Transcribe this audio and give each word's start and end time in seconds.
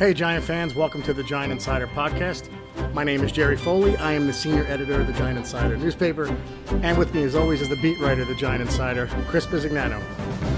Hey, 0.00 0.14
Giant 0.14 0.46
fans, 0.46 0.74
welcome 0.74 1.02
to 1.02 1.12
the 1.12 1.22
Giant 1.22 1.52
Insider 1.52 1.86
Podcast. 1.86 2.48
My 2.94 3.04
name 3.04 3.22
is 3.22 3.30
Jerry 3.30 3.58
Foley. 3.58 3.98
I 3.98 4.12
am 4.12 4.26
the 4.26 4.32
senior 4.32 4.64
editor 4.64 5.02
of 5.02 5.06
the 5.06 5.12
Giant 5.12 5.36
Insider 5.36 5.76
newspaper. 5.76 6.34
And 6.80 6.96
with 6.96 7.12
me, 7.12 7.22
as 7.22 7.34
always, 7.34 7.60
is 7.60 7.68
the 7.68 7.76
beat 7.76 8.00
writer 8.00 8.22
of 8.22 8.28
the 8.28 8.34
Giant 8.34 8.62
Insider, 8.62 9.08
Chris 9.28 9.44
Bisignano. 9.44 10.02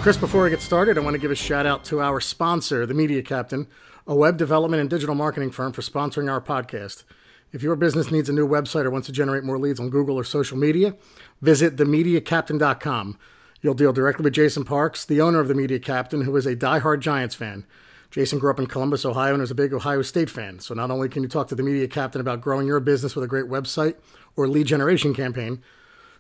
Chris, 0.00 0.16
before 0.16 0.44
we 0.44 0.50
get 0.50 0.60
started, 0.60 0.96
I 0.96 1.00
want 1.00 1.14
to 1.14 1.18
give 1.18 1.32
a 1.32 1.34
shout 1.34 1.66
out 1.66 1.82
to 1.86 2.00
our 2.00 2.20
sponsor, 2.20 2.86
The 2.86 2.94
Media 2.94 3.20
Captain, 3.20 3.66
a 4.06 4.14
web 4.14 4.36
development 4.36 4.80
and 4.80 4.88
digital 4.88 5.16
marketing 5.16 5.50
firm 5.50 5.72
for 5.72 5.82
sponsoring 5.82 6.30
our 6.30 6.40
podcast. 6.40 7.02
If 7.50 7.64
your 7.64 7.74
business 7.74 8.12
needs 8.12 8.28
a 8.28 8.32
new 8.32 8.46
website 8.46 8.84
or 8.84 8.90
wants 8.92 9.06
to 9.06 9.12
generate 9.12 9.42
more 9.42 9.58
leads 9.58 9.80
on 9.80 9.90
Google 9.90 10.16
or 10.16 10.22
social 10.22 10.56
media, 10.56 10.94
visit 11.40 11.74
themediacaptain.com. 11.74 13.18
You'll 13.60 13.74
deal 13.74 13.92
directly 13.92 14.22
with 14.22 14.34
Jason 14.34 14.64
Parks, 14.64 15.04
the 15.04 15.20
owner 15.20 15.40
of 15.40 15.48
The 15.48 15.54
Media 15.56 15.80
Captain, 15.80 16.20
who 16.20 16.36
is 16.36 16.46
a 16.46 16.54
diehard 16.54 17.00
Giants 17.00 17.34
fan. 17.34 17.66
Jason 18.12 18.38
grew 18.38 18.50
up 18.50 18.58
in 18.60 18.66
Columbus, 18.66 19.04
Ohio, 19.04 19.34
and 19.34 19.42
is 19.42 19.50
a 19.50 19.54
big 19.54 19.72
Ohio 19.72 20.02
State 20.02 20.28
fan. 20.30 20.60
So 20.60 20.74
not 20.74 20.90
only 20.90 21.08
can 21.08 21.22
you 21.22 21.28
talk 21.30 21.48
to 21.48 21.54
the 21.54 21.62
media 21.62 21.88
captain 21.88 22.20
about 22.20 22.42
growing 22.42 22.66
your 22.66 22.78
business 22.78 23.16
with 23.16 23.24
a 23.24 23.28
great 23.28 23.46
website 23.46 23.94
or 24.36 24.46
lead 24.46 24.66
generation 24.66 25.14
campaign, 25.14 25.62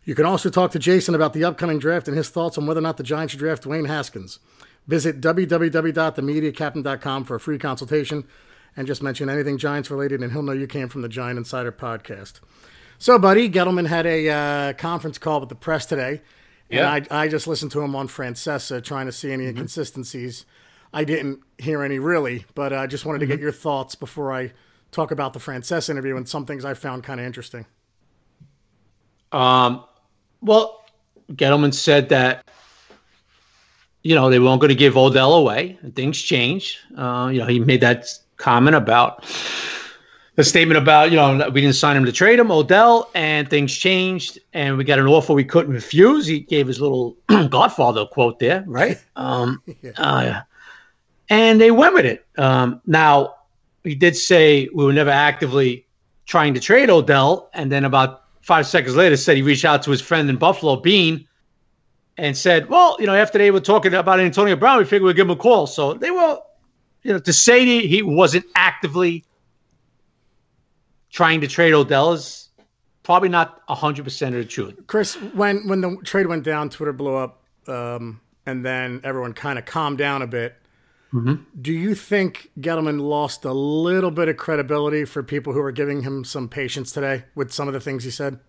you 0.04 0.14
can 0.14 0.24
also 0.26 0.48
talk 0.50 0.70
to 0.72 0.78
Jason 0.78 1.14
about 1.14 1.32
the 1.34 1.44
upcoming 1.44 1.78
draft 1.78 2.08
and 2.08 2.16
his 2.16 2.28
thoughts 2.30 2.56
on 2.58 2.66
whether 2.66 2.80
or 2.80 2.82
not 2.82 2.96
the 2.96 3.02
Giants 3.02 3.32
should 3.32 3.40
draft 3.40 3.62
Dwayne 3.64 3.86
Haskins. 3.86 4.38
Visit 4.88 5.20
www.themediacaptain.com 5.20 7.24
for 7.24 7.34
a 7.36 7.40
free 7.40 7.58
consultation 7.58 8.24
and 8.76 8.86
just 8.86 9.02
mention 9.02 9.28
anything 9.28 9.58
Giants 9.58 9.90
related, 9.90 10.22
and 10.22 10.32
he'll 10.32 10.42
know 10.42 10.52
you 10.52 10.66
came 10.66 10.88
from 10.88 11.02
the 11.02 11.08
Giant 11.08 11.36
Insider 11.38 11.72
podcast. 11.72 12.40
So, 12.98 13.18
buddy, 13.18 13.50
Gettleman 13.50 13.86
had 13.86 14.06
a 14.06 14.30
uh, 14.30 14.72
conference 14.74 15.18
call 15.18 15.40
with 15.40 15.50
the 15.50 15.54
press 15.54 15.84
today, 15.84 16.22
and 16.70 16.78
Yeah. 16.78 16.90
I, 16.90 17.02
I 17.24 17.28
just 17.28 17.46
listened 17.46 17.70
to 17.72 17.82
him 17.82 17.94
on 17.94 18.08
Francesa 18.08 18.82
trying 18.82 19.04
to 19.06 19.12
see 19.12 19.30
any 19.30 19.46
inconsistencies. 19.46 20.46
I 20.92 21.04
didn't 21.04 21.40
hear 21.62 21.82
any 21.82 21.98
really, 21.98 22.44
but 22.54 22.72
I 22.72 22.86
just 22.86 23.04
wanted 23.04 23.20
to 23.20 23.26
get 23.26 23.40
your 23.40 23.52
thoughts 23.52 23.94
before 23.94 24.32
I 24.32 24.52
talk 24.90 25.10
about 25.10 25.32
the 25.32 25.40
Francesa 25.40 25.90
interview 25.90 26.16
and 26.16 26.28
some 26.28 26.46
things 26.46 26.64
I 26.64 26.74
found 26.74 27.04
kind 27.04 27.18
of 27.18 27.26
interesting. 27.26 27.66
Um, 29.32 29.84
well, 30.40 30.84
Gettleman 31.32 31.72
said 31.72 32.10
that 32.10 32.44
you 34.02 34.14
know 34.14 34.28
they 34.28 34.38
weren't 34.38 34.60
going 34.60 34.68
to 34.68 34.74
give 34.74 34.96
Odell 34.96 35.34
away, 35.34 35.78
and 35.82 35.94
things 35.94 36.20
changed. 36.20 36.78
Uh, 36.96 37.30
you 37.32 37.38
know, 37.38 37.46
he 37.46 37.58
made 37.58 37.80
that 37.80 38.06
comment 38.36 38.76
about 38.76 39.24
the 40.34 40.44
statement 40.44 40.78
about 40.78 41.10
you 41.10 41.16
know 41.16 41.50
we 41.50 41.60
didn't 41.60 41.76
sign 41.76 41.96
him 41.96 42.04
to 42.04 42.12
trade 42.12 42.38
him, 42.38 42.50
Odell, 42.50 43.10
and 43.14 43.48
things 43.48 43.74
changed, 43.76 44.38
and 44.52 44.76
we 44.76 44.84
got 44.84 44.98
an 44.98 45.06
offer 45.06 45.32
we 45.32 45.44
couldn't 45.44 45.72
refuse. 45.72 46.26
He 46.26 46.40
gave 46.40 46.66
his 46.66 46.80
little 46.80 47.16
Godfather 47.48 48.06
quote 48.06 48.38
there, 48.38 48.64
right? 48.66 48.98
Um, 49.16 49.62
uh, 49.98 50.40
and 51.32 51.58
they 51.58 51.70
went 51.70 51.94
with 51.94 52.04
it. 52.04 52.26
Um, 52.36 52.82
now 52.86 53.36
he 53.84 53.94
did 53.94 54.14
say 54.14 54.68
we 54.74 54.84
were 54.84 54.92
never 54.92 55.08
actively 55.08 55.86
trying 56.26 56.52
to 56.52 56.60
trade 56.60 56.90
Odell, 56.90 57.48
and 57.54 57.72
then 57.72 57.86
about 57.86 58.24
five 58.42 58.66
seconds 58.66 58.96
later 58.96 59.16
said 59.16 59.36
he 59.36 59.42
reached 59.42 59.64
out 59.64 59.82
to 59.84 59.90
his 59.90 60.02
friend 60.02 60.28
in 60.28 60.36
Buffalo, 60.36 60.76
Beane, 60.76 61.26
and 62.18 62.36
said, 62.36 62.68
"Well, 62.68 62.96
you 63.00 63.06
know, 63.06 63.14
after 63.14 63.38
they 63.38 63.50
were 63.50 63.60
talking 63.60 63.94
about 63.94 64.20
Antonio 64.20 64.56
Brown, 64.56 64.76
we 64.76 64.84
figured 64.84 65.04
we'd 65.04 65.16
give 65.16 65.26
him 65.26 65.30
a 65.30 65.36
call." 65.36 65.66
So 65.66 65.94
they 65.94 66.10
were, 66.10 66.38
you 67.02 67.14
know, 67.14 67.18
to 67.18 67.32
say 67.32 67.64
he, 67.64 67.86
he 67.86 68.02
wasn't 68.02 68.44
actively 68.54 69.24
trying 71.10 71.40
to 71.40 71.46
trade 71.46 71.72
Odell 71.72 72.12
is 72.12 72.50
probably 73.04 73.30
not 73.30 73.62
hundred 73.68 74.04
percent 74.04 74.34
of 74.34 74.42
the 74.42 74.48
truth. 74.48 74.74
Chris, 74.86 75.14
when 75.14 75.66
when 75.66 75.80
the 75.80 75.96
trade 76.04 76.26
went 76.26 76.44
down, 76.44 76.68
Twitter 76.68 76.92
blew 76.92 77.16
up, 77.16 77.42
um, 77.68 78.20
and 78.44 78.62
then 78.62 79.00
everyone 79.02 79.32
kind 79.32 79.58
of 79.58 79.64
calmed 79.64 79.96
down 79.96 80.20
a 80.20 80.26
bit. 80.26 80.56
Do 81.12 81.72
you 81.74 81.94
think 81.94 82.50
Gettleman 82.58 83.00
lost 83.00 83.44
a 83.44 83.52
little 83.52 84.10
bit 84.10 84.28
of 84.28 84.38
credibility 84.38 85.04
for 85.04 85.22
people 85.22 85.52
who 85.52 85.60
are 85.60 85.70
giving 85.72 86.02
him 86.02 86.24
some 86.24 86.48
patience 86.48 86.90
today 86.90 87.24
with 87.34 87.52
some 87.52 87.68
of 87.68 87.74
the 87.74 87.80
things 87.80 88.04
he 88.04 88.10
said? 88.10 88.40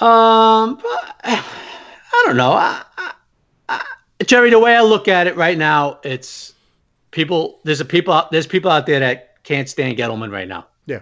Um, 0.00 0.80
I 1.24 2.22
don't 2.26 2.36
know. 2.36 2.52
I, 2.52 2.84
I, 2.96 3.12
I, 3.68 3.84
Jerry, 4.24 4.50
the 4.50 4.60
way 4.60 4.76
I 4.76 4.82
look 4.82 5.08
at 5.08 5.26
it 5.26 5.34
right 5.36 5.58
now, 5.58 5.98
it's 6.04 6.54
people. 7.10 7.58
There's 7.64 7.80
a 7.80 7.84
people. 7.84 8.14
out- 8.14 8.30
There's 8.30 8.46
people 8.46 8.70
out 8.70 8.86
there 8.86 9.00
that 9.00 9.42
can't 9.42 9.68
stand 9.68 9.96
Gettleman 9.98 10.30
right 10.30 10.46
now, 10.46 10.66
Yeah, 10.86 11.00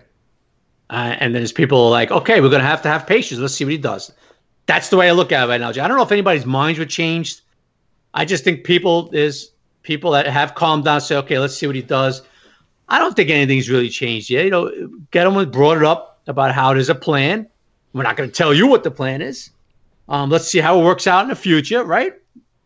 uh, 0.89 1.17
and 1.21 1.35
there's 1.35 1.53
people 1.53 1.91
like, 1.91 2.11
okay, 2.11 2.41
we're 2.41 2.49
gonna 2.51 2.65
have 2.65 2.81
to 2.83 2.89
have 2.89 3.07
patience. 3.07 3.41
Let's 3.41 3.55
see 3.55 3.65
what 3.65 3.73
he 3.73 3.79
does. 3.79 4.11
That's 4.67 4.89
the 4.89 4.97
way 4.97 5.09
I 5.09 5.13
look 5.13 5.33
at 5.33 5.45
it 5.45 5.49
right 5.49 5.61
now. 5.61 5.71
Jerry. 5.73 5.85
I 5.85 5.89
don't 5.89 5.97
know 5.99 6.03
if 6.03 6.13
anybody's 6.13 6.47
minds 6.47 6.79
were 6.79 6.87
changed. 6.87 7.43
I 8.15 8.25
just 8.25 8.43
think 8.45 8.65
people 8.65 9.11
there's 9.11 9.51
people 9.87 10.11
that 10.11 10.27
have 10.27 10.55
calmed 10.55 10.85
down. 10.85 11.01
Say, 11.01 11.17
okay, 11.17 11.39
let's 11.39 11.57
see 11.57 11.67
what 11.67 11.77
he 11.77 11.83
does. 11.83 12.23
I 12.89 12.99
don't 12.99 13.15
think 13.17 13.31
anything's 13.31 13.71
really 13.71 13.89
changed 13.89 14.29
yet. 14.29 14.45
You 14.45 14.51
know, 14.51 14.71
Gettleman 15.13 15.51
brought 15.51 15.79
it 15.79 15.85
up 15.85 16.21
about 16.27 16.53
how 16.53 16.75
there's 16.75 16.89
a 16.91 16.95
plan. 16.95 17.49
We're 17.93 18.03
not 18.03 18.17
going 18.17 18.29
to 18.29 18.35
tell 18.35 18.53
you 18.53 18.67
what 18.67 18.83
the 18.85 18.91
plan 18.91 19.23
is. 19.23 19.51
Um, 20.09 20.29
let's 20.31 20.47
see 20.49 20.59
how 20.59 20.81
it 20.81 20.85
works 20.85 21.07
out 21.07 21.23
in 21.23 21.29
the 21.29 21.35
future, 21.37 21.83
right? 21.85 22.13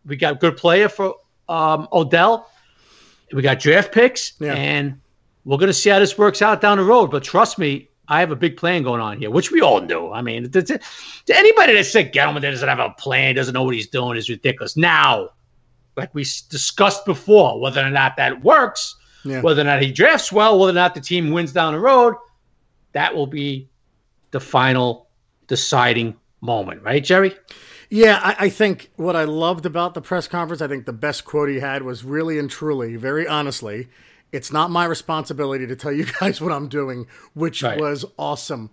We 0.05 0.15
got 0.17 0.33
a 0.33 0.35
good 0.35 0.57
player 0.57 0.89
for 0.89 1.15
um, 1.47 1.87
Odell. 1.93 2.49
We 3.33 3.41
got 3.41 3.59
draft 3.59 3.93
picks, 3.93 4.33
Yeah. 4.39 4.53
and 4.53 4.99
we're 5.45 5.57
going 5.57 5.67
to 5.67 5.73
see 5.73 5.89
how 5.89 5.99
this 5.99 6.17
works 6.17 6.41
out 6.41 6.59
down 6.61 6.77
the 6.77 6.83
road. 6.83 7.07
But 7.11 7.23
trust 7.23 7.57
me, 7.57 7.87
I 8.09 8.19
have 8.19 8.29
a 8.31 8.35
big 8.35 8.57
plan 8.57 8.83
going 8.83 8.99
on 9.01 9.17
here, 9.19 9.31
which 9.31 9.51
we 9.51 9.61
all 9.61 9.79
do. 9.79 10.11
I 10.11 10.21
mean, 10.21 10.51
th- 10.51 10.67
th- 10.67 10.81
anybody 11.33 11.73
that 11.75 11.85
said 11.85 12.13
Gettleman 12.13 12.41
doesn't 12.41 12.67
have 12.67 12.79
a 12.79 12.89
plan, 12.99 13.35
doesn't 13.35 13.53
know 13.53 13.63
what 13.63 13.73
he's 13.73 13.87
doing, 13.87 14.17
is 14.17 14.29
ridiculous. 14.29 14.75
Now, 14.75 15.29
like 15.97 16.13
we 16.13 16.23
discussed 16.49 17.05
before, 17.05 17.59
whether 17.59 17.81
or 17.81 17.89
not 17.89 18.15
that 18.17 18.43
works, 18.43 18.95
yeah. 19.25 19.41
whether 19.41 19.61
or 19.61 19.65
not 19.65 19.81
he 19.81 19.91
drafts 19.91 20.31
well, 20.31 20.59
whether 20.59 20.71
or 20.71 20.75
not 20.75 20.95
the 20.95 21.01
team 21.01 21.31
wins 21.31 21.51
down 21.51 21.73
the 21.73 21.79
road, 21.79 22.15
that 22.93 23.15
will 23.15 23.27
be 23.27 23.69
the 24.31 24.39
final 24.39 25.07
deciding 25.47 26.15
moment, 26.41 26.81
right, 26.83 27.03
Jerry? 27.03 27.35
Yeah, 27.89 28.19
I, 28.23 28.45
I 28.45 28.49
think 28.49 28.89
what 28.95 29.15
I 29.17 29.25
loved 29.25 29.65
about 29.65 29.93
the 29.93 30.01
press 30.01 30.27
conference, 30.27 30.61
I 30.61 30.67
think 30.67 30.85
the 30.85 30.93
best 30.93 31.25
quote 31.25 31.49
he 31.49 31.59
had 31.59 31.83
was 31.83 32.03
really 32.05 32.39
and 32.39 32.49
truly, 32.49 32.95
very 32.95 33.27
honestly, 33.27 33.89
it's 34.31 34.51
not 34.51 34.71
my 34.71 34.85
responsibility 34.85 35.67
to 35.67 35.75
tell 35.75 35.91
you 35.91 36.05
guys 36.19 36.39
what 36.39 36.53
I'm 36.53 36.69
doing, 36.69 37.07
which 37.33 37.61
Right. 37.63 37.79
was 37.79 38.05
awesome. 38.17 38.69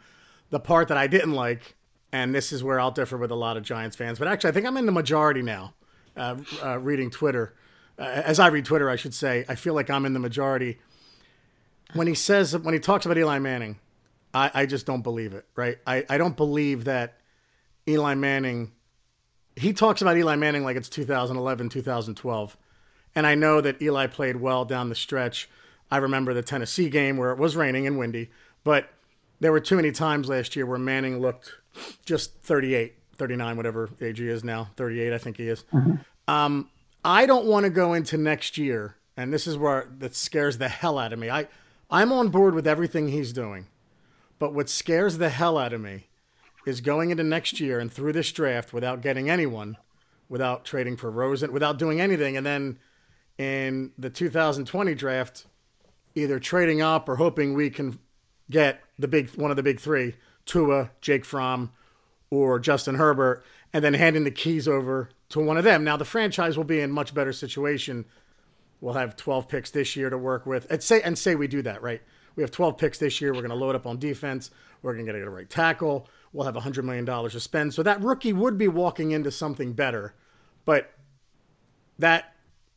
The 0.51 0.61
part 0.61 0.87
that 0.89 0.97
I 0.97 1.09
didn't 1.09 1.33
like, 1.33 1.75
and 2.13 2.33
this 2.33 2.53
is 2.53 2.63
where 2.63 2.79
I'll 2.79 2.93
differ 2.93 3.19
with 3.19 3.33
a 3.33 3.35
lot 3.37 3.57
of 3.57 3.65
Giants 3.65 3.97
fans, 3.97 4.19
but 4.21 4.29
actually, 4.29 4.51
I 4.51 4.53
think 4.53 4.67
I'm 4.67 4.77
in 4.77 4.87
the 4.87 4.93
majority 4.93 5.43
now, 5.43 5.75
uh, 6.19 6.37
uh, 6.63 6.79
reading 6.79 7.11
Twitter. 7.11 7.55
Uh, 7.99 8.03
as 8.03 8.39
I 8.39 8.49
read 8.49 8.65
Twitter, 8.65 8.91
I 8.91 8.97
should 8.97 9.15
say, 9.15 9.45
I 9.49 9.55
feel 9.55 9.75
like 9.75 9.91
I'm 9.91 10.05
in 10.05 10.13
the 10.13 10.21
majority. 10.21 10.79
When 11.95 12.07
he 12.07 12.15
says, 12.15 12.57
when 12.57 12.75
he 12.75 12.81
talks 12.81 13.07
about 13.07 13.17
Eli 13.17 13.39
Manning, 13.39 13.79
I, 14.35 14.51
I 14.53 14.67
just 14.67 14.87
don't 14.87 15.03
believe 15.03 15.33
it, 15.33 15.47
right? 15.57 15.79
I, 15.87 16.05
I 16.09 16.19
don't 16.19 16.37
believe 16.37 16.85
that 16.85 17.19
Eli 17.89 18.15
Manning 18.15 18.73
he 19.59 19.73
talks 19.73 20.01
about 20.01 20.17
Eli 20.17 20.37
Manning 20.37 20.65
like 20.65 20.77
it's 20.77 20.89
2011, 20.89 21.69
2012. 21.69 22.57
And 23.15 23.27
I 23.27 23.35
know 23.35 23.61
that 23.61 23.81
Eli 23.83 24.07
played 24.07 24.37
well 24.37 24.65
down 24.65 24.89
the 24.89 24.95
stretch. 24.95 25.49
I 25.91 25.97
remember 25.97 26.33
the 26.33 26.43
Tennessee 26.43 26.89
game 26.89 27.17
where 27.17 27.33
it 27.33 27.39
was 27.39 27.57
raining 27.57 27.87
and 27.87 27.99
windy, 27.99 28.31
but 28.63 28.91
there 29.41 29.53
were 29.53 29.61
too 29.61 29.77
many 29.77 29.91
times 29.91 30.29
last 30.29 30.55
year 30.55 30.67
where 30.67 30.79
Manning 30.79 31.21
looked 31.21 31.55
just 32.05 32.41
38, 32.43 32.95
39, 33.19 33.57
whatever 33.57 33.91
age 34.01 34.19
he 34.19 34.29
is 34.29 34.45
now. 34.45 34.71
38, 34.77 35.13
I 35.13 35.19
think 35.19 35.37
he 35.37 35.49
is. 35.49 35.65
Um, 36.27 36.71
I 37.05 37.27
don't 37.27 37.47
want 37.47 37.65
to 37.65 37.71
go 37.71 37.95
into 37.95 38.17
next 38.17 38.59
year, 38.59 38.97
and 39.17 39.33
this 39.33 39.47
is 39.47 39.57
where 39.57 39.89
that 39.99 40.15
scares 40.15 40.59
the 40.59 40.69
hell 40.69 40.99
out 40.99 41.13
of 41.13 41.19
me. 41.19 41.31
I, 41.31 41.49
I'm 41.91 42.13
on 42.13 42.29
board 42.29 42.55
with 42.55 42.67
everything 42.67 43.09
he's 43.09 43.33
doing, 43.33 43.67
but 44.39 44.55
what 44.55 44.69
scares 44.69 45.19
the 45.19 45.31
hell 45.31 45.59
out 45.59 45.73
of 45.73 45.81
me 45.81 46.07
is 46.67 46.81
going 46.81 47.11
into 47.11 47.25
next 47.25 47.61
year 47.61 47.81
and 47.81 47.93
through 47.93 48.13
this 48.13 48.31
draft 48.31 48.73
without 48.73 49.01
getting 49.01 49.31
anyone, 49.31 49.77
without 50.29 50.65
trading 50.65 50.97
for 50.97 51.11
Rosen, 51.11 51.53
without 51.53 51.79
doing 51.79 52.01
anything, 52.01 52.37
and 52.37 52.45
then 52.45 52.79
in 53.39 53.93
the 53.97 54.11
2020 54.11 54.95
draft, 54.95 55.47
either 56.15 56.39
trading 56.39 56.83
up 56.83 57.09
or 57.09 57.17
hoping 57.17 57.55
we 57.55 57.71
can 57.71 57.99
get 58.51 58.83
the 58.99 59.09
big 59.09 59.31
one 59.31 59.51
of 59.51 59.57
the 59.57 59.63
big 59.63 59.81
three, 59.81 60.15
Tua, 60.45 60.91
Jake 61.01 61.25
Fromm, 61.25 61.71
or 62.31 62.59
Justin 62.59 62.97
Herbert, 62.97 63.45
and 63.73 63.85
then 63.85 63.95
handing 63.95 64.25
the 64.25 64.31
keys 64.31 64.67
over 64.69 65.11
to 65.31 65.41
one 65.41 65.57
of 65.57 65.65
them. 65.65 65.85
Now 65.85 65.97
the 65.97 66.05
franchise 66.05 66.57
will 66.57 66.65
be 66.65 66.81
in 66.81 66.91
much 66.91 67.15
better 67.15 67.33
situation. 67.33 68.05
We'll 68.81 68.95
have 68.95 69.17
12 69.17 69.49
picks 69.49 69.71
this 69.71 69.97
year 69.97 70.09
to 70.11 70.19
work 70.19 70.47
with. 70.47 70.67
And 70.71 70.83
say 70.83 71.03
and 71.03 71.19
say 71.19 71.35
we 71.35 71.49
do 71.49 71.63
that, 71.63 71.83
right? 71.83 72.01
We 72.37 72.43
have 72.43 72.51
12 72.51 72.79
picks 72.79 72.99
this 72.99 73.21
year. 73.21 73.33
We're 73.33 73.41
going 73.41 73.51
to 73.51 73.57
load 73.57 73.75
up 73.75 73.87
on 73.87 73.99
defense. 73.99 74.51
We're 74.83 74.95
going 74.95 75.07
to 75.07 75.13
get 75.13 75.21
a 75.23 75.29
right 75.31 75.51
tackle. 75.51 76.09
We'll 76.33 76.45
have 76.47 76.55
$100 76.55 76.85
million 76.85 77.05
to 77.05 77.41
spend. 77.41 77.75
So 77.75 77.83
that 77.83 78.01
rookie 78.01 78.33
would 78.33 78.57
be 78.57 78.69
walking 78.69 79.11
into 79.11 79.31
something 79.33 79.73
better. 79.73 80.15
But 80.65 80.93
that 81.99 82.35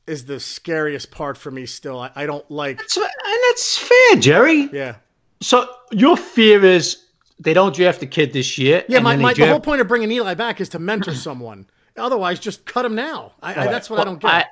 is 0.08 0.26
the 0.26 0.40
scariest 0.40 1.12
part 1.12 1.38
for 1.38 1.52
me 1.52 1.68
still. 1.68 2.00
I, 2.00 2.12
I 2.16 2.26
don't 2.26 2.50
like, 2.50 2.80
That's, 2.80 2.98
and 2.98 3.06
that's 3.50 3.78
fair, 3.78 4.16
Jerry. 4.20 4.70
yeah. 4.74 4.96
So 5.42 5.68
your 5.92 6.18
fear 6.18 6.64
is 6.66 7.06
they 7.42 7.54
don't 7.54 7.76
draft 7.76 8.00
the 8.00 8.08
kid 8.08 8.34
this 8.34 8.58
year. 8.58 8.86
Yeah, 8.88 9.00
my, 9.00 9.16
my, 9.16 9.34
the 9.34 9.48
whole 9.48 9.60
point 9.60 9.82
of 9.82 9.88
bringing 9.88 10.12
Eli 10.12 10.36
back 10.36 10.62
is 10.62 10.70
to 10.70 10.80
mentor 10.80 11.14
someone. 11.28 11.68
Otherwise, 11.98 12.40
just 12.40 12.66
cut 12.66 12.86
him 12.86 12.96
now. 12.96 13.34
I, 13.42 13.52
I, 13.52 13.68
that's 13.68 13.90
what 13.90 14.00
I 14.00 14.04
don't 14.06 14.20
get. 14.20 14.48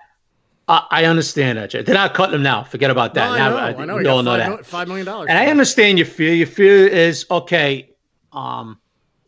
I, 0.68 0.86
I, 0.92 1.06
understand 1.06 1.58
that. 1.58 1.72
They're 1.72 1.96
not 1.96 2.14
cutting 2.14 2.36
him 2.36 2.44
now. 2.44 2.64
Forget 2.64 2.92
about 2.92 3.14
that. 3.14 3.28
No, 3.28 3.34
I 3.34 3.38
Now, 3.38 3.50
know. 3.50 3.58
I- 3.58 3.82
I 3.82 3.86
know. 3.86 3.96
We 3.96 4.06
all 4.08 4.24
know 4.24 4.38
five 4.38 4.58
that. 4.58 4.66
five 4.66 4.88
million 4.88 5.06
dollars. 5.06 5.28
And 5.30 5.38
I 5.38 5.48
understand 5.48 5.98
your 5.98 6.06
fear. 6.06 6.34
Your 6.34 6.48
fear 6.48 6.88
is 6.88 7.26
okay. 7.32 7.90
Um, 8.34 8.80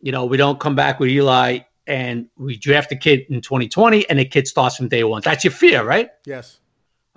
you 0.02 0.12
know, 0.12 0.26
we 0.26 0.36
don't 0.36 0.60
come 0.60 0.74
back 0.74 1.00
with 1.00 1.08
Eli, 1.08 1.60
and 1.86 2.28
we 2.36 2.56
draft 2.56 2.92
a 2.92 2.96
kid 2.96 3.20
in 3.30 3.40
2020, 3.40 4.08
and 4.10 4.18
the 4.18 4.24
kid 4.24 4.46
starts 4.46 4.76
from 4.76 4.88
day 4.88 5.04
one. 5.04 5.22
That's 5.24 5.44
your 5.44 5.52
fear, 5.52 5.82
right? 5.84 6.10
Yes. 6.26 6.58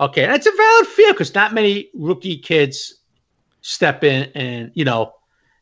Okay, 0.00 0.26
that's 0.26 0.46
a 0.46 0.52
valid 0.56 0.86
fear 0.88 1.12
because 1.12 1.34
not 1.34 1.52
many 1.54 1.90
rookie 1.94 2.38
kids 2.38 3.00
step 3.62 4.04
in 4.04 4.30
and 4.36 4.70
you 4.74 4.84
know 4.84 5.12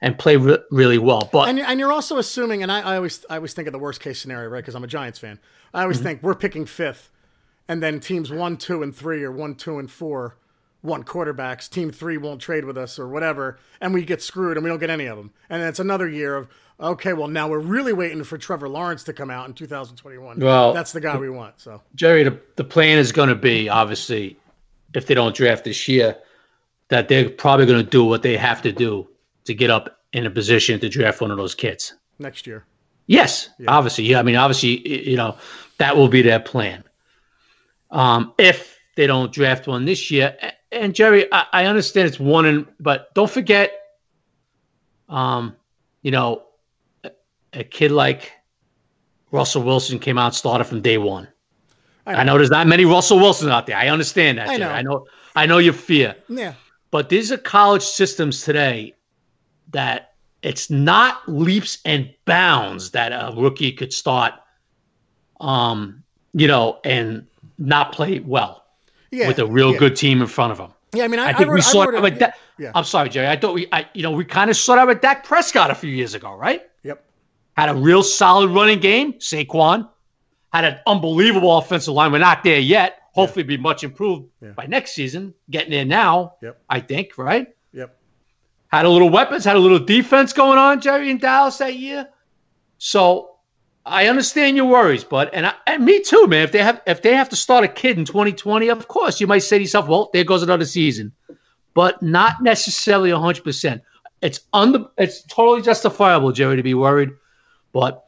and 0.00 0.18
play 0.18 0.36
re- 0.36 0.58
really 0.70 0.98
well. 0.98 1.28
But 1.32 1.48
And, 1.48 1.58
and 1.60 1.80
you're 1.80 1.92
also 1.92 2.18
assuming, 2.18 2.62
and 2.62 2.70
I, 2.70 2.80
I 2.80 2.96
always 2.96 3.24
I 3.30 3.36
always 3.36 3.54
think 3.54 3.68
of 3.68 3.72
the 3.72 3.78
worst 3.78 4.00
case 4.00 4.20
scenario, 4.20 4.48
right? 4.50 4.58
Because 4.60 4.74
I'm 4.74 4.84
a 4.84 4.88
Giants 4.88 5.18
fan. 5.18 5.38
I 5.72 5.82
always 5.82 5.98
Mm-hmm. 5.98 6.06
think 6.06 6.22
we're 6.22 6.34
picking 6.34 6.66
fifth, 6.66 7.10
and 7.68 7.82
then 7.82 8.00
teams 8.00 8.30
one, 8.30 8.56
two, 8.56 8.82
and 8.82 8.94
three, 8.94 9.22
or 9.22 9.32
one, 9.32 9.54
two, 9.54 9.78
and 9.78 9.90
four, 9.90 10.36
want 10.82 11.06
quarterbacks. 11.06 11.68
Team 11.68 11.90
three 11.90 12.16
won't 12.18 12.40
trade 12.40 12.64
with 12.64 12.76
us 12.76 12.98
or 12.98 13.08
whatever, 13.08 13.58
and 13.80 13.94
we 13.94 14.04
get 14.04 14.22
screwed, 14.22 14.56
and 14.56 14.64
we 14.64 14.70
don't 14.70 14.78
get 14.80 14.90
any 14.90 15.06
of 15.06 15.16
them. 15.16 15.32
And 15.48 15.62
then 15.62 15.68
it's 15.68 15.80
another 15.80 16.08
year 16.08 16.36
of 16.36 16.48
okay, 16.80 17.12
well 17.12 17.28
now 17.28 17.48
we're 17.48 17.60
really 17.60 17.92
waiting 17.92 18.24
for 18.24 18.36
Trevor 18.36 18.68
Lawrence 18.68 19.04
to 19.04 19.12
come 19.12 19.30
out 19.30 19.46
in 19.46 19.54
2021. 19.54 20.40
Well- 20.40 20.72
that's 20.74 20.90
the 20.92 21.00
guy 21.00 21.16
we 21.16 21.30
want. 21.30 21.60
So 21.60 21.80
Jerry, 21.94 22.24
the, 22.24 22.38
the 22.56 22.64
plan 22.64 22.98
is 22.98 23.12
going 23.12 23.28
to 23.28 23.36
be 23.36 23.68
obviously 23.68 24.36
if 24.92 25.06
they 25.06 25.14
don't 25.14 25.34
draft 25.34 25.64
this 25.64 25.86
year, 25.88 26.16
that 26.88 27.08
they're 27.08 27.30
probably 27.30 27.66
going 27.66 27.82
to 27.84 27.88
do 27.88 28.04
what 28.04 28.22
they 28.22 28.36
have 28.36 28.60
to 28.62 28.72
do 28.72 29.08
to 29.44 29.54
get 29.54 29.70
up 29.70 29.98
in 30.12 30.26
a 30.26 30.30
position 30.30 30.78
to 30.80 30.88
draft 30.88 31.20
one 31.20 31.30
of 31.30 31.36
those 31.36 31.54
kids. 31.54 31.94
next 32.18 32.46
year, 32.46 32.64
Yes, 33.06 33.50
obviously. 33.68 34.04
Yeah, 34.04 34.18
I 34.20 34.22
mean, 34.22 34.36
obviously, 34.36 35.10
you 35.10 35.16
know, 35.16 35.36
that 35.78 35.94
will 35.96 36.08
be 36.08 36.22
their 36.22 36.40
plan. 36.40 36.82
Um, 37.90 38.32
if 38.38 38.78
they 38.96 39.06
don't 39.06 39.30
draft 39.32 39.66
one 39.66 39.84
this 39.84 40.10
year, 40.10 40.34
and 40.72 40.94
Jerry, 40.94 41.26
I, 41.32 41.44
I 41.52 41.64
understand 41.66 42.08
it's 42.08 42.18
one, 42.18 42.46
and 42.46 42.66
but 42.80 43.12
don't 43.14 43.30
forget, 43.30 43.72
um, 45.08 45.54
you 46.02 46.10
know, 46.10 46.44
a, 47.04 47.10
a 47.52 47.64
kid 47.64 47.90
like 47.92 48.32
Russell 49.30 49.62
Wilson 49.62 49.98
came 49.98 50.16
out 50.16 50.26
and 50.26 50.34
started 50.34 50.64
from 50.64 50.80
day 50.80 50.96
one. 50.98 51.28
I 52.06 52.14
I 52.14 52.24
know, 52.24 52.36
there's 52.38 52.50
not 52.50 52.66
many 52.66 52.84
Russell 52.84 53.18
Wilsons 53.18 53.50
out 53.50 53.66
there. 53.66 53.76
I 53.76 53.88
understand 53.88 54.38
that. 54.38 54.48
I 54.48 54.56
Jerry. 54.56 54.60
know. 54.60 54.70
I 54.70 54.82
know. 54.82 55.06
I 55.36 55.46
know 55.46 55.58
your 55.58 55.72
fear. 55.74 56.14
yeah, 56.28 56.54
But 56.90 57.08
these 57.08 57.32
are 57.32 57.36
college 57.36 57.82
systems 57.82 58.42
today 58.44 58.93
that 59.70 60.14
it's 60.42 60.70
not 60.70 61.26
leaps 61.28 61.78
and 61.84 62.12
bounds 62.26 62.90
that 62.90 63.12
a 63.12 63.34
rookie 63.36 63.72
could 63.72 63.92
start, 63.92 64.34
um, 65.40 66.02
you 66.32 66.46
know, 66.46 66.80
and 66.84 67.26
not 67.58 67.92
play 67.92 68.20
well 68.20 68.64
yeah, 69.10 69.28
with 69.28 69.38
a 69.38 69.46
real 69.46 69.72
yeah. 69.72 69.78
good 69.78 69.96
team 69.96 70.20
in 70.20 70.26
front 70.26 70.52
of 70.52 70.58
him. 70.58 70.70
Yeah, 70.94 71.04
I 71.04 71.08
mean, 71.08 71.20
I, 71.20 71.30
I 71.30 71.32
think 71.32 71.48
wrote, 71.48 71.54
we 71.54 71.60
saw 71.62 71.90
I 71.90 71.96
it 71.96 72.02
with 72.02 72.18
that. 72.20 72.38
yeah. 72.58 72.72
I'm 72.74 72.84
sorry, 72.84 73.08
Jerry. 73.08 73.28
I 73.28 73.36
thought 73.36 73.54
we, 73.54 73.66
I, 73.72 73.88
you 73.94 74.02
know, 74.02 74.12
we 74.12 74.24
kind 74.24 74.50
of 74.50 74.56
saw 74.56 74.76
that 74.76 74.86
with 74.86 75.00
Dak 75.00 75.24
Prescott 75.24 75.70
a 75.70 75.74
few 75.74 75.90
years 75.90 76.14
ago, 76.14 76.34
right? 76.34 76.62
Yep. 76.82 77.04
Had 77.56 77.68
a 77.70 77.74
real 77.74 78.02
solid 78.02 78.50
running 78.50 78.78
game. 78.80 79.14
Saquon 79.14 79.88
had 80.52 80.64
an 80.64 80.78
unbelievable 80.86 81.58
offensive 81.58 81.94
line. 81.94 82.12
We're 82.12 82.18
not 82.18 82.44
there 82.44 82.60
yet. 82.60 83.00
Hopefully, 83.12 83.44
be 83.44 83.56
much 83.56 83.84
improved 83.84 84.28
by 84.56 84.66
next 84.66 84.92
season. 84.92 85.34
Getting 85.50 85.70
there 85.70 85.84
now, 85.84 86.34
Yep. 86.42 86.60
I 86.68 86.80
think, 86.80 87.16
right? 87.16 87.46
Had 88.74 88.86
a 88.86 88.90
little 88.90 89.08
weapons, 89.08 89.44
had 89.44 89.54
a 89.54 89.60
little 89.60 89.78
defense 89.78 90.32
going 90.32 90.58
on, 90.58 90.80
Jerry 90.80 91.08
in 91.08 91.18
Dallas 91.18 91.58
that 91.58 91.76
year. 91.76 92.08
So 92.78 93.36
I 93.86 94.08
understand 94.08 94.56
your 94.56 94.66
worries, 94.66 95.04
but 95.04 95.32
and 95.32 95.46
I, 95.46 95.54
and 95.68 95.84
me 95.84 96.02
too, 96.02 96.26
man. 96.26 96.42
If 96.42 96.50
they 96.50 96.58
have 96.58 96.82
if 96.84 97.00
they 97.00 97.14
have 97.14 97.28
to 97.28 97.36
start 97.36 97.62
a 97.62 97.68
kid 97.68 97.98
in 97.98 98.04
2020, 98.04 98.68
of 98.70 98.88
course 98.88 99.20
you 99.20 99.28
might 99.28 99.44
say 99.44 99.58
to 99.58 99.62
yourself, 99.62 99.86
"Well, 99.86 100.10
there 100.12 100.24
goes 100.24 100.42
another 100.42 100.64
season," 100.64 101.12
but 101.74 102.02
not 102.02 102.42
necessarily 102.42 103.12
100. 103.12 103.44
percent 103.44 103.80
It's 104.22 104.40
under 104.52 104.86
it's 104.98 105.22
totally 105.22 105.62
justifiable, 105.62 106.32
Jerry, 106.32 106.56
to 106.56 106.62
be 106.64 106.74
worried, 106.74 107.10
but. 107.72 108.00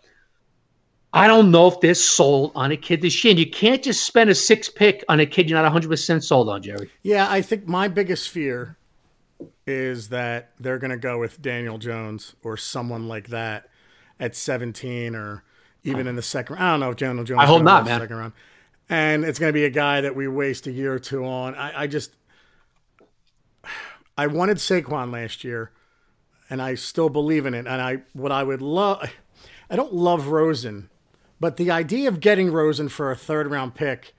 I 1.12 1.28
don't 1.28 1.50
know 1.50 1.66
if 1.68 1.80
they're 1.80 1.94
sold 1.94 2.52
on 2.54 2.72
a 2.72 2.76
kid 2.76 3.00
this 3.00 3.24
year. 3.24 3.30
And 3.30 3.38
you 3.38 3.48
can't 3.48 3.82
just 3.82 4.04
spend 4.04 4.28
a 4.28 4.34
six 4.34 4.68
pick 4.68 5.02
on 5.08 5.18
a 5.18 5.24
kid 5.24 5.48
you're 5.48 5.62
not 5.62 5.72
100% 5.72 6.22
sold 6.22 6.50
on, 6.50 6.62
Jerry. 6.62 6.90
Yeah, 7.04 7.26
I 7.30 7.40
think 7.40 7.66
my 7.66 7.88
biggest 7.88 8.28
fear 8.28 8.76
is 9.66 10.10
that 10.10 10.50
they're 10.60 10.78
going 10.78 10.90
to 10.90 10.96
go 10.96 11.18
with 11.18 11.42
Daniel 11.42 11.78
Jones 11.78 12.34
or 12.42 12.56
someone 12.56 13.08
like 13.08 13.28
that 13.28 13.68
at 14.20 14.36
17 14.36 15.14
or 15.14 15.42
even 15.82 16.02
hmm. 16.02 16.08
in 16.08 16.16
the 16.16 16.22
second. 16.22 16.56
round. 16.56 16.64
I 16.64 16.70
don't 16.72 16.80
know 16.80 16.90
if 16.90 16.96
Daniel 16.96 17.24
Jones. 17.24 17.40
I 17.40 17.46
hope 17.46 17.62
not, 17.62 17.84
man. 17.84 18.00
Second 18.00 18.16
round, 18.16 18.32
and 18.88 19.24
it's 19.24 19.38
going 19.38 19.48
to 19.48 19.54
be 19.54 19.64
a 19.64 19.70
guy 19.70 20.00
that 20.00 20.14
we 20.14 20.28
waste 20.28 20.66
a 20.66 20.72
year 20.72 20.94
or 20.94 20.98
two 20.98 21.24
on. 21.24 21.54
I, 21.54 21.82
I 21.82 21.86
just, 21.86 22.12
I 24.16 24.26
wanted 24.28 24.58
Saquon 24.58 25.12
last 25.12 25.44
year, 25.44 25.72
and 26.48 26.62
I 26.62 26.74
still 26.74 27.08
believe 27.08 27.46
in 27.46 27.54
it. 27.54 27.66
And 27.66 27.82
I, 27.82 28.02
what 28.12 28.32
I 28.32 28.42
would 28.42 28.62
love, 28.62 29.10
I 29.68 29.76
don't 29.76 29.92
love 29.92 30.28
Rosen, 30.28 30.90
but 31.40 31.56
the 31.56 31.70
idea 31.70 32.08
of 32.08 32.20
getting 32.20 32.52
Rosen 32.52 32.88
for 32.88 33.10
a 33.10 33.16
third 33.16 33.50
round 33.50 33.74
pick 33.74 34.14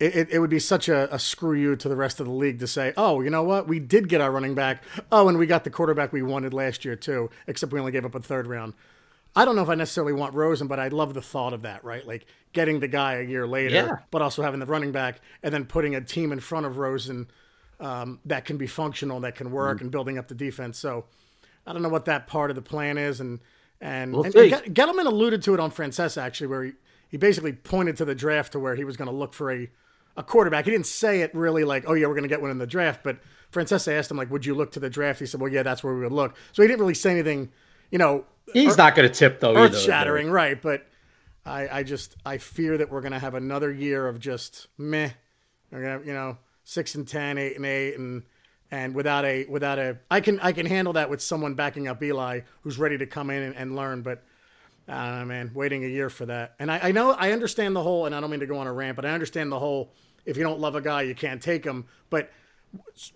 it, 0.00 0.16
it, 0.16 0.28
it 0.30 0.38
would 0.40 0.50
be 0.50 0.58
such 0.58 0.88
a, 0.88 1.14
a 1.14 1.18
screw 1.18 1.52
you 1.52 1.76
to 1.76 1.88
the 1.88 1.94
rest 1.96 2.18
of 2.20 2.26
the 2.26 2.32
league 2.32 2.58
to 2.60 2.66
say, 2.66 2.92
oh, 2.96 3.20
you 3.20 3.30
know 3.30 3.42
what? 3.44 3.68
We 3.68 3.78
did 3.78 4.08
get 4.08 4.20
our 4.20 4.30
running 4.32 4.54
back. 4.54 4.82
Oh, 5.12 5.28
and 5.28 5.38
we 5.38 5.46
got 5.46 5.62
the 5.64 5.70
quarterback 5.70 6.12
we 6.12 6.22
wanted 6.22 6.52
last 6.54 6.84
year, 6.84 6.96
too, 6.96 7.30
except 7.46 7.72
we 7.72 7.78
only 7.78 7.92
gave 7.92 8.04
up 8.04 8.14
a 8.14 8.20
third 8.20 8.46
round. 8.46 8.72
I 9.36 9.44
don't 9.44 9.54
know 9.54 9.62
if 9.62 9.68
I 9.68 9.76
necessarily 9.76 10.12
want 10.12 10.34
Rosen, 10.34 10.66
but 10.66 10.80
I 10.80 10.88
love 10.88 11.14
the 11.14 11.22
thought 11.22 11.52
of 11.52 11.62
that, 11.62 11.84
right? 11.84 12.04
Like 12.04 12.26
getting 12.52 12.80
the 12.80 12.88
guy 12.88 13.14
a 13.14 13.22
year 13.22 13.46
later, 13.46 13.74
Yeah. 13.74 13.96
but 14.10 14.22
also 14.22 14.42
having 14.42 14.58
the 14.58 14.66
running 14.66 14.90
back 14.90 15.20
and 15.42 15.54
then 15.54 15.66
putting 15.66 15.94
a 15.94 16.00
team 16.00 16.32
in 16.32 16.40
front 16.40 16.66
of 16.66 16.78
Rosen 16.78 17.28
um, 17.78 18.18
that 18.24 18.44
can 18.44 18.56
be 18.56 18.66
functional, 18.66 19.20
that 19.20 19.36
can 19.36 19.52
work, 19.52 19.80
and 19.82 19.90
building 19.90 20.18
up 20.18 20.26
the 20.28 20.34
defense. 20.34 20.78
So 20.78 21.04
I 21.66 21.72
don't 21.72 21.82
know 21.82 21.88
what 21.88 22.06
that 22.06 22.26
part 22.26 22.50
of 22.50 22.56
the 22.56 22.62
plan 22.62 22.98
is. 22.98 23.20
And, 23.20 23.38
and, 23.80 24.12
We'll 24.12 24.24
and, 24.24 24.34
and 24.34 24.50
Get- 24.50 24.74
Gettleman 24.74 25.06
alluded 25.06 25.42
to 25.42 25.54
it 25.54 25.60
on 25.60 25.70
Francesa, 25.70 26.20
actually, 26.20 26.48
where 26.48 26.64
he, 26.64 26.72
he 27.08 27.16
basically 27.16 27.52
pointed 27.52 27.96
to 27.98 28.04
the 28.04 28.14
draft 28.16 28.52
to 28.52 28.58
where 28.58 28.74
he 28.74 28.82
was 28.84 28.96
going 28.96 29.08
to 29.08 29.14
look 29.14 29.32
for 29.32 29.52
a, 29.52 29.70
a 30.20 30.22
quarterback. 30.22 30.64
He 30.66 30.70
didn't 30.70 30.86
say 30.86 31.22
it 31.22 31.34
really 31.34 31.64
like, 31.64 31.84
oh, 31.86 31.94
yeah, 31.94 32.06
we're 32.06 32.14
going 32.14 32.22
to 32.22 32.28
get 32.28 32.40
one 32.40 32.50
in 32.50 32.58
the 32.58 32.66
draft. 32.66 33.02
But 33.02 33.18
Francesa 33.52 33.92
asked 33.92 34.10
him, 34.10 34.16
like, 34.16 34.30
would 34.30 34.46
you 34.46 34.54
look 34.54 34.72
to 34.72 34.80
the 34.80 34.90
draft? 34.90 35.18
He 35.18 35.26
said, 35.26 35.40
well, 35.40 35.50
yeah, 35.50 35.62
that's 35.62 35.82
where 35.82 35.94
we 35.94 36.00
would 36.02 36.12
look. 36.12 36.36
So 36.52 36.62
he 36.62 36.68
didn't 36.68 36.80
really 36.80 36.94
say 36.94 37.10
anything, 37.10 37.50
you 37.90 37.98
know, 37.98 38.24
He's 38.52 38.76
not 38.76 38.94
going 38.96 39.08
to 39.08 39.14
tip 39.14 39.38
though. 39.38 39.54
earth 39.56 39.72
either, 39.72 39.78
shattering, 39.78 40.30
right? 40.30 40.60
But 40.60 40.84
I, 41.44 41.78
I 41.78 41.82
just 41.82 42.16
I 42.24 42.38
fear 42.38 42.78
that 42.78 42.90
we're 42.90 43.00
gonna 43.00 43.18
have 43.18 43.34
another 43.34 43.72
year 43.72 44.06
of 44.06 44.18
just 44.18 44.66
meh. 44.76 45.10
We're 45.70 45.82
gonna 45.82 46.04
you 46.04 46.12
know 46.12 46.38
six 46.64 46.94
and 46.94 47.06
ten, 47.06 47.38
eight 47.38 47.56
and 47.56 47.64
eight, 47.64 47.96
and 47.96 48.24
and 48.70 48.94
without 48.94 49.24
a 49.24 49.46
without 49.46 49.78
a 49.78 49.98
I 50.10 50.20
can 50.20 50.40
I 50.40 50.52
can 50.52 50.66
handle 50.66 50.94
that 50.94 51.10
with 51.10 51.22
someone 51.22 51.54
backing 51.54 51.88
up 51.88 52.02
Eli 52.02 52.40
who's 52.62 52.78
ready 52.78 52.98
to 52.98 53.06
come 53.06 53.30
in 53.30 53.42
and, 53.42 53.56
and 53.56 53.76
learn, 53.76 54.02
but. 54.02 54.22
I 54.88 55.08
don't 55.08 55.18
know, 55.20 55.24
man. 55.26 55.50
Waiting 55.54 55.84
a 55.84 55.86
year 55.86 56.10
for 56.10 56.26
that, 56.26 56.56
and 56.58 56.68
I, 56.68 56.88
I 56.88 56.90
know 56.90 57.12
I 57.12 57.30
understand 57.30 57.76
the 57.76 57.82
whole, 57.82 58.06
and 58.06 58.14
I 58.14 58.20
don't 58.20 58.28
mean 58.28 58.40
to 58.40 58.46
go 58.46 58.58
on 58.58 58.66
a 58.66 58.72
rant, 58.72 58.96
but 58.96 59.04
I 59.04 59.10
understand 59.10 59.52
the 59.52 59.58
whole. 59.58 59.92
If 60.26 60.36
you 60.36 60.42
don't 60.42 60.60
love 60.60 60.74
a 60.74 60.80
guy, 60.80 61.02
you 61.02 61.14
can't 61.14 61.42
take 61.42 61.64
him. 61.64 61.86
But 62.10 62.30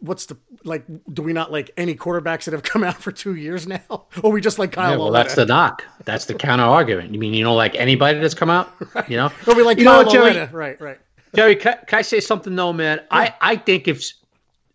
what's 0.01 0.27
the 0.27 0.37
like? 0.65 0.85
Do 1.13 1.23
we 1.23 1.33
not 1.33 1.53
like 1.53 1.71
any 1.77 1.95
quarterbacks 1.95 2.45
that 2.45 2.53
have 2.53 2.63
come 2.63 2.83
out 2.85 2.97
for 2.97 3.13
two 3.13 3.35
years 3.35 3.67
now, 3.67 3.81
or 4.23 4.33
we 4.33 4.41
just 4.41 4.59
like 4.59 4.73
Kyle? 4.73 4.93
Yeah, 4.93 4.97
well, 4.97 5.11
that's 5.13 5.35
the 5.35 5.47
knock. 5.47 5.85
That's 6.05 6.25
the 6.27 6.35
counter 6.35 6.65
argument. 6.65 7.13
You 7.13 7.21
mean 7.21 7.35
you 7.35 7.45
don't 7.45 7.57
like 7.57 7.75
anybody 7.77 8.19
that's 8.19 8.35
come 8.35 8.51
out? 8.51 8.73
You 9.09 9.17
know, 9.17 9.31
Or 9.47 9.55
we 9.55 9.63
like 9.63 9.79
you 9.79 9.85
know 9.85 9.93
Kyle 9.93 10.05
what, 10.05 10.13
Jerry? 10.13 10.47
Right, 10.53 10.81
right. 10.81 10.99
Jerry, 11.35 11.57
can, 11.57 11.77
can 11.87 11.99
I 11.99 12.03
say 12.03 12.21
something 12.21 12.55
though, 12.55 12.73
man? 12.73 13.01
I, 13.11 13.35
I 13.41 13.57
think 13.57 13.89
if 13.89 14.05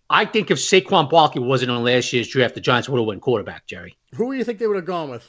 I 0.09 0.25
think 0.25 0.51
if 0.51 0.57
Saquon 0.57 1.09
Barkley 1.09 1.41
wasn't 1.41 1.71
on 1.71 1.83
last 1.83 2.11
year's 2.11 2.27
draft, 2.27 2.55
the 2.55 2.61
Giants 2.61 2.89
would 2.89 2.97
have 2.99 3.07
won 3.07 3.19
quarterback. 3.19 3.65
Jerry, 3.65 3.95
Who 4.15 4.31
do 4.31 4.37
you 4.37 4.43
think 4.43 4.59
they 4.59 4.67
would 4.67 4.75
have 4.75 4.85
gone 4.85 5.09
with? 5.09 5.25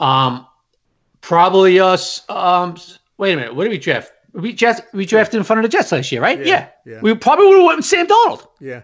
um, 0.00 0.46
probably 1.20 1.80
us. 1.80 2.22
Um, 2.28 2.76
wait 3.18 3.32
a 3.32 3.36
minute, 3.36 3.54
what 3.54 3.64
did 3.64 3.70
we 3.70 3.78
draft? 3.78 4.12
We 4.34 4.52
just 4.52 4.82
we 4.92 5.06
drafted 5.06 5.38
in 5.38 5.44
front 5.44 5.64
of 5.64 5.70
the 5.70 5.74
Jets 5.74 5.92
last 5.92 6.10
year, 6.10 6.20
right? 6.20 6.38
Yeah, 6.38 6.68
Yeah, 6.84 6.94
yeah. 6.94 7.00
we 7.00 7.14
probably 7.14 7.46
would 7.46 7.58
have 7.58 7.66
went 7.66 7.76
with 7.78 7.86
Sam 7.86 8.06
Darnold. 8.06 8.46
Yeah. 8.60 8.82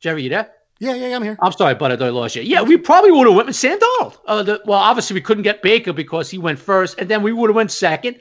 Jerry, 0.00 0.24
you 0.24 0.30
there? 0.30 0.50
Yeah, 0.80 0.94
yeah, 0.94 1.14
I'm 1.14 1.22
here. 1.22 1.38
I'm 1.40 1.52
sorry, 1.52 1.76
but 1.76 1.92
I 1.92 1.96
thought 1.96 2.08
I 2.08 2.10
lost 2.10 2.34
you. 2.34 2.42
Yeah, 2.42 2.62
we 2.62 2.76
probably 2.76 3.12
would 3.12 3.28
have 3.28 3.36
went 3.36 3.46
with 3.46 3.54
Sam 3.56 3.78
Darnold. 3.78 4.18
Uh, 4.26 4.42
the, 4.42 4.60
well, 4.66 4.80
obviously 4.80 5.14
we 5.14 5.20
couldn't 5.20 5.44
get 5.44 5.62
Baker 5.62 5.92
because 5.92 6.28
he 6.28 6.38
went 6.38 6.58
first, 6.58 6.98
and 6.98 7.08
then 7.08 7.22
we 7.22 7.32
would 7.32 7.48
have 7.50 7.54
went 7.54 7.70
second. 7.70 8.20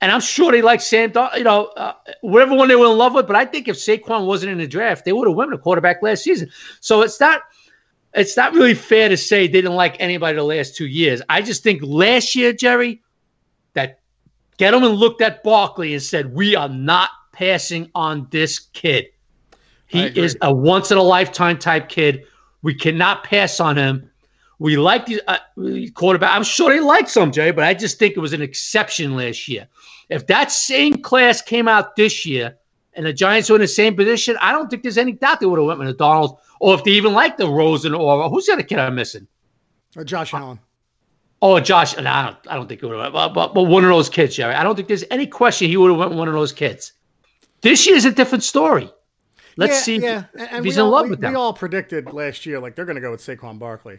And 0.00 0.10
I'm 0.10 0.20
sure 0.20 0.50
they 0.50 0.62
like 0.62 0.80
Sam 0.80 1.12
Darnold, 1.12 1.38
you 1.38 1.44
know, 1.44 1.66
uh, 1.76 1.92
whatever 2.22 2.56
one 2.56 2.66
they 2.66 2.74
were 2.74 2.86
in 2.90 2.98
love 2.98 3.14
with. 3.14 3.28
But 3.28 3.36
I 3.36 3.44
think 3.44 3.68
if 3.68 3.76
Saquon 3.76 4.26
wasn't 4.26 4.50
in 4.50 4.58
the 4.58 4.66
draft, 4.66 5.04
they 5.04 5.12
would 5.12 5.28
have 5.28 5.36
won 5.36 5.52
a 5.52 5.58
quarterback 5.58 6.02
last 6.02 6.24
season. 6.24 6.50
So 6.80 7.02
it's 7.02 7.20
not, 7.20 7.42
it's 8.14 8.36
not 8.36 8.52
really 8.52 8.74
fair 8.74 9.08
to 9.08 9.16
say 9.16 9.46
they 9.46 9.52
didn't 9.52 9.74
like 9.74 9.94
anybody 10.00 10.34
the 10.36 10.42
last 10.42 10.74
two 10.74 10.86
years. 10.86 11.22
I 11.28 11.40
just 11.40 11.62
think 11.62 11.82
last 11.84 12.34
year, 12.34 12.52
Jerry, 12.52 12.94
that 12.96 13.05
Gettleman 14.58 14.96
looked 14.96 15.20
at 15.22 15.42
Barkley 15.42 15.92
and 15.92 16.02
said, 16.02 16.34
"We 16.34 16.56
are 16.56 16.68
not 16.68 17.10
passing 17.32 17.90
on 17.94 18.26
this 18.30 18.58
kid." 18.58 19.06
He 19.86 20.04
is 20.04 20.36
a 20.42 20.52
once 20.52 20.90
in 20.90 20.98
a 20.98 21.02
lifetime 21.02 21.58
type 21.58 21.88
kid. 21.88 22.24
We 22.62 22.74
cannot 22.74 23.24
pass 23.24 23.60
on 23.60 23.76
him. 23.76 24.10
We 24.58 24.76
like 24.76 25.06
the 25.06 25.22
uh, 25.28 25.38
quarterback. 25.94 26.34
I'm 26.34 26.42
sure 26.42 26.70
they 26.70 26.80
like 26.80 27.08
some, 27.08 27.30
Jay, 27.30 27.50
but 27.50 27.64
I 27.64 27.74
just 27.74 27.98
think 27.98 28.16
it 28.16 28.20
was 28.20 28.32
an 28.32 28.42
exception 28.42 29.14
last 29.14 29.46
year. 29.46 29.68
If 30.08 30.26
that 30.28 30.50
same 30.50 30.94
class 31.02 31.42
came 31.42 31.68
out 31.68 31.94
this 31.94 32.24
year, 32.24 32.56
and 32.94 33.04
the 33.04 33.12
Giants 33.12 33.50
were 33.50 33.56
in 33.56 33.62
the 33.62 33.68
same 33.68 33.94
position, 33.94 34.36
I 34.40 34.52
don't 34.52 34.68
think 34.68 34.82
there's 34.82 34.98
any 34.98 35.12
doubt 35.12 35.40
they 35.40 35.46
would 35.46 35.58
have 35.58 35.66
went 35.66 35.80
with 35.80 35.98
Darnold, 35.98 36.38
or 36.60 36.74
if 36.74 36.82
they 36.84 36.92
even 36.92 37.12
liked 37.12 37.38
the 37.38 37.48
Rosen 37.48 37.94
or 37.94 38.28
who's 38.30 38.46
the 38.46 38.54
other 38.54 38.62
kid 38.62 38.78
I'm 38.78 38.94
missing? 38.94 39.26
Or 39.94 40.04
Josh 40.04 40.32
Allen. 40.32 40.58
Oh, 41.42 41.60
Josh, 41.60 41.96
and 41.96 42.08
I 42.08 42.24
don't, 42.24 42.36
I 42.48 42.54
don't 42.56 42.66
think 42.68 42.82
it 42.82 42.86
would 42.86 42.98
have. 42.98 43.12
But, 43.12 43.34
but, 43.34 43.54
but 43.54 43.64
one 43.64 43.84
of 43.84 43.90
those 43.90 44.08
kids, 44.08 44.36
Jerry. 44.36 44.54
I 44.54 44.62
don't 44.62 44.74
think 44.74 44.88
there's 44.88 45.04
any 45.10 45.26
question 45.26 45.68
he 45.68 45.76
would 45.76 45.90
have 45.90 45.98
went 45.98 46.12
one 46.14 46.28
of 46.28 46.34
those 46.34 46.52
kids. 46.52 46.92
This 47.60 47.86
year's 47.86 48.04
a 48.04 48.10
different 48.12 48.42
story. 48.44 48.90
Let's 49.58 49.74
yeah, 49.74 49.80
see 49.80 49.96
yeah. 49.98 50.24
if, 50.34 50.52
and 50.52 50.64
he's 50.64 50.76
we 50.76 50.80
in 50.80 50.86
all, 50.86 50.92
love 50.92 51.04
we, 51.04 51.10
with 51.10 51.20
them. 51.20 51.32
We 51.32 51.36
all 51.36 51.52
predicted 51.52 52.12
last 52.12 52.46
year 52.46 52.58
like 52.60 52.74
they're 52.74 52.84
going 52.84 52.96
to 52.96 53.00
go 53.02 53.10
with 53.10 53.20
Saquon 53.20 53.58
Barkley. 53.58 53.98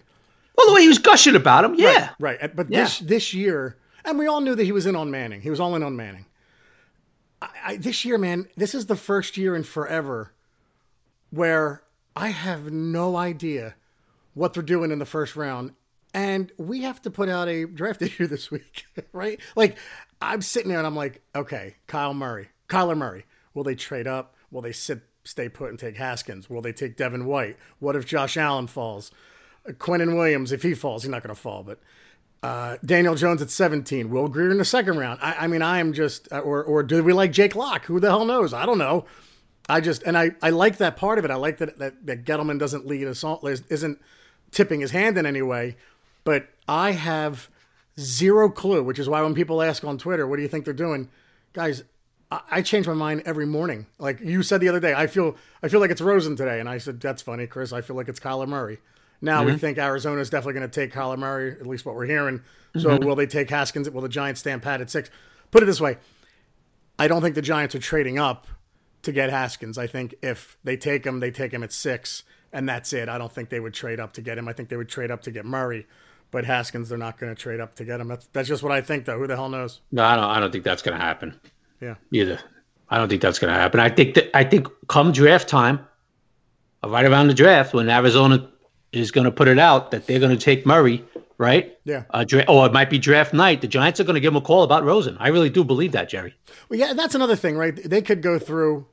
well, 0.56 0.68
the 0.68 0.74
way 0.74 0.82
he 0.82 0.88
was 0.88 1.00
gushing 1.00 1.36
about 1.36 1.66
him, 1.66 1.76
yeah. 1.76 2.10
Right. 2.20 2.40
right. 2.42 2.56
But 2.56 2.70
Yeah. 2.70 2.84
this 2.84 3.00
this 3.00 3.34
year, 3.34 3.78
and 4.06 4.18
we 4.20 4.28
all 4.28 4.42
knew 4.42 4.56
that 4.56 4.64
he 4.64 4.72
was 4.72 4.86
in 4.86 4.96
on 4.96 5.10
Manning. 5.12 5.42
He 5.42 5.50
was 5.50 5.60
all 5.60 5.76
in 5.76 5.84
on 5.84 5.96
Manning. 5.96 6.26
I, 7.42 7.50
I, 7.66 7.78
this 7.78 8.06
year, 8.06 8.18
man, 8.18 8.48
this 8.56 8.74
is 8.76 8.86
the 8.86 8.96
first 8.96 9.38
year 9.38 9.56
in 9.56 9.64
forever 9.64 10.32
where 11.32 11.84
I 12.16 12.30
have 12.30 12.72
no 12.72 13.16
idea 13.16 13.76
what 14.34 14.54
they're 14.54 14.64
doing 14.64 14.92
in 14.92 15.00
the 15.00 15.06
first 15.06 15.36
round. 15.36 15.74
And 16.14 16.52
we 16.58 16.82
have 16.82 17.02
to 17.04 17.12
put 17.12 17.30
out 17.30 17.48
a 17.48 17.66
draft 17.66 18.02
issue 18.02 18.28
this 18.28 18.50
week, 18.50 18.86
right? 19.14 19.40
Like, 19.56 19.78
I'm 20.22 20.42
sitting 20.42 20.70
there 20.70 20.78
and 20.80 20.88
I'm 20.88 20.96
like, 20.96 21.22
okay, 21.36 21.76
Kyle 21.88 22.14
Murray, 22.14 22.50
Kyler 22.70 22.98
Murray, 22.98 23.26
will 23.54 23.64
they 23.64 23.76
trade 23.76 24.08
up? 24.08 24.36
Will 24.52 24.62
they 24.62 24.72
sit, 24.72 25.02
stay 25.24 25.50
put 25.50 25.70
and 25.70 25.78
take 25.78 25.98
Haskins? 25.98 26.50
Will 26.50 26.62
they 26.62 26.74
take 26.74 26.98
Devin 26.98 27.26
White? 27.26 27.58
What 27.80 27.96
if 27.96 28.06
Josh 28.06 28.38
Allen 28.38 28.68
falls? 28.68 29.12
Quinnen 29.68 30.16
Williams, 30.16 30.52
if 30.52 30.64
he 30.64 30.74
falls, 30.74 31.04
he's 31.04 31.10
not 31.10 31.24
going 31.24 31.36
to 31.36 31.40
fall, 31.40 31.62
but 31.62 31.80
uh, 32.44 32.78
Daniel 32.86 33.16
Jones 33.16 33.42
at 33.42 33.50
17, 33.50 34.10
Will 34.10 34.28
Grier 34.28 34.52
in 34.52 34.58
the 34.58 34.66
second 34.66 34.98
round. 34.98 35.20
I, 35.22 35.34
I 35.34 35.48
mean, 35.48 35.62
I 35.62 35.80
am 35.80 35.94
just, 35.94 36.32
uh, 36.32 36.40
or, 36.40 36.64
or 36.64 36.84
do 36.84 37.04
we 37.04 37.12
like 37.12 37.32
Jake 37.32 37.56
Locke? 37.56 37.86
Who 37.86 38.00
the 38.00 38.10
hell 38.10 38.26
knows? 38.26 38.54
I 38.54 38.66
don't 38.66 38.78
know. 38.78 39.06
I 39.68 39.82
just, 39.82 40.04
and 40.04 40.18
I, 40.18 40.32
I 40.42 40.52
like 40.52 40.78
that 40.78 40.96
part 40.96 41.20
of 41.20 41.26
it. 41.26 41.32
I 41.32 41.36
like 41.36 41.58
that, 41.58 41.78
that, 41.80 42.06
that 42.06 42.24
Gettleman 42.24 42.58
doesn't 42.58 42.86
lead 42.88 43.08
us 43.08 43.24
on, 43.24 43.40
isn't 43.44 44.00
tipping 44.52 44.80
his 44.80 44.92
hand 44.92 45.18
in 45.18 45.26
any 45.26 45.42
way, 45.42 45.76
but 46.28 46.50
I 46.68 46.92
have 46.92 47.48
zero 47.98 48.50
clue, 48.50 48.84
which 48.84 49.00
is 49.00 49.08
why 49.08 49.22
when 49.22 49.34
people 49.34 49.62
ask 49.62 49.86
on 49.86 49.98
Twitter, 49.98 50.28
what 50.28 50.36
do 50.36 50.42
you 50.42 50.50
think 50.50 50.66
they're 50.66 50.74
doing? 50.74 51.08
Guys, 51.54 51.86
I, 52.30 52.42
I 52.52 52.62
change 52.64 52.86
my 52.86 52.94
mind 52.94 53.24
every 53.26 53.46
morning. 53.46 53.86
Like 53.98 54.20
you 54.20 54.44
said 54.44 54.60
the 54.60 54.68
other 54.68 54.82
day, 54.82 54.94
I 54.94 55.08
feel, 55.08 55.38
I 55.64 55.70
feel 55.70 55.80
like 55.80 55.90
it's 55.90 56.02
Rosen 56.02 56.36
today. 56.36 56.60
And 56.60 56.68
I 56.68 56.80
said, 56.80 57.00
that's 57.00 57.22
funny, 57.22 57.48
Chris. 57.48 57.72
I 57.72 57.80
feel 57.80 57.96
like 57.96 58.10
it's 58.10 58.20
Kyler 58.20 58.46
Murray. 58.46 58.80
Now 59.22 59.46
we 59.46 59.52
mm-hmm. 59.52 59.60
think 59.60 59.78
Arizona 59.78 60.20
is 60.20 60.30
definitely 60.30 60.60
going 60.60 60.70
to 60.70 60.82
take 60.82 60.94
Kyler 60.94 61.18
Murray, 61.18 61.54
at 61.54 61.66
least 61.66 61.86
what 61.86 61.96
we're 61.96 62.08
hearing. 62.08 62.42
So 62.76 62.90
mm-hmm. 62.90 63.06
will 63.06 63.16
they 63.16 63.26
take 63.26 63.50
Haskins? 63.50 63.90
Will 63.90 64.02
the 64.02 64.10
Giants 64.10 64.42
stand 64.42 64.62
pat 64.62 64.82
at 64.82 64.90
six? 64.90 65.10
Put 65.52 65.64
it 65.64 65.66
this 65.66 65.80
way: 65.80 65.96
I 67.00 67.08
don't 67.08 67.22
think 67.22 67.36
the 67.36 67.42
Giants 67.42 67.74
are 67.74 67.80
trading 67.80 68.20
up 68.20 68.48
to 69.04 69.14
get 69.14 69.30
Haskins. 69.30 69.78
I 69.78 69.88
think 69.88 70.14
if 70.22 70.58
they 70.66 70.76
take 70.76 71.06
him, 71.06 71.22
they 71.22 71.32
take 71.32 71.54
him 71.54 71.64
at 71.64 71.72
six, 71.72 72.24
and 72.52 72.68
that's 72.68 72.92
it. 72.92 73.08
I 73.08 73.18
don't 73.18 73.32
think 73.32 73.48
they 73.48 73.62
would 73.62 73.74
trade 73.74 74.02
up 74.02 74.12
to 74.14 74.22
get 74.22 74.38
him. 74.38 74.50
I 74.50 74.54
think 74.54 74.68
they 74.68 74.76
would 74.76 74.90
trade 74.90 75.10
up 75.10 75.22
to 75.22 75.32
get 75.32 75.46
Murray, 75.46 75.88
but 76.32 76.46
Haskins, 76.46 76.90
they're 76.90 76.98
not 76.98 77.18
going 77.18 77.34
to 77.34 77.42
trade 77.42 77.60
up 77.60 77.76
to 77.76 77.86
get 77.86 78.00
him. 78.00 78.08
That's 78.08 78.28
that's 78.34 78.48
just 78.48 78.64
what 78.64 78.72
I 78.72 78.82
think, 78.82 79.06
though. 79.06 79.18
Who 79.18 79.28
the 79.28 79.36
hell 79.36 79.50
knows? 79.50 79.82
No, 79.92 80.04
I 80.04 80.16
don't. 80.16 80.26
I 80.26 80.40
don't 80.40 80.52
think 80.52 80.64
that's 80.64 80.82
going 80.82 80.98
to 80.98 81.04
happen. 81.04 81.40
Yeah. 81.82 81.96
Either. 82.12 82.40
I 82.90 82.98
don't 82.98 83.10
think 83.10 83.22
that's 83.22 83.40
going 83.40 83.54
to 83.54 83.60
happen. 83.60 83.80
I 83.80 83.90
think 83.90 84.16
that 84.16 84.36
I 84.36 84.44
think 84.44 84.68
come 84.88 85.12
draft 85.12 85.48
time, 85.48 85.86
uh, 86.84 86.90
right 86.90 87.06
around 87.06 87.28
the 87.28 87.34
draft, 87.34 87.74
when 87.74 87.90
Arizona 87.90 88.50
is 88.92 89.12
going 89.12 89.26
to 89.26 89.32
put 89.32 89.48
it 89.48 89.60
out 89.60 89.92
that 89.92 90.08
they're 90.08 90.20
going 90.20 90.36
to 90.36 90.44
take 90.44 90.66
Murray, 90.66 91.04
right? 91.38 91.78
Yeah. 91.84 92.04
Uh, 92.10 92.24
dra- 92.24 92.46
or 92.48 92.66
it 92.66 92.74
might 92.74 92.90
be 92.90 92.98
draft 92.98 93.34
night. 93.34 93.62
The 93.62 93.68
Giants 93.68 94.00
are 94.00 94.06
going 94.06 94.16
to 94.16 94.22
give 94.22 94.34
him 94.34 94.38
a 94.38 94.42
call 94.42 94.64
about 94.64 94.86
Rosen. 94.86 95.18
I 95.20 95.28
really 95.28 95.50
do 95.50 95.64
believe 95.64 95.92
that, 95.92 96.10
Jerry. 96.10 96.34
Well, 96.70 96.80
yeah, 96.80 96.94
that's 96.94 97.16
another 97.16 97.36
thing, 97.36 97.58
right? 97.58 97.76
They 97.76 98.02
could 98.02 98.22
go 98.22 98.40
through 98.40 98.88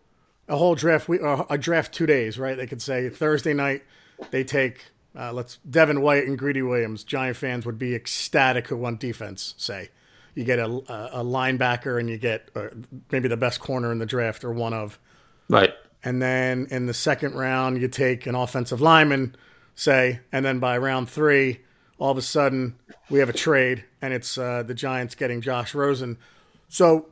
a 0.49 0.57
whole 0.57 0.75
draft 0.75 1.09
week, 1.09 1.23
or 1.23 1.47
a 1.49 1.57
draft 1.57 1.95
two 1.95 2.07
days, 2.07 2.39
right? 2.39 2.57
They 2.57 2.67
could 2.67 2.83
say 2.83 3.09
Thursday 3.09 3.55
night 3.55 3.83
they 4.31 4.45
take 4.45 4.85
uh, 5.19 5.33
let's 5.33 5.59
Devin 5.69 6.01
White 6.03 6.27
and 6.27 6.39
Greedy 6.39 6.63
Williams. 6.63 7.05
Giant 7.05 7.37
fans 7.37 7.65
would 7.67 7.79
be 7.79 7.95
ecstatic 7.95 8.69
who 8.69 8.77
want 8.77 9.01
defense. 9.01 9.55
Say 9.57 9.91
you 10.35 10.45
get 10.45 10.59
a, 10.59 10.65
a, 10.67 11.11
a 11.21 11.25
linebacker 11.25 11.99
and 12.01 12.11
you 12.11 12.19
get 12.19 12.51
uh, 12.57 12.69
maybe 13.13 13.29
the 13.29 13.37
best 13.37 13.61
corner 13.61 13.93
in 13.93 13.99
the 13.99 14.07
draft 14.07 14.45
or 14.45 14.53
one 14.53 14.73
of, 14.75 14.99
Right. 15.49 15.73
and 16.03 16.21
then 16.21 16.67
in 16.71 16.87
the 16.87 16.95
second 16.95 17.35
round 17.35 17.81
you 17.81 17.87
take 17.89 18.27
an 18.27 18.35
offensive 18.35 18.81
lineman, 18.81 19.37
say, 19.77 20.21
and 20.33 20.45
then 20.45 20.59
by 20.59 20.77
round 20.79 21.09
three, 21.09 21.61
all 21.99 22.11
of 22.11 22.19
a 22.19 22.23
sudden 22.23 22.77
we 23.09 23.21
have 23.21 23.29
a 23.29 23.33
trade 23.35 23.85
and 24.03 24.13
it's 24.13 24.37
uh, 24.37 24.65
the 24.65 24.75
Giants 24.75 25.15
getting 25.15 25.41
Josh 25.41 25.75
Rosen. 25.75 26.19
So 26.69 27.07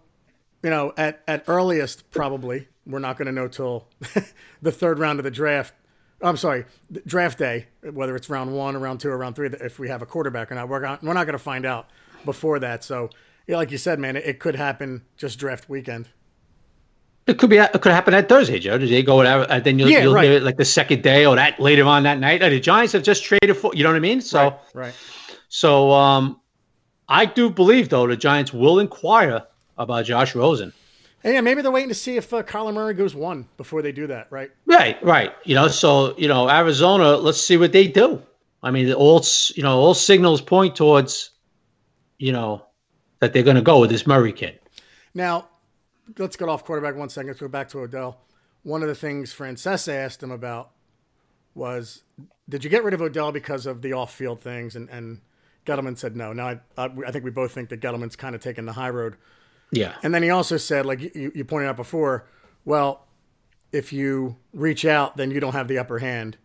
you 0.64 0.70
know, 0.70 0.92
at, 0.96 1.22
at 1.26 1.44
earliest, 1.48 2.08
probably, 2.12 2.68
we're 2.86 3.00
not 3.00 3.16
going 3.18 3.26
to 3.26 3.32
know 3.32 3.48
till 3.48 3.86
the 4.62 4.70
third 4.72 4.98
round 4.98 5.18
of 5.18 5.24
the 5.24 5.30
draft. 5.30 5.74
I'm 6.22 6.36
sorry, 6.36 6.64
draft 7.06 7.38
day, 7.38 7.66
whether 7.82 8.14
it's 8.14 8.30
round 8.30 8.54
one 8.54 8.76
or 8.76 8.78
round 8.78 9.00
two 9.00 9.08
or 9.08 9.18
round 9.18 9.34
three, 9.36 9.48
if 9.48 9.78
we 9.78 9.88
have 9.88 10.02
a 10.02 10.06
quarterback 10.06 10.52
or 10.52 10.54
not. 10.54 10.68
We're, 10.68 10.80
not, 10.80 11.02
we're 11.02 11.12
not 11.14 11.26
going 11.26 11.32
to 11.36 11.42
find 11.42 11.66
out 11.66 11.88
before 12.24 12.58
that. 12.60 12.84
So, 12.84 13.10
yeah, 13.46 13.56
like 13.56 13.70
you 13.72 13.78
said, 13.78 13.98
man, 13.98 14.16
it, 14.16 14.24
it 14.24 14.38
could 14.38 14.54
happen 14.54 15.02
just 15.16 15.38
draft 15.38 15.68
weekend. 15.68 16.08
It 17.26 17.38
could 17.38 17.50
be. 17.50 17.58
It 17.58 17.72
could 17.80 17.92
happen 17.92 18.12
that 18.12 18.28
Thursday, 18.28 18.58
Joe. 18.58 18.78
Did 18.78 18.90
they 18.90 19.02
go 19.02 19.16
whatever? 19.16 19.46
And 19.48 19.62
then 19.62 19.78
you'll, 19.78 19.88
Yeah, 19.88 20.02
you'll 20.02 20.14
right. 20.14 20.24
hear 20.24 20.32
it 20.34 20.42
like 20.42 20.56
the 20.56 20.64
second 20.64 21.02
day 21.02 21.24
or 21.24 21.36
that 21.36 21.60
later 21.60 21.84
on 21.84 22.02
that 22.02 22.18
night. 22.18 22.40
The 22.40 22.58
Giants 22.58 22.92
have 22.94 23.04
just 23.04 23.22
traded 23.22 23.56
for. 23.56 23.72
You 23.74 23.84
know 23.84 23.90
what 23.90 23.96
I 23.96 24.00
mean? 24.00 24.20
So, 24.20 24.40
right, 24.40 24.58
right. 24.74 24.94
so 25.48 25.92
um, 25.92 26.40
I 27.08 27.26
do 27.26 27.48
believe 27.48 27.90
though 27.90 28.08
the 28.08 28.16
Giants 28.16 28.52
will 28.52 28.80
inquire 28.80 29.44
about 29.78 30.04
Josh 30.04 30.34
Rosen. 30.34 30.72
And 31.24 31.34
yeah, 31.34 31.40
maybe 31.40 31.62
they're 31.62 31.70
waiting 31.70 31.88
to 31.88 31.94
see 31.94 32.16
if 32.16 32.32
uh, 32.32 32.42
Kyler 32.42 32.74
Murray 32.74 32.94
goes 32.94 33.14
one 33.14 33.48
before 33.56 33.80
they 33.80 33.92
do 33.92 34.06
that, 34.08 34.26
right? 34.30 34.50
Right, 34.66 35.02
right. 35.04 35.32
You 35.44 35.54
know, 35.54 35.68
so 35.68 36.16
you 36.18 36.28
know, 36.28 36.50
Arizona. 36.50 37.16
Let's 37.16 37.40
see 37.40 37.56
what 37.56 37.72
they 37.72 37.86
do. 37.86 38.22
I 38.62 38.70
mean, 38.70 38.92
all 38.92 39.24
you 39.54 39.62
know, 39.62 39.78
all 39.78 39.94
signals 39.94 40.40
point 40.40 40.76
towards, 40.76 41.30
you 42.18 42.32
know, 42.32 42.66
that 43.20 43.32
they're 43.32 43.42
going 43.42 43.56
to 43.56 43.62
go 43.62 43.80
with 43.80 43.90
this 43.90 44.06
Murray 44.06 44.32
kid. 44.32 44.58
Now, 45.14 45.48
let's 46.18 46.36
get 46.36 46.48
off 46.48 46.64
quarterback 46.64 46.96
one 46.96 47.08
second. 47.08 47.28
Let's 47.28 47.40
go 47.40 47.48
back 47.48 47.68
to 47.70 47.80
Odell. 47.80 48.20
One 48.62 48.82
of 48.82 48.88
the 48.88 48.94
things 48.94 49.32
Francesa 49.34 49.92
asked 49.92 50.22
him 50.22 50.30
about 50.30 50.70
was, 51.54 52.02
did 52.48 52.64
you 52.64 52.70
get 52.70 52.84
rid 52.84 52.94
of 52.94 53.02
Odell 53.02 53.32
because 53.32 53.66
of 53.66 53.82
the 53.82 53.92
off-field 53.92 54.40
things? 54.40 54.74
And, 54.76 54.88
and 54.88 55.20
Gettleman 55.66 55.98
said 55.98 56.16
no. 56.16 56.32
Now, 56.32 56.48
I, 56.48 56.60
I, 56.78 56.90
I 57.06 57.10
think 57.10 57.24
we 57.24 57.30
both 57.30 57.52
think 57.52 57.68
that 57.68 57.80
Gettleman's 57.80 58.16
kind 58.16 58.34
of 58.34 58.40
taken 58.40 58.64
the 58.64 58.72
high 58.72 58.90
road. 58.90 59.16
Yeah, 59.72 59.94
And 60.02 60.14
then 60.14 60.22
he 60.22 60.28
also 60.28 60.58
said, 60.58 60.84
like 60.84 61.00
you, 61.00 61.32
you 61.34 61.44
pointed 61.44 61.68
out 61.68 61.76
before, 61.76 62.26
well, 62.66 63.06
if 63.72 63.90
you 63.90 64.36
reach 64.52 64.84
out, 64.84 65.16
then 65.16 65.30
you 65.30 65.40
don't 65.40 65.54
have 65.54 65.66
the 65.66 65.78
upper 65.78 65.98
hand. 65.98 66.36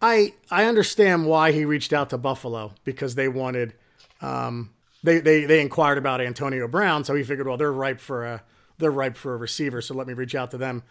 I 0.00 0.34
I 0.50 0.64
understand 0.66 1.26
why 1.26 1.52
he 1.52 1.64
reached 1.64 1.92
out 1.92 2.10
to 2.10 2.18
Buffalo 2.18 2.72
because 2.84 3.14
they 3.16 3.28
wanted, 3.28 3.74
um, 4.20 4.70
they, 5.02 5.18
they 5.18 5.44
they 5.46 5.60
inquired 5.60 5.98
about 5.98 6.20
Antonio 6.20 6.68
Brown, 6.68 7.02
so 7.04 7.14
he 7.14 7.24
figured, 7.24 7.46
well, 7.48 7.56
they're 7.56 7.72
ripe 7.72 8.00
for 8.00 8.24
a 8.24 8.42
they're 8.78 8.90
ripe 8.90 9.16
for 9.16 9.34
a 9.34 9.36
receiver, 9.36 9.80
so 9.80 9.94
let 9.94 10.06
me 10.06 10.12
reach 10.12 10.34
out 10.34 10.50
to 10.52 10.58
them. 10.58 10.82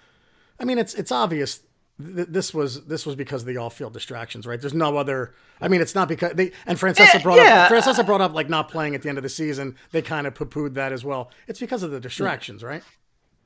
I 0.60 0.66
mean, 0.66 0.78
it's 0.80 0.94
it's 0.96 1.12
obvious 1.12 1.62
th- 2.04 2.28
this 2.30 2.54
was 2.54 2.86
this 2.86 3.06
was 3.06 3.16
because 3.16 3.42
of 3.44 3.48
the 3.48 3.58
off-field 3.58 3.94
distractions, 3.94 4.46
right? 4.46 4.60
There's 4.60 4.74
no 4.74 4.98
other. 4.98 5.34
I 5.62 5.68
mean, 5.68 5.82
it's 5.82 5.96
not 5.96 6.08
because 6.08 6.34
they 6.34 6.52
and 6.66 6.78
Francesa 6.80 7.16
Eh, 7.16 7.22
brought 7.24 7.38
yeah. 7.38 7.64
up 7.66 7.72
Francesa 7.72 8.06
brought 8.06 8.22
up 8.22 8.34
like 8.34 8.50
not 8.50 8.70
playing 8.70 8.96
at 8.96 9.02
the 9.02 9.10
end 9.10 9.18
of 9.18 9.24
the 9.24 9.30
season. 9.30 9.76
They 9.92 10.02
kind 10.02 10.28
of 10.28 10.34
poo-pooed 10.36 10.74
that 10.76 10.92
as 10.92 11.06
well. 11.06 11.32
It's 11.48 11.60
because 11.60 11.84
of 11.84 11.92
the 11.92 12.00
distractions, 12.00 12.64
right? 12.64 12.84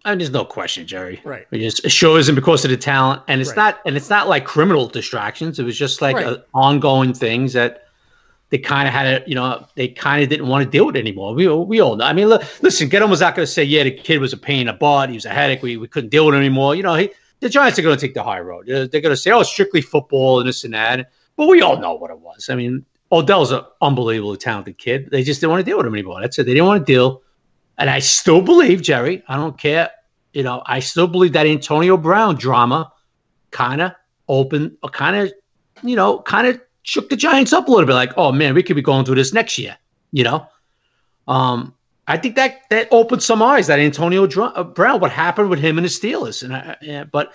I 0.05 0.11
mean, 0.11 0.19
there's 0.19 0.31
no 0.31 0.45
question, 0.45 0.87
Jerry. 0.87 1.19
Right. 1.25 1.45
It 1.51 1.59
just 1.59 1.89
shows 1.89 2.29
him 2.29 2.35
because 2.35 2.63
of 2.63 2.71
the 2.71 2.77
talent, 2.77 3.21
and 3.27 3.41
it's 3.41 3.49
Right. 3.49 3.57
not 3.57 3.79
and 3.85 3.97
it's 3.97 4.09
not 4.09 4.27
like 4.29 4.45
criminal 4.45 4.87
distractions. 4.87 5.59
It 5.59 5.63
was 5.63 5.77
just 5.77 6.01
like 6.01 6.15
Right. 6.15 6.37
ongoing 6.53 7.13
things 7.13 7.53
that 7.53 7.83
they 8.49 8.57
kind 8.57 8.87
of 8.87 8.93
had 8.95 9.03
to, 9.23 9.29
you 9.29 9.35
know, 9.35 9.63
they 9.75 9.89
kind 9.89 10.23
of 10.23 10.29
didn't 10.29 10.47
want 10.47 10.63
to 10.63 10.69
deal 10.71 10.87
with 10.87 10.95
anymore. 10.95 11.35
We 11.35 11.47
we 11.47 11.79
all 11.81 11.97
know. 11.97 12.05
I 12.05 12.13
mean, 12.13 12.29
look, 12.29 12.41
listen, 12.63 12.89
Gettleman 12.89 13.09
was 13.11 13.21
not 13.21 13.35
going 13.35 13.45
to 13.45 13.51
say, 13.51 13.63
yeah, 13.63 13.83
the 13.83 13.91
kid 13.91 14.19
was 14.19 14.33
a 14.33 14.37
pain 14.37 14.61
in 14.61 14.67
the 14.67 14.73
butt. 14.73 15.09
He 15.09 15.15
was 15.15 15.25
a 15.25 15.29
headache. 15.29 15.61
We, 15.61 15.77
we 15.77 15.87
couldn't 15.87 16.09
deal 16.09 16.25
with 16.25 16.33
him 16.33 16.39
anymore. 16.39 16.75
You 16.75 16.81
know, 16.81 16.95
he, 16.95 17.11
the 17.39 17.49
Giants 17.49 17.79
are 17.79 17.81
going 17.81 17.97
to 17.97 18.01
take 18.01 18.13
the 18.13 18.23
high 18.23 18.39
road. 18.39 18.65
They're, 18.67 18.87
they're 18.87 19.01
going 19.01 19.13
to 19.13 19.17
say, 19.17 19.31
oh, 19.31 19.43
strictly 19.43 19.81
football 19.81 20.39
and 20.39 20.49
this 20.49 20.63
and 20.63 20.73
that. 20.73 21.11
But 21.35 21.47
we 21.47 21.61
all 21.61 21.77
know 21.79 21.93
what 21.93 22.11
it 22.11 22.19
was. 22.19 22.49
I 22.49 22.55
mean, 22.55 22.85
Odell's 23.11 23.51
an 23.51 23.61
unbelievably 23.81 24.37
talented 24.37 24.77
kid. 24.77 25.09
They 25.11 25.23
just 25.23 25.39
didn't 25.39 25.51
want 25.51 25.61
to 25.61 25.69
deal 25.69 25.77
with 25.77 25.85
him 25.85 25.93
anymore. 25.93 26.21
That's 26.21 26.37
it. 26.37 26.45
They 26.45 26.53
didn't 26.53 26.67
want 26.67 26.85
to 26.85 26.93
deal. 26.93 27.21
And 27.77 27.89
I 27.89 27.99
still 27.99 28.41
believe, 28.41 28.81
Jerry, 28.81 29.23
I 29.27 29.37
don't 29.37 29.57
care. 29.57 29.89
You 30.33 30.43
know, 30.43 30.61
I 30.65 30.79
still 30.79 31.07
believe 31.07 31.33
that 31.33 31.47
Antonio 31.47 31.97
Brown 31.97 32.35
drama 32.35 32.91
kind 33.51 33.81
of 33.81 33.93
opened, 34.27 34.77
kind 34.91 35.15
of, 35.15 35.33
you 35.81 35.95
know, 35.95 36.21
kind 36.21 36.45
of 36.45 36.61
shook 36.83 37.09
the 37.09 37.15
Giants 37.15 37.53
up 37.53 37.67
a 37.67 37.71
little 37.71 37.87
bit. 37.87 37.93
Like, 37.93 38.11
oh 38.17 38.31
man, 38.31 38.53
we 38.53 38.61
could 38.61 38.75
be 38.75 38.81
going 38.81 39.05
through 39.05 39.15
this 39.15 39.33
next 39.33 39.57
year. 39.57 39.77
You 40.11 40.23
know, 40.23 40.47
um, 41.27 41.73
I 42.09 42.17
think 42.17 42.35
that 42.35 42.67
that 42.69 42.89
opened 42.91 43.23
some 43.23 43.41
eyes. 43.41 43.67
That 43.67 43.79
Antonio 43.79 44.27
Dr- 44.27 44.51
uh, 44.55 44.63
Brown, 44.63 44.99
what 44.99 45.11
happened 45.11 45.49
with 45.49 45.59
him 45.59 45.77
and 45.77 45.85
the 45.85 45.89
Steelers, 45.89 46.43
and 46.43 46.53
I, 46.53 46.75
yeah, 46.81 47.05
but 47.05 47.33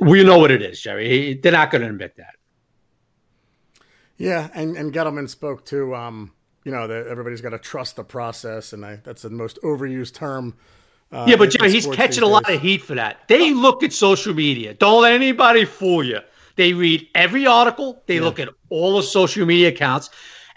we 0.00 0.22
know 0.24 0.38
what 0.38 0.50
it 0.50 0.60
is, 0.60 0.80
Jerry. 0.80 1.34
They're 1.34 1.52
not 1.52 1.70
going 1.70 1.82
to 1.82 1.88
admit 1.88 2.16
that. 2.18 2.34
Yeah, 4.18 4.50
and 4.52 4.76
and 4.76 4.92
Gettleman 4.92 5.28
spoke 5.28 5.64
to 5.66 5.94
um, 5.94 6.32
you 6.64 6.72
know, 6.72 6.86
that 6.86 7.06
everybody's 7.06 7.40
got 7.40 7.50
to 7.50 7.58
trust 7.58 7.96
the 7.96 8.04
process, 8.04 8.74
and 8.74 8.84
I, 8.84 8.96
that's 9.02 9.22
the 9.22 9.30
most 9.30 9.58
overused 9.62 10.12
term 10.12 10.54
Uh, 11.12 11.24
yeah, 11.26 11.36
but 11.36 11.50
Jerry, 11.50 11.72
he's 11.72 11.86
catching 11.86 12.22
a 12.22 12.26
lot 12.26 12.48
of 12.48 12.60
heat 12.60 12.82
for 12.82 12.94
that. 12.94 13.26
They 13.28 13.52
look 13.52 13.82
at 13.82 13.92
social 13.92 14.32
media. 14.34 14.74
Don't 14.74 15.02
let 15.02 15.12
anybody 15.12 15.64
fool 15.64 16.04
you. 16.04 16.20
They 16.56 16.72
read 16.72 17.08
every 17.14 17.46
article. 17.46 18.02
They 18.06 18.20
look 18.20 18.38
at 18.38 18.48
all 18.68 18.96
the 18.96 19.02
social 19.02 19.46
media 19.46 19.68
accounts. 19.68 20.10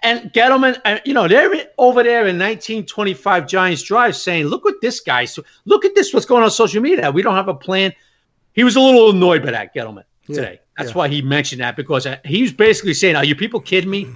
And 0.04 0.34
Gettleman, 0.34 1.02
you 1.06 1.14
know, 1.14 1.30
they're 1.30 1.50
over 1.78 2.04
there 2.04 2.28
in 2.28 2.38
1925 2.38 3.48
Giants 3.48 3.82
Drive 3.82 4.18
saying, 4.18 4.46
look 4.48 4.66
what 4.66 4.76
this 4.82 5.00
guy, 5.00 5.24
so 5.24 5.44
look 5.64 5.86
at 5.86 5.96
this, 5.96 6.14
what's 6.14 6.26
going 6.26 6.44
on 6.44 6.52
social 6.52 6.82
media. 6.82 7.10
We 7.10 7.22
don't 7.22 7.36
have 7.36 7.48
a 7.48 7.54
plan. 7.54 7.94
He 8.52 8.66
was 8.66 8.76
a 8.76 8.82
little 8.82 9.12
annoyed 9.12 9.44
by 9.44 9.52
that, 9.52 9.74
Gettleman, 9.74 10.04
today. 10.28 10.60
That's 10.78 10.90
yeah. 10.90 10.96
why 10.96 11.08
he 11.08 11.22
mentioned 11.22 11.62
that 11.62 11.78
because 11.78 12.06
uh, 12.06 12.18
he 12.26 12.42
was 12.42 12.52
basically 12.52 12.94
saying, 12.94 13.16
are 13.16 13.24
you 13.24 13.34
people 13.34 13.62
kidding 13.62 13.90
me? 13.90 14.08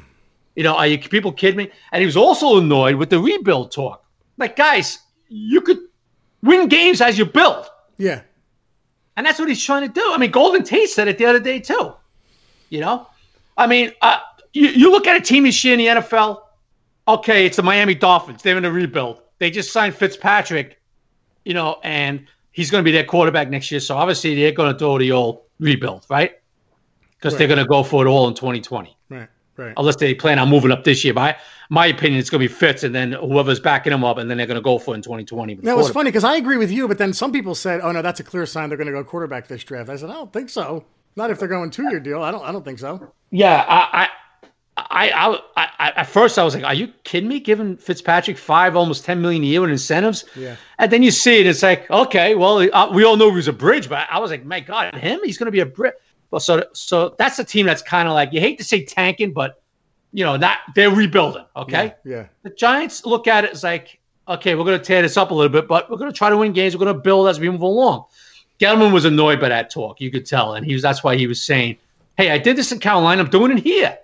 You 0.58 0.63
know, 0.63 0.75
are 0.75 0.88
you 0.88 0.98
people 0.98 1.32
kidding 1.32 1.58
me? 1.58 1.72
And 1.91 2.01
he 2.01 2.06
was 2.06 2.17
also 2.17 2.58
annoyed 2.58 2.96
with 2.96 3.10
the 3.10 3.20
rebuild 3.20 3.72
talk. 3.72 4.03
Like, 4.38 4.58
guys, 4.58 5.00
you 5.29 5.62
could 5.62 5.79
win 6.44 6.67
games 6.67 7.00
as 7.00 7.17
you 7.17 7.25
build. 7.25 7.65
Yeah, 7.98 8.22
And 9.15 9.25
that's 9.25 9.39
what 9.39 9.48
he's 9.48 9.63
trying 9.63 9.88
to 9.88 9.94
do. 9.94 10.12
I 10.13 10.17
mean, 10.17 10.32
Golden 10.32 10.63
Tate 10.63 10.89
said 10.89 11.08
it 11.08 11.17
the 11.17 11.25
other 11.25 11.39
day, 11.39 11.60
too. 11.60 11.94
You 12.70 12.82
know? 12.82 13.08
I 13.58 13.65
mean, 13.65 13.91
uh, 14.01 14.20
you, 14.58 14.70
you 14.70 14.92
look 14.92 15.08
at 15.08 15.16
a 15.16 15.22
team 15.22 15.44
this 15.44 15.64
year 15.64 15.74
in 15.74 15.80
the 15.80 16.02
NFL, 16.02 16.42
okay, 17.08 17.46
it's 17.46 17.58
the 17.58 17.64
Miami 17.64 17.96
Dolphins. 17.96 18.42
They're 18.42 18.58
in 18.58 18.66
a 18.66 18.72
rebuild. 18.72 19.22
They 19.40 19.52
just 19.52 19.72
signed 19.72 19.96
Fitzpatrick, 19.96 20.82
you 21.46 21.54
know, 21.54 21.80
and 21.84 22.26
he's 22.52 22.72
going 22.72 22.84
to 22.84 22.86
be 22.86 22.92
their 22.92 23.04
quarterback 23.04 23.50
next 23.50 23.70
year. 23.70 23.80
So 23.80 23.96
obviously 23.96 24.36
they're 24.36 24.52
going 24.52 24.74
to 24.74 24.80
throw 24.80 24.98
the 24.98 25.12
old 25.12 25.44
rebuild, 25.60 26.06
right? 26.10 26.40
Because 27.18 27.38
they're 27.38 27.48
going 27.48 27.60
to 27.60 27.68
go 27.68 27.84
for 27.84 28.06
it 28.06 28.10
all 28.10 28.28
in 28.28 28.34
2020 28.34 28.96
right, 29.10 29.28
right. 29.58 29.74
unless 29.78 29.96
they 29.96 30.14
plan 30.14 30.40
on 30.40 30.50
moving 30.50 30.72
up 30.72 30.84
this 30.84 31.04
year. 31.04 31.14
My 31.14 31.36
my 31.70 31.88
opinion, 31.88 32.20
it's 32.20 32.30
going 32.30 32.42
to 32.42 32.48
be 32.48 32.54
Fitz, 32.54 32.84
and 32.84 32.96
then 32.96 33.12
whoever's 33.12 33.60
backing 33.60 33.92
him 33.92 34.04
up, 34.04 34.18
and 34.18 34.30
then 34.30 34.38
they're 34.38 34.48
going 34.48 34.56
to 34.56 34.62
go 34.62 34.80
for 34.80 34.94
it 34.94 34.98
in 34.98 35.02
2020. 35.02 35.56
with 35.56 35.66
the 35.66 35.76
was 35.76 35.90
funny 35.90 36.10
because 36.10 36.24
I 36.24 36.38
agree 36.38 36.58
with 36.58 36.72
you, 36.72 36.88
but 36.88 36.98
then 36.98 37.12
some 37.12 37.32
people 37.32 37.56
said, 37.56 37.82
"Oh 37.82 37.92
no, 37.92 38.02
that's 38.02 38.20
a 38.20 38.24
clear 38.24 38.46
sign 38.46 38.70
they're 38.70 38.78
going 38.78 38.88
to 38.88 38.94
go 38.94 39.04
quarterback 39.04 39.48
this 39.48 39.64
draft." 39.64 39.90
I 39.90 39.98
said, 39.98 40.10
"I 40.10 40.14
don't 40.14 40.32
think 40.32 40.50
so. 40.50 40.86
Not 41.16 41.32
if 41.32 41.40
they're 41.40 41.48
going 41.48 41.72
two 41.72 41.90
year 41.90 42.00
deal. 42.00 42.22
I 42.24 42.32
don't. 42.32 42.44
I 42.46 42.52
don't 42.52 42.64
think 42.64 42.80
so." 42.80 43.12
Yeah, 43.32 43.66
I, 43.68 44.08
I, 44.98 45.38
I, 45.56 45.70
I, 45.77 45.94
at 45.98 46.08
first 46.08 46.39
I 46.39 46.44
was 46.44 46.56
like, 46.56 46.63
"Are 46.63 46.74
you 46.74 46.88
kidding 47.04 47.30
me?" 47.30 47.39
Giving 47.39 47.77
Fitzpatrick 47.77 48.38
five, 48.38 48.75
almost 48.75 49.06
ten 49.06 49.22
million 49.22 49.44
a 49.44 49.46
year 49.46 49.63
in 49.63 49.70
incentives. 49.70 50.25
Yeah. 50.36 50.56
And 50.80 50.92
then 50.92 51.04
you 51.04 51.12
see 51.12 51.39
it, 51.39 51.46
it's 51.46 51.62
like, 51.62 51.89
okay, 51.92 52.34
well, 52.34 52.68
uh, 52.74 52.89
we 52.92 53.04
all 53.04 53.16
know 53.16 53.30
he 53.30 53.36
was 53.36 53.48
a 53.48 53.54
bridge, 53.54 53.89
but 53.89 54.08
I 54.10 54.18
was 54.18 54.32
like, 54.32 54.44
my 54.44 54.60
God, 54.60 54.96
him, 54.96 55.20
he's 55.24 55.38
going 55.38 55.46
to 55.46 55.51
be 55.51 55.60
a 55.60 55.68
bridge. 55.68 55.94
Well, 56.32 56.39
so, 56.39 56.63
so 56.74 57.16
that's 57.20 57.38
a 57.38 57.44
team 57.44 57.68
that's 57.68 57.82
kind 57.82 58.08
of 58.08 58.16
like 58.16 58.34
you 58.34 58.39
hate 58.39 58.58
to 58.58 58.63
say 58.63 58.84
tanking, 58.84 59.34
but 59.34 59.62
you 60.13 60.24
know, 60.24 60.36
not 60.36 60.58
they're 60.74 60.89
rebuilding. 60.89 61.46
Okay. 61.56 61.94
Yeah. 62.04 62.25
The 62.42 62.50
Giants 62.50 63.06
look 63.06 63.27
at 63.27 63.46
it 63.46 63.51
as 63.51 63.63
like, 63.63 64.00
okay, 64.27 64.56
we're 64.56 64.66
going 64.66 64.80
to 64.80 64.84
tear 64.84 65.04
this 65.04 65.16
up 65.16 65.30
a 65.30 65.34
little 65.34 65.51
bit, 65.51 65.68
but 65.68 65.92
we're 65.92 65.98
going 65.98 66.12
to 66.12 66.18
try 66.18 66.32
to 66.32 66.38
win 66.38 66.54
games. 66.54 66.75
We're 66.75 66.86
going 66.86 66.96
to 66.96 67.01
build 67.01 67.27
as 67.27 67.39
we 67.39 67.50
move 67.51 67.62
along. 67.62 68.06
Gettleman 68.60 68.92
was 68.92 69.06
annoyed 69.06 69.39
by 69.39 69.50
that 69.50 69.70
talk. 69.70 70.01
You 70.01 70.10
could 70.10 70.25
tell, 70.25 70.56
and 70.56 70.66
he 70.66 70.74
was. 70.74 70.82
That's 70.82 71.04
why 71.04 71.16
he 71.16 71.27
was 71.27 71.46
saying, 71.46 71.77
"Hey, 72.18 72.32
I 72.32 72.39
did 72.39 72.58
this 72.58 72.72
in 72.72 72.80
Carolina. 72.80 73.22
I'm 73.22 73.30
doing 73.30 73.56
it 73.56 73.63
here. 73.63 73.96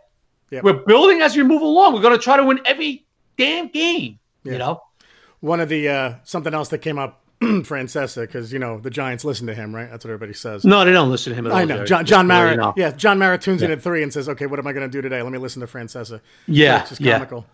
Yep. 0.53 0.63
We're 0.63 0.73
building 0.85 1.21
as 1.21 1.35
we 1.35 1.43
move 1.43 1.61
along. 1.61 1.93
We're 1.93 2.01
going 2.01 2.17
to 2.17 2.23
try 2.23 2.37
to 2.37 2.43
win 2.45 2.59
every 2.65 3.05
damn 3.37 3.67
game." 3.69 4.19
Yeah. 4.43 4.53
You 4.53 4.57
know. 4.59 4.81
One 5.39 5.59
of 5.59 5.67
the 5.67 5.89
uh, 5.89 6.13
something 6.23 6.53
else 6.53 6.69
that 6.69 6.77
came 6.77 6.97
up, 6.97 7.21
Francesa, 7.41 8.21
because 8.21 8.53
you 8.53 8.59
know 8.59 8.79
the 8.79 8.89
Giants 8.89 9.25
listen 9.25 9.47
to 9.47 9.53
him, 9.53 9.75
right? 9.75 9.89
That's 9.89 10.05
what 10.05 10.11
everybody 10.11 10.33
says. 10.33 10.63
No, 10.63 10.85
they 10.85 10.91
don't 10.91 11.09
listen 11.09 11.31
to 11.31 11.35
him 11.35 11.47
at 11.47 11.51
all. 11.51 11.57
I 11.57 11.65
know. 11.65 11.83
John, 11.85 12.05
John 12.05 12.05
Just 12.05 12.17
let 12.19 12.25
Mara. 12.27 12.55
know. 12.55 12.73
Yeah, 12.77 12.91
John 12.91 13.19
Mara 13.19 13.37
tunes 13.37 13.61
in 13.61 13.71
at 13.71 13.81
three 13.81 14.03
and 14.03 14.13
says, 14.13 14.29
"Okay, 14.29 14.45
what 14.45 14.59
am 14.59 14.67
I 14.67 14.73
going 14.73 14.89
to 14.89 14.91
do 14.91 15.01
today? 15.01 15.21
Let 15.21 15.31
me 15.31 15.39
listen 15.39 15.59
to 15.61 15.67
Francesa." 15.67 16.21
Yeah, 16.47 16.83
which 16.83 16.93
is 16.93 16.99
yeah. 17.01 17.13
comical. 17.13 17.45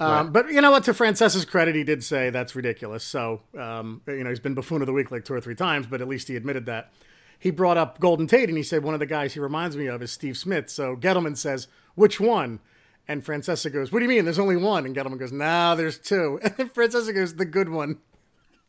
Um, 0.00 0.30
But 0.32 0.50
you 0.52 0.60
know 0.60 0.70
what? 0.70 0.84
To 0.84 0.92
Francesa's 0.92 1.44
credit, 1.44 1.74
he 1.74 1.84
did 1.84 2.04
say 2.04 2.30
that's 2.30 2.54
ridiculous. 2.54 3.02
So 3.02 3.40
um, 3.56 4.02
you 4.06 4.22
know 4.24 4.30
he's 4.30 4.40
been 4.40 4.54
buffoon 4.54 4.82
of 4.82 4.86
the 4.86 4.92
week 4.92 5.10
like 5.10 5.24
two 5.24 5.34
or 5.34 5.40
three 5.40 5.56
times, 5.56 5.86
but 5.86 6.00
at 6.00 6.08
least 6.08 6.28
he 6.28 6.36
admitted 6.36 6.66
that. 6.66 6.92
He 7.38 7.50
brought 7.50 7.76
up 7.76 8.00
Golden 8.00 8.26
Tate 8.26 8.48
and 8.48 8.56
he 8.58 8.64
said 8.64 8.82
one 8.82 8.94
of 8.94 9.00
the 9.00 9.06
guys 9.06 9.34
he 9.34 9.40
reminds 9.40 9.76
me 9.76 9.86
of 9.86 10.02
is 10.02 10.10
Steve 10.12 10.36
Smith. 10.36 10.68
So 10.70 10.96
Gettleman 10.96 11.36
says, 11.36 11.68
"Which 11.94 12.18
one?" 12.20 12.60
And 13.06 13.24
Francesa 13.24 13.72
goes, 13.72 13.92
"What 13.92 14.00
do 14.00 14.04
you 14.04 14.08
mean? 14.08 14.24
There's 14.24 14.38
only 14.38 14.56
one." 14.56 14.84
And 14.84 14.94
Gettleman 14.94 15.18
goes, 15.18 15.32
"No, 15.32 15.74
there's 15.76 15.98
two. 15.98 16.40
And 16.44 16.54
then 16.56 16.68
Francesa 16.70 17.14
goes, 17.14 17.34
"The 17.36 17.44
good 17.44 17.68
one." 17.68 17.98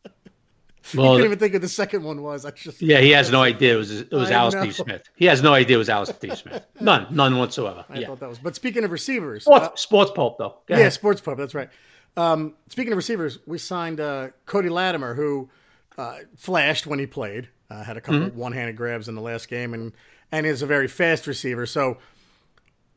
I 0.06 0.96
Well, 0.96 1.12
couldn't 1.12 1.26
even 1.26 1.38
think 1.38 1.54
of 1.54 1.60
the 1.60 1.68
second 1.68 2.04
one 2.04 2.22
was. 2.22 2.44
I 2.46 2.52
just 2.52 2.80
yeah, 2.80 3.00
he 3.00 3.10
has 3.10 3.30
no 3.30 3.42
idea 3.42 3.74
it 3.74 3.76
was 3.76 3.90
it 4.00 4.10
was 4.12 4.30
I 4.30 4.34
Al 4.34 4.50
know. 4.50 4.60
Steve 4.62 4.74
Smith. 4.74 5.02
He 5.16 5.26
has 5.26 5.42
no 5.42 5.52
idea 5.52 5.76
it 5.76 5.78
was 5.78 5.90
Al 5.90 6.06
Steve 6.06 6.38
Smith. 6.38 6.64
None, 6.80 7.06
none 7.14 7.36
whatsoever. 7.38 7.84
I 7.90 7.98
yeah. 7.98 8.06
thought 8.06 8.20
that 8.20 8.28
was. 8.30 8.38
But 8.38 8.54
speaking 8.56 8.84
of 8.84 8.90
receivers, 8.90 9.44
Sports, 9.44 9.66
uh, 9.66 9.76
sports 9.76 10.10
pulp 10.14 10.38
though. 10.38 10.56
Go 10.66 10.74
yeah, 10.74 10.76
ahead. 10.78 10.92
sports 10.94 11.20
pulp. 11.20 11.36
That's 11.36 11.54
right. 11.54 11.68
Um, 12.16 12.54
speaking 12.68 12.92
of 12.92 12.96
receivers, 12.96 13.38
we 13.46 13.58
signed 13.58 14.00
uh, 14.00 14.28
Cody 14.46 14.68
Latimer, 14.70 15.14
who 15.14 15.50
uh, 15.98 16.20
flashed 16.36 16.86
when 16.86 16.98
he 16.98 17.06
played. 17.06 17.48
Uh, 17.70 17.84
had 17.84 17.96
a 17.96 18.00
couple 18.00 18.20
Mm-hmm. 18.20 18.36
one-handed 18.38 18.76
grabs 18.76 19.08
in 19.08 19.14
the 19.14 19.20
last 19.20 19.48
game, 19.48 19.72
and 19.74 19.92
and 20.32 20.46
is 20.46 20.62
a 20.62 20.66
very 20.66 20.88
fast 20.88 21.26
receiver. 21.26 21.66
So 21.66 21.98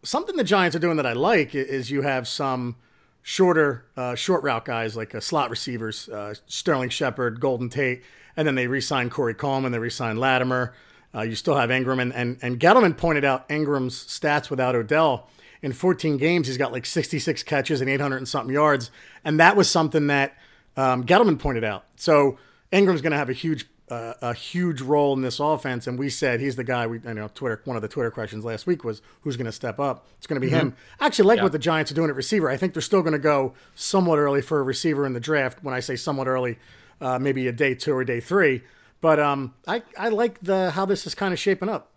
something 0.04 0.36
the 0.36 0.44
Giants 0.44 0.76
are 0.76 0.80
doing 0.80 0.98
that 0.98 1.06
I 1.06 1.14
like 1.14 1.56
is 1.56 1.90
you 1.92 2.02
have 2.02 2.28
some 2.28 2.76
shorter 3.22 3.86
uh, 3.96 4.16
short 4.16 4.44
route 4.44 4.66
guys 4.66 4.96
like 4.98 5.16
uh, 5.16 5.20
slot 5.20 5.50
receivers, 5.50 6.10
uh, 6.10 6.34
Sterling 6.48 6.90
Shepard, 6.90 7.40
Golden 7.40 7.70
Tate, 7.70 8.04
and 8.36 8.48
then 8.48 8.56
they 8.56 8.68
re-signed 8.68 9.12
Corey 9.12 9.34
Coleman, 9.34 9.72
they 9.72 9.80
re-signed 9.80 10.20
Latimer. 10.20 10.74
Uh, 11.16 11.22
you 11.22 11.36
still 11.36 11.56
have 11.56 11.70
Ingram, 11.70 12.00
and, 12.00 12.12
and 12.14 12.38
and 12.42 12.60
Gettleman 12.60 12.98
pointed 12.98 13.24
out 13.24 13.46
Ingram's 13.50 13.96
stats 14.06 14.50
without 14.50 14.76
Odell. 14.76 15.30
In 15.62 15.72
14 15.72 16.18
games, 16.18 16.48
he's 16.48 16.58
got 16.58 16.74
like 16.74 16.86
66 16.86 17.42
catches 17.44 17.80
and 17.80 17.90
800 17.90 18.18
and 18.18 18.28
something 18.28 18.54
yards, 18.54 18.92
and 19.24 19.40
that 19.40 19.56
was 19.56 19.70
something 19.70 20.08
that 20.08 20.36
um, 20.76 21.06
Gettleman 21.06 21.40
pointed 21.40 21.64
out. 21.64 21.86
So 21.96 22.38
Ingram's 22.72 23.02
going 23.02 23.12
to 23.12 23.18
have 23.18 23.30
a 23.30 23.34
huge 23.34 23.66
uh, 23.90 24.14
a 24.22 24.34
huge 24.34 24.82
role 24.82 25.14
in 25.14 25.22
this 25.22 25.40
offense, 25.40 25.88
and 25.88 26.00
we 26.00 26.10
said 26.10 26.40
he's 26.40 26.56
the 26.56 26.64
guy. 26.64 26.88
We 26.88 27.00
I 27.06 27.14
know 27.14 27.30
Twitter. 27.34 27.62
One 27.66 27.76
of 27.76 27.82
the 27.82 27.88
Twitter 27.88 28.10
questions 28.12 28.46
last 28.46 28.66
week 28.66 28.84
was 28.84 29.02
who's 29.22 29.36
going 29.38 29.46
to 29.46 29.52
step 29.52 29.80
up. 29.80 30.08
It's 30.18 30.26
going 30.28 30.40
to 30.42 30.46
be 30.46 30.50
him. 30.52 30.76
I 31.00 31.06
actually 31.06 31.28
like 31.28 31.42
what 31.44 31.52
the 31.52 31.60
Giants 31.60 31.92
are 31.92 31.96
doing 31.96 32.10
at 32.10 32.16
receiver. 32.16 32.50
I 32.50 32.58
think 32.58 32.74
they're 32.74 32.82
still 32.82 33.02
going 33.02 33.14
to 33.14 33.20
go 33.20 33.54
somewhat 33.76 34.18
early 34.20 34.42
for 34.42 34.60
a 34.60 34.64
receiver 34.64 35.06
in 35.06 35.14
the 35.14 35.20
draft. 35.20 35.64
When 35.64 35.74
I 35.74 35.80
say 35.82 35.96
somewhat 35.96 36.28
early, 36.28 36.58
uh, 37.02 37.20
maybe 37.20 37.48
a 37.48 37.52
day 37.52 37.76
two 37.76 37.94
or 37.94 38.04
day 38.04 38.20
three. 38.22 38.64
But 39.02 39.20
um, 39.20 39.54
I 39.68 39.84
I 39.98 40.10
like 40.10 40.40
the 40.42 40.72
how 40.72 40.86
this 40.86 41.06
is 41.06 41.14
kind 41.14 41.34
of 41.34 41.40
shaping 41.40 41.68
up. 41.70 41.92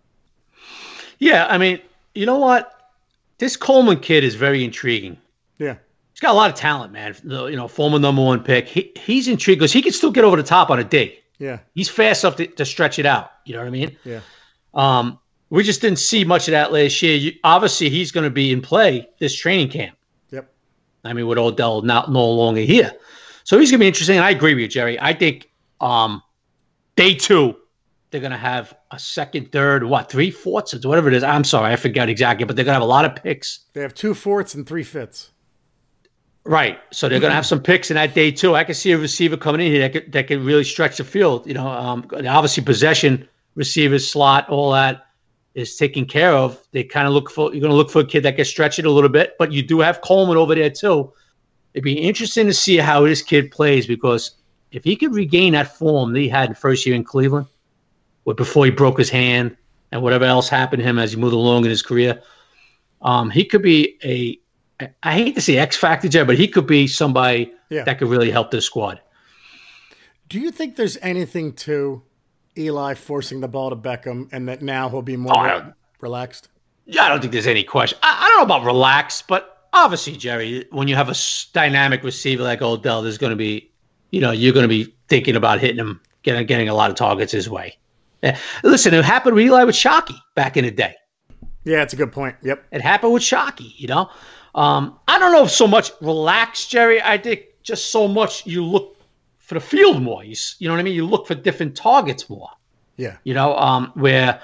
Yeah, 1.19 1.47
I 1.49 1.59
mean, 1.59 1.81
you 2.15 2.27
know 2.27 2.39
what? 2.39 2.73
This 3.39 3.57
Coleman 3.57 4.01
kid 4.01 4.25
is 4.25 4.35
very 4.35 4.65
intriguing. 4.65 5.19
Yeah, 5.59 5.77
He's 6.13 6.21
got 6.21 6.33
a 6.33 6.35
lot 6.37 6.51
of 6.51 6.57
talent, 6.57 6.93
man. 6.93 7.15
The- 7.25 7.47
You 7.47 7.57
know, 7.57 7.69
former 7.69 7.99
number 7.99 8.23
one 8.23 8.43
pick. 8.43 8.67
He, 8.69 8.93
he's 8.97 9.29
intrigued 9.29 9.61
because 9.61 9.73
he 9.73 9.83
can 9.83 9.93
still 9.93 10.11
get 10.11 10.25
over 10.25 10.37
the 10.37 10.43
top 10.43 10.71
on 10.71 10.79
a 10.79 10.85
dig. 10.85 11.13
Yeah, 11.39 11.59
He's 11.75 11.89
fast 11.89 12.25
enough 12.25 12.37
to, 12.37 12.47
to 12.47 12.65
stretch 12.65 12.99
it 12.99 13.07
out. 13.07 13.31
You 13.45 13.55
know 13.55 13.61
what 13.61 13.69
I 13.69 13.71
mean? 13.71 13.97
yeah, 14.05 14.21
Um, 14.75 15.19
we 15.51 15.63
just 15.63 15.81
didn't 15.81 15.99
see 15.99 16.25
much 16.25 16.49
of 16.49 16.53
that 16.53 16.73
last 16.73 17.01
year. 17.03 17.17
You, 17.17 17.33
obviously, 17.45 17.89
he's 17.91 18.11
going 18.11 18.25
to 18.25 18.31
be 18.31 18.51
in 18.53 18.61
play 18.61 19.09
this 19.21 19.35
training 19.35 19.69
camp. 19.69 19.97
yep, 20.31 20.53
I 21.05 21.13
mean, 21.13 21.27
with 21.27 21.39
Odell 21.39 21.83
not 21.83 22.11
no 22.11 22.29
longer 22.29 22.63
here, 22.63 22.93
so 23.45 23.59
he's 23.59 23.71
going 23.71 23.79
to 23.79 23.85
be 23.85 23.89
interesting. 23.89 24.17
And 24.17 24.25
I 24.25 24.31
agree 24.31 24.55
with 24.55 24.63
you, 24.63 24.69
Jerry. 24.69 24.99
I 25.01 25.13
think 25.13 25.51
um, 25.81 26.23
day 26.97 27.15
two 27.15 27.57
they're 28.11 28.21
going 28.21 28.31
to 28.33 28.39
have 28.39 28.73
a 28.93 28.99
second, 28.99 29.51
third, 29.53 29.85
what, 29.85 30.11
three 30.11 30.31
fourths, 30.31 30.73
or 30.73 30.89
whatever 30.89 31.09
it 31.09 31.15
is. 31.15 31.23
I'm 31.23 31.45
sorry, 31.45 31.73
I 31.73 31.77
forgot 31.77 32.09
exactly, 32.09 32.45
but 32.47 32.57
they're 32.57 32.65
going 32.65 32.73
to 32.75 32.81
have 32.81 32.83
a 32.83 32.87
lot 32.87 33.05
of 33.05 33.17
picks. 33.17 33.61
They 33.73 33.83
have 33.83 33.95
two 33.95 34.15
fourths 34.15 34.55
and 34.55 34.67
three 34.67 34.85
fifths. 34.85 35.33
Right. 36.47 36.79
So 36.93 37.09
they're 37.09 37.21
going 37.21 37.31
to 37.31 37.35
have 37.35 37.47
some 37.47 37.61
picks 37.61 37.91
in 37.91 37.97
that 37.97 38.15
day 38.15 38.31
too. 38.31 38.55
I 38.55 38.63
can 38.63 38.75
see 38.75 38.93
a 38.93 38.99
receiver 38.99 39.37
coming 39.37 39.61
in 39.61 39.73
here 39.73 39.81
that 39.81 39.93
could, 39.93 40.13
that 40.13 40.29
could 40.29 40.41
really 40.41 40.63
stretch 40.65 40.99
the 40.99 41.05
field. 41.05 41.47
You 41.47 41.55
know, 41.55 41.67
um, 41.67 42.07
obviously 42.13 42.63
possession, 42.63 43.29
receivers, 43.57 44.09
slot, 44.09 44.49
all 44.49 44.71
that 44.73 45.07
is 45.55 45.77
taken 45.77 46.05
care 46.05 46.33
of. 46.33 46.63
They 46.71 46.85
kind 46.85 47.09
of 47.09 47.15
look 47.15 47.31
for 47.31 47.53
you're 47.53 47.61
going 47.61 47.71
to 47.71 47.77
look 47.77 47.91
for 47.91 48.01
a 48.01 48.07
kid 48.07 48.23
that 48.23 48.37
can 48.37 48.45
stretch 48.45 48.79
it 48.79 48.85
a 48.85 48.91
little 48.91 49.11
bit, 49.11 49.35
but 49.39 49.51
you 49.53 49.63
do 49.63 49.81
have 49.81 50.03
Coleman 50.03 50.37
over 50.37 50.55
there 50.55 50.71
too. 50.71 51.13
It'd 51.75 51.83
be 51.83 51.95
interesting 51.95 52.47
to 52.47 52.55
see 52.55 52.77
how 52.77 53.03
this 53.03 53.23
kid 53.23 53.51
plays 53.51 53.87
because 53.87 54.37
if 54.71 54.85
he 54.85 54.95
could 54.95 55.15
regain 55.15 55.55
that 55.55 55.77
form 55.77 56.13
that 56.13 56.21
he 56.21 56.29
had 56.29 56.49
in 56.49 56.55
first 56.55 56.87
year 56.87 56.95
in 56.95 57.05
Cleveland, 57.05 57.47
or 58.25 58.35
before 58.35 58.65
he 58.65 58.71
broke 58.71 58.99
his 58.99 59.11
hand 59.11 59.57
and 59.93 60.03
whatever 60.03 60.25
else 60.25 60.49
happened 60.49 60.81
to 60.81 60.89
him 60.89 60.99
as 60.99 61.13
he 61.13 61.19
moved 61.19 61.35
along 61.35 61.65
in 61.65 61.71
his 61.71 61.83
career, 61.83 62.23
um, 63.03 63.31
he 63.31 63.45
could 63.45 63.63
be 63.63 63.99
a 64.05 64.39
I 65.03 65.13
hate 65.15 65.35
to 65.37 65.41
say 65.41 65.57
X 65.57 65.77
factor, 65.77 66.09
Jay, 66.09 66.23
but 66.23 66.37
he 66.37 66.47
could 66.49 66.67
be 66.67 66.87
somebody 66.87 67.53
Yeah. 67.71 67.85
that 67.85 67.99
could 67.99 68.09
really 68.09 68.31
help 68.31 68.51
this 68.51 68.65
squad. 68.67 69.01
Do 70.29 70.39
you 70.41 70.51
think 70.51 70.77
there's 70.77 70.99
anything 71.03 71.53
to 71.55 72.03
Eli 72.59 72.95
forcing 72.95 73.41
the 73.41 73.49
ball 73.49 73.71
to 73.71 73.77
Beckham, 73.77 74.29
and 74.33 74.49
that 74.49 74.63
now 74.63 74.89
he'll 74.89 75.03
be 75.03 75.17
more 75.17 75.33
Oh, 75.37 75.41
I 75.41 75.45
re- 75.53 75.61
don't- 75.61 75.75
relaxed? 76.01 76.49
Yeah, 76.87 77.05
I 77.05 77.09
don't 77.09 77.21
think 77.21 77.33
there's 77.33 77.47
any 77.47 77.63
question. 77.65 77.99
I, 78.03 78.25
I 78.27 78.29
don't 78.29 78.49
know 78.49 78.55
about 78.55 78.65
relaxed, 78.67 79.27
but 79.29 79.67
obviously, 79.73 80.13
Jerry, 80.17 80.67
when 80.71 80.89
you 80.89 80.95
have 80.95 81.09
a 81.09 81.15
dynamic 81.53 82.03
receiver 82.05 82.43
like 82.43 82.63
Odell, 82.63 83.03
there's 83.03 83.19
going 83.19 83.31
to 83.31 83.37
be, 83.37 83.71
you 84.11 84.21
know, 84.21 84.31
you're 84.31 84.53
going 84.53 84.65
to 84.65 84.69
be 84.69 84.95
thinking 85.09 85.37
about 85.37 85.59
hitting 85.61 85.79
him, 85.79 86.01
getting 86.23 86.47
getting 86.47 86.69
a 86.69 86.75
lot 86.75 86.91
of 86.91 86.97
targets 86.97 87.33
his 87.33 87.49
way. 87.51 87.77
Eh, 88.23 88.37
Listen, 88.63 88.95
it 88.95 89.05
happened 89.05 89.35
with 89.37 89.45
Eli 89.45 89.65
with 89.65 89.75
Shockey 89.75 90.17
back 90.35 90.57
in 90.57 90.65
the 90.65 90.71
day. 90.71 90.95
Yeah, 91.65 91.83
it's 91.83 91.93
a 91.93 91.97
good 91.97 92.13
point. 92.13 92.37
Yep. 92.43 92.65
It 92.73 92.81
happened 92.81 93.13
with 93.13 93.23
Shockey, 93.23 93.73
you 93.77 93.89
know. 93.89 94.09
Um, 94.57 94.99
I 95.07 95.19
don't 95.19 95.33
know 95.33 95.45
if 95.45 95.51
so 95.51 95.67
much 95.67 95.93
relaxed, 96.01 96.71
Jerry. 96.71 97.01
I 97.03 97.19
think 97.19 97.43
just 97.63 97.93
so 97.93 98.09
much 98.09 98.47
you 98.47 98.65
look 98.65 98.97
for 99.39 99.55
the 99.55 99.61
field 99.61 100.03
more. 100.03 100.25
You, 100.25 100.35
you 100.59 100.67
know 100.67 100.75
what 100.75 100.81
I 100.81 100.83
mean? 100.83 100.95
You 100.95 101.07
look 101.07 101.27
for 101.27 101.35
different 101.35 101.77
targets 101.77 102.29
more. 102.29 102.49
Yeah. 102.97 103.19
You 103.25 103.35
know, 103.35 103.55
um, 103.57 103.93
where 103.95 104.41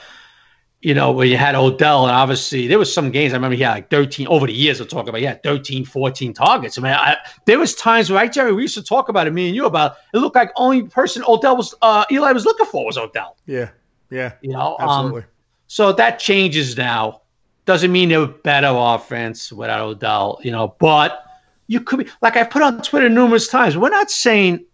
you 0.83 0.95
know, 0.95 1.13
where 1.13 1.27
you 1.27 1.37
had 1.37 1.55
Odell, 1.55 2.07
and 2.07 2.15
obviously 2.15 2.67
there 2.67 2.79
was 2.79 2.93
some 2.93 3.13
games 3.13 3.33
I 3.33 3.37
remember 3.37 3.57
he 3.57 3.63
had 3.63 3.73
like 3.73 3.91
13 3.91 4.27
over 4.27 4.49
the 4.49 4.53
years. 4.53 4.81
We're 4.81 4.87
talking 4.87 5.11
about, 5.11 5.21
yeah, 5.21 5.35
13, 5.45 5.85
14 5.85 6.35
targets. 6.35 6.77
I 6.77 6.81
mean, 6.83 6.93
I, 6.93 7.17
there 7.47 7.61
was 7.61 7.77
times, 7.77 8.11
right, 8.11 8.31
Jerry? 8.31 8.53
We 8.53 8.63
used 8.63 8.75
to 8.75 8.83
talk 8.83 9.09
about 9.09 9.29
it, 9.29 9.33
me 9.33 9.47
and 9.47 9.55
you, 9.55 9.67
about 9.67 9.99
it 10.13 10.19
looked 10.19 10.35
like 10.35 10.51
only 10.57 10.83
person 10.83 11.23
Odell 11.27 11.57
was, 11.57 11.73
uh, 11.83 12.05
Eli 12.11 12.33
was 12.33 12.45
looking 12.45 12.67
for 12.67 12.85
was 12.85 12.99
Odell. 12.99 13.37
Yeah, 13.47 13.71
yeah, 14.11 14.33
you 14.43 14.51
know, 14.51 14.77
absolutely. 14.81 15.23
Um, 15.23 15.29
so 15.69 15.93
that 15.93 16.19
changes 16.19 16.77
now. 16.77 17.22
Doesn't 17.65 17.93
mean 17.93 18.09
they're 18.09 18.27
better 18.27 18.71
offense 18.71 19.53
without 19.53 19.81
Odell, 19.81 20.41
you 20.43 20.51
know, 20.51 20.75
but 20.79 21.25
you 21.69 21.81
could 21.81 22.01
be 22.01 22.07
like 22.21 22.37
I 22.37 22.45
put 22.45 22.63
on 22.63 22.83
Twitter 22.83 23.09
numerous 23.09 23.49
times. 23.49 23.77
We're 23.77 23.89
not 23.89 24.11
saying 24.11 24.65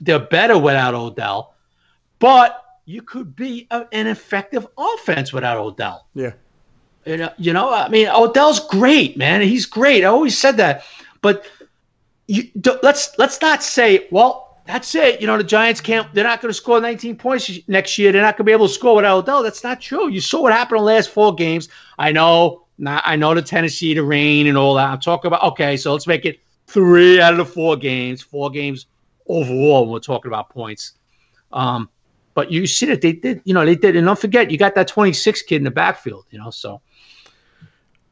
they're 0.00 0.18
better 0.18 0.56
without 0.56 0.94
Odell, 0.94 1.54
but 2.18 2.62
you 2.84 3.02
could 3.02 3.34
be 3.34 3.66
a, 3.70 3.86
an 3.92 4.06
effective 4.06 4.66
offense 4.78 5.32
without 5.32 5.58
Odell. 5.58 6.06
Yeah. 6.14 6.32
You 7.04 7.16
know, 7.16 7.32
you 7.36 7.52
know, 7.52 7.72
I 7.72 7.88
mean, 7.88 8.08
Odell's 8.08 8.60
great, 8.68 9.16
man. 9.16 9.40
He's 9.40 9.66
great. 9.66 10.02
I 10.02 10.06
always 10.06 10.36
said 10.36 10.56
that, 10.56 10.84
but 11.22 11.46
you 12.26 12.50
let's 12.82 13.16
let's 13.18 13.40
not 13.40 13.62
say, 13.62 14.08
well, 14.10 14.45
that's 14.66 14.94
it. 14.94 15.20
You 15.20 15.26
know, 15.26 15.38
the 15.38 15.44
Giants 15.44 15.80
can't. 15.80 16.12
They're 16.12 16.24
not 16.24 16.40
going 16.40 16.50
to 16.50 16.54
score 16.54 16.80
19 16.80 17.16
points 17.16 17.50
next 17.68 17.96
year. 17.98 18.12
They're 18.12 18.22
not 18.22 18.36
going 18.36 18.44
to 18.44 18.44
be 18.44 18.52
able 18.52 18.68
to 18.68 18.74
score 18.74 18.96
without 18.96 19.18
Odell. 19.18 19.42
That's 19.42 19.62
not 19.62 19.80
true. 19.80 20.08
You 20.08 20.20
saw 20.20 20.42
what 20.42 20.52
happened 20.52 20.78
in 20.78 20.84
the 20.84 20.92
last 20.92 21.10
four 21.10 21.34
games. 21.34 21.68
I 21.98 22.12
know. 22.12 22.64
Not, 22.78 23.02
I 23.06 23.16
know 23.16 23.34
the 23.34 23.40
Tennessee, 23.40 23.94
the 23.94 24.04
rain, 24.04 24.46
and 24.46 24.58
all 24.58 24.74
that. 24.74 24.90
I'm 24.90 25.00
talking 25.00 25.28
about. 25.28 25.42
Okay, 25.44 25.76
so 25.76 25.92
let's 25.92 26.06
make 26.06 26.26
it 26.26 26.40
three 26.66 27.20
out 27.20 27.32
of 27.32 27.38
the 27.38 27.44
four 27.44 27.76
games. 27.76 28.20
Four 28.20 28.50
games 28.50 28.86
overall. 29.28 29.84
When 29.84 29.92
we're 29.92 30.00
talking 30.00 30.30
about 30.30 30.50
points. 30.50 30.92
Um, 31.52 31.88
but 32.36 32.52
you 32.52 32.66
see 32.66 32.84
that 32.86 33.00
they 33.00 33.12
did, 33.12 33.40
you 33.44 33.54
know, 33.54 33.64
they 33.64 33.74
did, 33.74 33.96
and 33.96 34.06
don't 34.06 34.18
forget, 34.18 34.50
you 34.50 34.58
got 34.58 34.74
that 34.74 34.88
26 34.88 35.40
kid 35.42 35.56
in 35.56 35.64
the 35.64 35.70
backfield, 35.70 36.26
you 36.30 36.38
know. 36.38 36.50
So, 36.50 36.82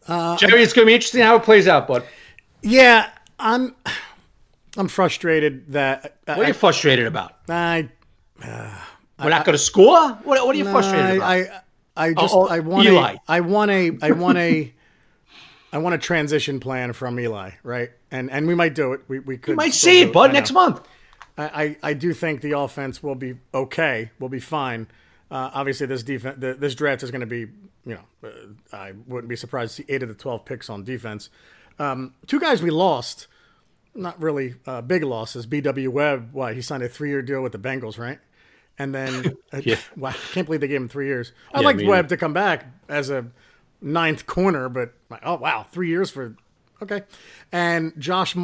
uh, 0.08 0.38
Jerry, 0.38 0.62
it's 0.62 0.72
going 0.72 0.86
to 0.86 0.90
be 0.90 0.94
interesting 0.94 1.20
how 1.20 1.36
it 1.36 1.42
plays 1.42 1.68
out, 1.68 1.86
bud. 1.86 2.04
yeah, 2.62 3.10
I'm, 3.38 3.76
I'm 4.76 4.88
frustrated 4.88 5.72
that. 5.72 6.16
What 6.26 6.38
are 6.38 6.44
you 6.44 6.54
frustrated 6.54 7.06
about? 7.06 7.36
I, 7.48 7.88
uh, 8.42 8.76
we're 9.22 9.30
not 9.30 9.44
going 9.44 9.54
to 9.54 9.58
score. 9.62 10.10
What, 10.10 10.46
what 10.46 10.54
are 10.54 10.58
you 10.58 10.64
frustrated 10.64 11.16
about? 11.16 11.30
I, 11.30 11.60
I 11.96 12.12
just, 12.12 12.34
oh, 12.34 12.48
I 12.48 12.60
want 12.60 12.86
Eli. 12.86 13.14
A, 13.14 13.18
I 13.28 13.40
want 13.40 13.70
a, 13.70 13.90
I 14.02 14.10
want 14.10 14.38
a. 14.38 14.72
I 15.72 15.78
want 15.78 15.96
a 15.96 15.98
transition 15.98 16.60
plan 16.60 16.92
from 16.92 17.18
Eli, 17.18 17.50
right? 17.64 17.90
And 18.12 18.30
and 18.30 18.46
we 18.46 18.54
might 18.54 18.76
do 18.76 18.92
it. 18.92 19.00
We 19.08 19.18
we 19.18 19.36
could. 19.38 19.52
You 19.52 19.56
might 19.56 19.74
see 19.74 20.02
it, 20.02 20.12
bud, 20.12 20.32
next 20.32 20.52
month. 20.52 20.80
I, 21.36 21.76
I 21.82 21.94
do 21.94 22.14
think 22.14 22.42
the 22.42 22.52
offense 22.52 23.02
will 23.02 23.16
be 23.16 23.34
okay, 23.52 24.12
will 24.20 24.28
be 24.28 24.38
fine. 24.38 24.86
Uh, 25.32 25.50
obviously, 25.52 25.88
this 25.88 26.04
defense, 26.04 26.36
this 26.38 26.76
draft 26.76 27.02
is 27.02 27.10
going 27.10 27.22
to 27.22 27.26
be, 27.26 27.48
you 27.84 27.98
know, 27.98 28.00
uh, 28.22 28.76
I 28.76 28.92
wouldn't 29.08 29.28
be 29.28 29.34
surprised 29.34 29.74
to 29.76 29.82
see 29.82 29.92
eight 29.92 30.04
of 30.04 30.08
the 30.08 30.14
twelve 30.14 30.44
picks 30.44 30.70
on 30.70 30.84
defense. 30.84 31.28
Um, 31.80 32.14
two 32.28 32.38
guys 32.38 32.62
we 32.62 32.70
lost, 32.70 33.26
not 33.94 34.20
really 34.20 34.54
uh, 34.66 34.80
big 34.80 35.04
losses. 35.04 35.46
B.W. 35.46 35.90
Webb, 35.90 36.30
why 36.32 36.54
he 36.54 36.62
signed 36.62 36.82
a 36.82 36.88
three-year 36.88 37.22
deal 37.22 37.42
with 37.42 37.52
the 37.52 37.58
Bengals, 37.58 37.98
right? 37.98 38.18
And 38.78 38.94
then, 38.94 39.36
uh, 39.52 39.60
yeah. 39.62 39.76
wow, 39.96 40.10
I 40.10 40.32
can't 40.32 40.46
believe 40.46 40.60
they 40.60 40.68
gave 40.68 40.80
him 40.80 40.88
three 40.88 41.06
years. 41.06 41.32
I'd 41.52 41.60
yeah, 41.60 41.66
like 41.66 41.86
Webb 41.86 42.08
to 42.08 42.16
come 42.16 42.32
back 42.32 42.66
as 42.88 43.10
a 43.10 43.26
ninth 43.80 44.26
corner, 44.26 44.68
but 44.68 44.94
oh 45.22 45.36
wow, 45.36 45.66
three 45.70 45.88
years 45.88 46.10
for 46.10 46.36
okay. 46.82 47.02
And 47.52 47.92
Josh 47.98 48.34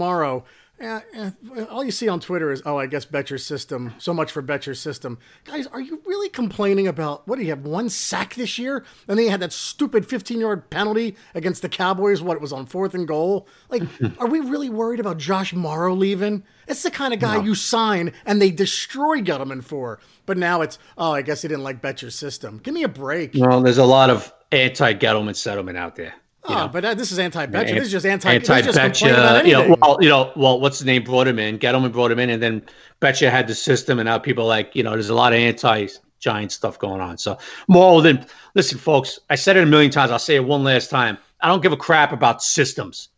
Uh, 0.81 1.01
uh, 1.17 1.31
yeah, 1.55 1.65
all 1.65 1.85
you 1.85 1.91
see 1.91 2.09
on 2.09 2.21
Twitter 2.21 2.51
is, 2.51 2.63
oh, 2.65 2.79
I 2.79 2.87
guess 2.87 3.05
Bettcher's 3.05 3.45
system. 3.45 3.93
So 3.99 4.15
much 4.15 4.33
for 4.33 4.43
Bettcher's 4.43 4.81
system. 4.81 5.19
Guys, 5.45 5.67
are 5.67 5.81
you 5.81 6.01
really 6.07 6.31
complaining 6.31 6.89
about 6.89 7.29
what 7.29 7.37
do 7.37 7.43
you 7.43 7.51
have 7.51 7.67
one 7.67 7.91
sack 7.91 8.35
this 8.35 8.59
year? 8.59 8.85
And 9.07 9.19
then 9.19 9.27
you 9.27 9.31
had 9.31 9.41
that 9.41 9.53
stupid 9.53 10.07
15 10.07 10.41
yard 10.41 10.71
penalty 10.71 11.17
against 11.35 11.61
the 11.63 11.69
Cowboys. 11.69 12.23
What 12.23 12.37
it 12.37 12.41
was 12.41 12.53
on 12.53 12.65
fourth 12.67 12.95
and 12.95 13.07
goal. 13.07 13.47
Like, 13.69 13.83
are 14.19 14.27
we 14.27 14.41
really 14.41 14.71
worried 14.71 15.01
about 15.01 15.19
Josh 15.19 15.53
Mauro 15.53 15.95
leaving? 15.95 16.45
It's 16.67 16.83
the 16.83 16.91
kind 16.91 17.13
of 17.13 17.21
guy 17.21 17.37
no. 17.37 17.43
you 17.43 17.55
sign 17.55 18.13
and 18.25 18.41
they 18.41 18.51
destroy 18.51 19.21
Gettleman 19.21 19.63
for. 19.63 20.01
But 20.25 20.39
now 20.39 20.63
it's, 20.63 20.79
oh, 20.97 21.13
I 21.13 21.23
guess 21.23 21.43
he 21.43 21.49
didn't 21.49 21.65
like 21.65 21.83
Bettcher's 21.83 22.15
system. 22.15 22.59
Give 22.59 22.73
me 22.73 22.85
a 22.85 22.89
break. 22.89 23.33
Well, 23.35 23.61
there's 23.61 23.79
a 23.79 23.85
lot 23.85 24.09
of 24.09 24.33
anti 24.53 24.95
Gettleman 24.95 25.37
settlement 25.37 25.77
out 25.77 25.97
there. 25.97 26.15
Oh, 26.45 26.55
know? 26.55 26.69
but 26.69 26.85
uh, 26.85 26.95
this 26.95 27.13
is 27.13 27.19
anti-Bettcher. 27.19 27.75
This 27.75 27.87
is 27.87 27.93
just 27.93 28.07
anti. 28.07 28.33
Anti-Bettcher. 28.33 29.47
You 29.47 29.53
know, 29.53 29.77
well, 29.81 29.99
you 30.01 30.09
know, 30.09 30.33
well, 30.37 30.61
what's 30.61 30.79
the 30.79 30.87
name 30.87 31.05
brought 31.05 31.29
him 31.29 31.39
in? 31.39 31.59
Gettleman 31.59 31.93
brought 31.93 32.11
him 32.11 32.19
in, 32.19 32.31
and 32.31 32.43
then 32.43 32.63
Bettcher 33.01 33.31
had 33.31 33.47
the 33.47 33.55
system, 33.55 33.99
and 33.99 34.07
now 34.07 34.19
people 34.19 34.47
like, 34.47 34.75
you 34.75 34.83
know, 34.83 34.93
there's 34.93 35.11
a 35.11 35.15
lot 35.15 35.33
of 35.33 35.39
anti-Giant 35.39 36.53
stuff 36.53 36.79
going 36.79 37.01
on. 37.01 37.19
So 37.19 37.39
more 37.69 38.01
than 38.01 38.25
listen, 38.55 38.79
folks. 38.79 39.19
I 39.29 39.35
said 39.35 39.57
it 39.57 39.63
a 39.63 39.67
million 39.67 39.91
times. 39.91 40.11
I'll 40.11 40.19
say 40.19 40.37
it 40.37 40.45
one 40.45 40.65
last 40.65 40.89
time. 40.89 41.19
I 41.43 41.49
don't 41.49 41.63
give 41.63 41.73
a 41.73 41.77
crap 41.77 42.13
about 42.13 42.43
systems. 42.43 43.09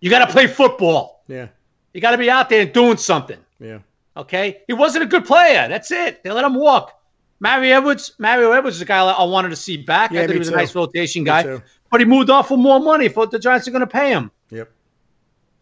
You 0.00 0.10
got 0.10 0.26
to 0.26 0.32
play 0.32 0.46
football. 0.46 1.24
Yeah. 1.28 1.48
You 1.92 2.00
got 2.00 2.12
to 2.12 2.18
be 2.18 2.30
out 2.30 2.48
there 2.48 2.64
doing 2.66 2.96
something. 2.96 3.38
Yeah. 3.58 3.78
Okay. 4.16 4.62
He 4.66 4.72
wasn't 4.72 5.04
a 5.04 5.06
good 5.06 5.24
player. 5.24 5.68
That's 5.68 5.90
it. 5.90 6.22
They 6.22 6.30
let 6.30 6.44
him 6.44 6.54
walk. 6.54 7.00
Mario 7.40 7.76
Edwards. 7.76 8.12
Mario 8.18 8.52
Edwards 8.52 8.76
is 8.76 8.82
a 8.82 8.84
guy 8.84 8.98
I 9.04 9.24
wanted 9.24 9.50
to 9.50 9.56
see 9.56 9.76
back. 9.76 10.12
Yeah, 10.12 10.22
I 10.22 10.26
thought 10.26 10.32
he 10.32 10.38
was 10.38 10.48
too. 10.48 10.54
a 10.54 10.56
nice 10.56 10.74
rotation 10.74 11.24
guy 11.24 11.60
but 11.90 12.00
he 12.00 12.06
moved 12.06 12.30
off 12.30 12.48
for 12.48 12.58
more 12.58 12.80
money 12.80 13.08
for 13.08 13.26
the 13.26 13.38
Giants 13.38 13.66
are 13.68 13.70
going 13.70 13.80
to 13.80 13.86
pay 13.86 14.10
him. 14.10 14.30
Yep. 14.50 14.70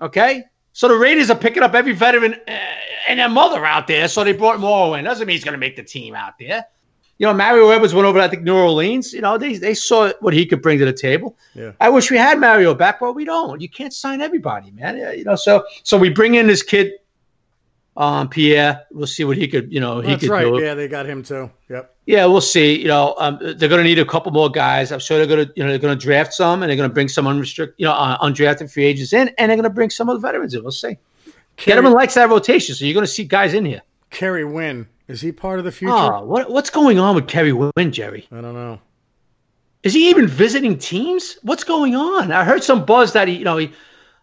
Okay. 0.00 0.44
So 0.72 0.88
the 0.88 0.96
Raiders 0.96 1.30
are 1.30 1.36
picking 1.36 1.62
up 1.62 1.74
every 1.74 1.92
veteran 1.92 2.34
uh, 2.46 2.50
and 3.08 3.18
their 3.18 3.28
mother 3.28 3.64
out 3.64 3.86
there. 3.86 4.08
So 4.08 4.24
they 4.24 4.32
brought 4.32 4.60
Mauro 4.60 4.94
in. 4.94 5.04
Doesn't 5.04 5.26
mean 5.26 5.34
he's 5.34 5.44
going 5.44 5.54
to 5.54 5.58
make 5.58 5.76
the 5.76 5.82
team 5.82 6.14
out 6.14 6.34
there. 6.38 6.66
You 7.18 7.26
know, 7.26 7.32
Mario 7.32 7.70
Edwards 7.70 7.94
went 7.94 8.06
over, 8.06 8.20
I 8.20 8.28
think, 8.28 8.42
New 8.42 8.54
Orleans. 8.54 9.14
You 9.14 9.22
know, 9.22 9.38
they, 9.38 9.56
they 9.56 9.72
saw 9.72 10.12
what 10.20 10.34
he 10.34 10.44
could 10.44 10.60
bring 10.60 10.78
to 10.78 10.84
the 10.84 10.92
table. 10.92 11.34
Yeah. 11.54 11.72
I 11.80 11.88
wish 11.88 12.10
we 12.10 12.18
had 12.18 12.38
Mario 12.38 12.74
back, 12.74 13.00
but 13.00 13.14
we 13.14 13.24
don't. 13.24 13.58
You 13.58 13.70
can't 13.70 13.94
sign 13.94 14.20
everybody, 14.20 14.70
man. 14.72 14.98
You 15.16 15.24
know, 15.24 15.34
so 15.34 15.64
so 15.82 15.96
we 15.96 16.10
bring 16.10 16.34
in 16.34 16.46
this 16.46 16.62
kid 16.62 16.92
um, 17.96 18.28
Pierre. 18.28 18.84
We'll 18.90 19.06
see 19.06 19.24
what 19.24 19.36
he 19.36 19.48
could, 19.48 19.72
you 19.72 19.80
know, 19.80 20.00
he 20.00 20.08
That's 20.08 20.22
could 20.22 20.30
right. 20.30 20.44
do. 20.44 20.60
Yeah, 20.62 20.74
they 20.74 20.88
got 20.88 21.06
him 21.06 21.22
too. 21.22 21.50
Yep. 21.68 21.94
Yeah, 22.06 22.26
we'll 22.26 22.40
see. 22.40 22.80
You 22.80 22.88
know, 22.88 23.14
um, 23.18 23.38
they're 23.40 23.68
going 23.68 23.82
to 23.82 23.84
need 23.84 23.98
a 23.98 24.04
couple 24.04 24.30
more 24.32 24.50
guys. 24.50 24.92
I'm 24.92 25.00
sure 25.00 25.18
they're 25.18 25.26
going 25.26 25.46
to, 25.46 25.52
you 25.56 25.62
know, 25.62 25.70
they're 25.70 25.78
going 25.78 25.98
to 25.98 26.02
draft 26.02 26.34
some, 26.34 26.62
and 26.62 26.70
they're 26.70 26.76
going 26.76 26.88
to 26.88 26.94
bring 26.94 27.08
some 27.08 27.26
unrestricted, 27.26 27.74
you 27.78 27.86
know, 27.86 27.92
uh, 27.92 28.18
undrafted 28.18 28.72
free 28.72 28.84
agents 28.84 29.12
in, 29.12 29.28
and 29.38 29.50
they're 29.50 29.56
going 29.56 29.64
to 29.64 29.70
bring 29.70 29.90
some 29.90 30.08
of 30.08 30.20
the 30.20 30.26
veterans 30.26 30.54
in. 30.54 30.62
We'll 30.62 30.72
see. 30.72 30.96
Kerry, 31.56 31.80
Gettleman 31.80 31.94
likes 31.94 32.14
that 32.14 32.28
rotation, 32.28 32.74
so 32.74 32.84
you're 32.84 32.94
going 32.94 33.06
to 33.06 33.10
see 33.10 33.24
guys 33.24 33.54
in 33.54 33.64
here. 33.64 33.82
Kerry 34.10 34.44
Wynn 34.44 34.86
is 35.08 35.20
he 35.20 35.32
part 35.32 35.58
of 35.58 35.64
the 35.64 35.72
future? 35.72 35.94
Oh, 35.94 36.24
what, 36.24 36.50
what's 36.50 36.70
going 36.70 36.98
on 36.98 37.14
with 37.14 37.28
Kerry 37.28 37.52
Wynn, 37.52 37.92
Jerry? 37.92 38.26
I 38.32 38.40
don't 38.40 38.54
know. 38.54 38.80
Is 39.82 39.94
he 39.94 40.10
even 40.10 40.26
visiting 40.26 40.78
teams? 40.78 41.38
What's 41.42 41.62
going 41.62 41.94
on? 41.94 42.32
I 42.32 42.44
heard 42.44 42.64
some 42.64 42.84
buzz 42.84 43.12
that 43.12 43.28
he, 43.28 43.36
you 43.36 43.44
know, 43.44 43.56
he 43.56 43.70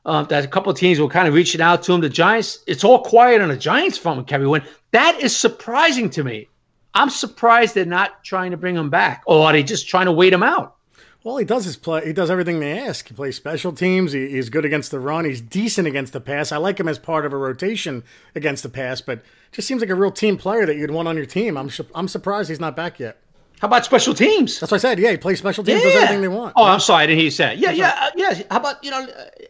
uh, 0.05 0.23
that 0.23 0.45
a 0.45 0.47
couple 0.47 0.71
of 0.71 0.77
teams 0.77 0.99
were 0.99 1.07
kind 1.07 1.27
of 1.27 1.33
reaching 1.33 1.61
out 1.61 1.83
to 1.83 1.93
him. 1.93 2.01
The 2.01 2.09
Giants, 2.09 2.59
it's 2.67 2.83
all 2.83 3.01
quiet 3.01 3.41
on 3.41 3.49
the 3.49 3.57
Giants 3.57 3.97
front 3.97 4.17
with 4.17 4.27
Kevin 4.27 4.49
Wynn. 4.49 4.63
That 4.91 5.19
is 5.21 5.35
surprising 5.35 6.09
to 6.11 6.23
me. 6.23 6.47
I'm 6.93 7.09
surprised 7.09 7.73
they're 7.73 7.85
not 7.85 8.23
trying 8.23 8.51
to 8.51 8.57
bring 8.57 8.75
him 8.75 8.89
back, 8.89 9.23
or 9.25 9.45
are 9.45 9.53
they 9.53 9.63
just 9.63 9.87
trying 9.87 10.05
to 10.05 10.11
wait 10.11 10.33
him 10.33 10.43
out? 10.43 10.75
Well, 11.23 11.37
he 11.37 11.45
does 11.45 11.63
his 11.63 11.77
play. 11.77 12.05
He 12.05 12.11
does 12.11 12.29
everything 12.29 12.59
they 12.59 12.77
ask. 12.77 13.07
He 13.07 13.13
plays 13.13 13.37
special 13.37 13.71
teams. 13.71 14.11
He, 14.11 14.29
he's 14.29 14.49
good 14.49 14.65
against 14.65 14.91
the 14.91 14.99
run. 14.99 15.23
He's 15.23 15.39
decent 15.39 15.87
against 15.87 16.11
the 16.11 16.19
pass. 16.19 16.51
I 16.51 16.57
like 16.57 16.79
him 16.79 16.89
as 16.89 16.99
part 16.99 17.25
of 17.25 17.31
a 17.31 17.37
rotation 17.37 18.03
against 18.35 18.61
the 18.61 18.69
pass, 18.69 18.99
but 18.99 19.23
just 19.53 19.67
seems 19.67 19.81
like 19.81 19.89
a 19.89 19.95
real 19.95 20.11
team 20.11 20.37
player 20.37 20.65
that 20.65 20.75
you'd 20.75 20.91
want 20.91 21.07
on 21.07 21.15
your 21.15 21.25
team. 21.25 21.57
I'm 21.57 21.69
I'm 21.95 22.09
surprised 22.09 22.49
he's 22.49 22.59
not 22.59 22.75
back 22.75 22.99
yet. 22.99 23.22
How 23.63 23.67
about 23.67 23.85
special 23.85 24.13
teams? 24.13 24.59
That's 24.59 24.73
what 24.73 24.79
I 24.79 24.89
said. 24.89 24.99
Yeah, 24.99 25.11
he 25.11 25.17
plays 25.17 25.39
special 25.39 25.63
teams. 25.63 25.81
Yeah. 25.81 25.87
Does 25.87 25.95
everything 26.03 26.21
they 26.21 26.27
want. 26.27 26.51
Oh, 26.57 26.65
I'm 26.65 26.81
sorry. 26.81 27.03
I 27.03 27.07
didn't 27.07 27.19
hear 27.19 27.25
you 27.25 27.31
say. 27.31 27.53
It. 27.53 27.59
Yeah, 27.59 27.67
That's 27.67 27.77
yeah, 27.77 27.85
right. 27.85 28.01
uh, 28.01 28.11
yeah. 28.17 28.43
How 28.51 28.57
about 28.57 28.83
you 28.83 28.91
know? 28.91 29.07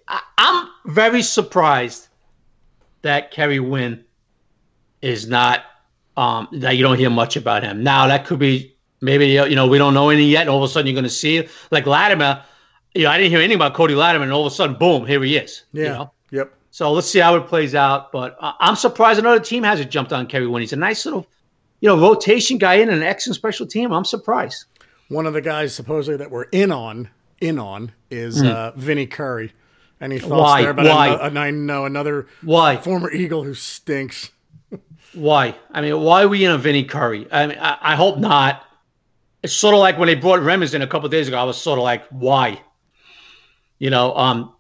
I, 0.08 0.22
am 0.38 0.70
very 0.86 1.24
surprised 1.24 2.10
that 3.02 3.32
Kerry 3.32 3.60
Wynn 3.60 4.06
is 5.02 5.28
not. 5.28 5.64
Um, 6.16 6.48
that 6.52 6.78
you 6.78 6.84
don't 6.84 7.00
hear 7.00 7.10
much 7.10 7.38
about 7.38 7.64
him. 7.64 7.82
Now 7.82 8.06
that 8.06 8.28
could 8.28 8.38
be 8.38 8.76
maybe 9.02 9.30
you 9.30 9.56
know 9.56 9.66
we 9.66 9.80
don't 9.80 9.96
know 9.96 10.12
any 10.12 10.26
yet, 10.26 10.42
and 10.42 10.50
all 10.52 10.64
of 10.64 10.70
a 10.70 10.72
sudden 10.72 10.86
you're 10.86 10.94
going 10.94 11.06
to 11.06 11.10
see 11.10 11.38
it. 11.38 11.50
like 11.72 11.88
Latimer. 11.88 12.44
You 12.94 13.06
know, 13.06 13.10
I 13.10 13.18
didn't 13.18 13.32
hear 13.32 13.40
anything 13.40 13.56
about 13.56 13.74
Cody 13.74 13.96
Latimer, 13.96 14.26
and 14.26 14.32
all 14.32 14.46
of 14.46 14.54
a 14.54 14.56
sudden, 14.56 14.76
boom, 14.76 15.08
here 15.08 15.24
he 15.24 15.38
is. 15.38 15.64
Yeah. 15.74 15.84
You 15.84 15.90
know? 15.90 16.12
Yep. 16.30 16.54
So 16.70 16.92
let's 16.92 17.10
see 17.10 17.18
how 17.18 17.36
it 17.36 17.48
plays 17.48 17.74
out. 17.74 18.12
But 18.12 18.38
uh, 18.40 18.54
I'm 18.60 18.76
surprised 18.76 19.18
another 19.18 19.40
team 19.40 19.64
hasn't 19.64 19.90
jumped 19.90 20.14
on 20.14 20.28
Kerry 20.28 20.46
Wynn. 20.46 20.62
He's 20.62 20.74
a 20.74 20.76
nice 20.76 21.04
little 21.04 21.26
you 21.84 21.90
know, 21.90 22.00
rotation 22.00 22.58
guy 22.58 22.76
in 22.76 22.90
an 22.90 23.04
excellent 23.04 23.36
special 23.36 23.68
team. 23.68 23.92
I'm 23.92 24.06
surprised. 24.06 24.64
One 25.10 25.26
of 25.26 25.34
the 25.34 25.42
guys 25.42 25.76
supposedly 25.76 26.16
that 26.16 26.32
we're 26.32 26.44
in 26.44 26.72
on, 26.72 27.10
in 27.42 27.60
on, 27.60 27.92
is 28.10 28.42
mm. 28.42 28.50
uh, 28.50 28.72
Vinny 28.78 29.06
Curry. 29.06 29.52
Any 30.00 30.18
thoughts 30.18 30.32
Why? 30.32 30.62
there? 30.62 30.74
But 30.74 30.86
Why? 30.86 31.10
I 31.10 31.28
know, 31.28 31.42
I 31.42 31.52
know 31.52 31.84
another 31.84 32.28
Why? 32.42 32.78
former 32.78 33.12
Eagle 33.12 33.44
who 33.44 33.54
stinks. 33.54 34.32
Why? 35.14 35.58
I 35.72 35.82
mean, 35.82 36.00
why 36.00 36.24
are 36.24 36.30
we 36.30 36.46
in 36.46 36.52
a 36.52 36.58
Vinny 36.58 36.86
Curry? 36.86 37.28
I 37.30 37.48
mean, 37.48 37.58
I, 37.60 37.78
I 37.82 37.96
hope 37.98 38.18
not. 38.18 38.64
It's 39.44 39.52
sort 39.52 39.76
of 39.76 39.82
like 39.82 39.98
when 39.98 40.08
they 40.08 40.16
brought 40.16 40.40
Remmers 40.40 40.74
in 40.74 40.82
a 40.82 40.88
couple 40.88 41.10
days 41.10 41.28
ago. 41.28 41.38
I 41.38 41.44
was 41.44 41.62
sort 41.62 41.80
of 41.80 41.84
like, 41.84 42.06
why? 42.08 42.62
You 43.80 43.90
know, 43.90 44.16
um, 44.16 44.54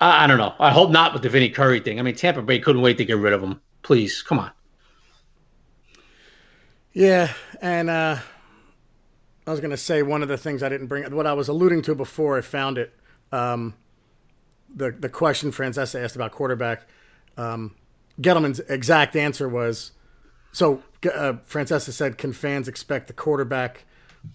I, 0.00 0.24
I, 0.24 0.26
don't 0.26 0.38
know. 0.38 0.54
I 0.58 0.72
hope 0.72 0.90
not 0.90 1.12
with 1.12 1.22
the 1.22 1.28
Vinny 1.28 1.48
Curry 1.48 1.78
thing. 1.78 2.00
I 2.00 2.02
mean, 2.02 2.16
Tampa 2.16 2.42
Bay 2.42 2.58
couldn't 2.58 2.82
wait 2.82 2.98
to 2.98 3.04
get 3.04 3.18
rid 3.18 3.34
of 3.34 3.40
him. 3.40 3.60
Please, 3.82 4.20
come 4.20 4.40
on. 4.40 4.50
Yeah, 6.96 7.30
and 7.60 7.90
uh, 7.90 8.16
I 9.46 9.50
was 9.50 9.60
going 9.60 9.70
to 9.70 9.76
say 9.76 10.02
one 10.02 10.22
of 10.22 10.28
the 10.28 10.38
things 10.38 10.62
I 10.62 10.70
didn't 10.70 10.86
bring, 10.86 11.14
what 11.14 11.26
I 11.26 11.34
was 11.34 11.46
alluding 11.46 11.82
to 11.82 11.94
before 11.94 12.38
I 12.38 12.40
found 12.40 12.78
it. 12.78 12.90
Um, 13.30 13.74
the 14.74 14.92
the 14.92 15.10
question 15.10 15.52
Francesa 15.52 16.02
asked 16.02 16.16
about 16.16 16.32
quarterback. 16.32 16.88
Um, 17.36 17.74
Gettleman's 18.18 18.60
exact 18.60 19.14
answer 19.14 19.46
was, 19.46 19.92
so 20.52 20.82
uh, 21.04 21.34
Francesa 21.46 21.92
said, 21.92 22.16
"Can 22.16 22.32
fans 22.32 22.66
expect 22.66 23.08
the 23.08 23.12
quarterback, 23.12 23.84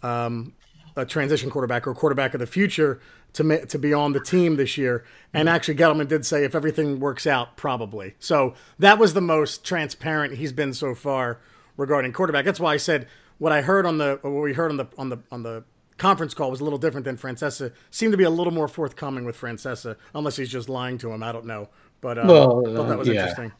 um, 0.03 0.53
a 0.95 1.03
transition 1.03 1.49
quarterback 1.49 1.87
or 1.87 1.95
quarterback 1.95 2.35
of 2.35 2.41
the 2.41 2.45
future, 2.45 3.01
to 3.33 3.43
ma- 3.43 3.65
to 3.69 3.79
be 3.79 3.91
on 3.91 4.13
the 4.13 4.19
team 4.19 4.57
this 4.57 4.77
year?" 4.77 5.03
And 5.33 5.49
actually, 5.49 5.77
Gettleman 5.77 6.07
did 6.07 6.27
say, 6.27 6.43
"If 6.43 6.53
everything 6.53 6.99
works 6.99 7.25
out, 7.25 7.57
probably." 7.57 8.13
So 8.19 8.53
that 8.77 8.99
was 8.99 9.15
the 9.15 9.21
most 9.21 9.65
transparent 9.65 10.35
he's 10.35 10.53
been 10.53 10.75
so 10.75 10.93
far 10.93 11.39
regarding 11.77 12.13
quarterback. 12.13 12.45
That's 12.45 12.59
why 12.59 12.73
I 12.73 12.77
said 12.77 13.07
what 13.37 13.51
I 13.51 13.61
heard 13.61 13.85
on 13.85 13.97
the 13.97 14.19
what 14.21 14.31
we 14.31 14.53
heard 14.53 14.71
on 14.71 14.77
the 14.77 14.87
on 14.97 15.09
the 15.09 15.17
on 15.31 15.43
the 15.43 15.63
conference 15.97 16.33
call 16.33 16.49
was 16.49 16.61
a 16.61 16.63
little 16.63 16.79
different 16.79 17.05
than 17.05 17.17
Francesa. 17.17 17.73
Seemed 17.89 18.11
to 18.13 18.17
be 18.17 18.23
a 18.23 18.29
little 18.29 18.53
more 18.53 18.67
forthcoming 18.67 19.25
with 19.25 19.35
Francesa, 19.39 19.95
unless 20.15 20.35
he's 20.35 20.49
just 20.49 20.69
lying 20.69 20.97
to 20.99 21.11
him. 21.11 21.23
I 21.23 21.31
don't 21.31 21.45
know, 21.45 21.69
but 22.01 22.17
well, 22.17 22.65
uh, 22.65 22.75
thought 22.75 22.89
that 22.89 22.97
was 22.97 23.07
yeah. 23.07 23.13
interesting. 23.13 23.51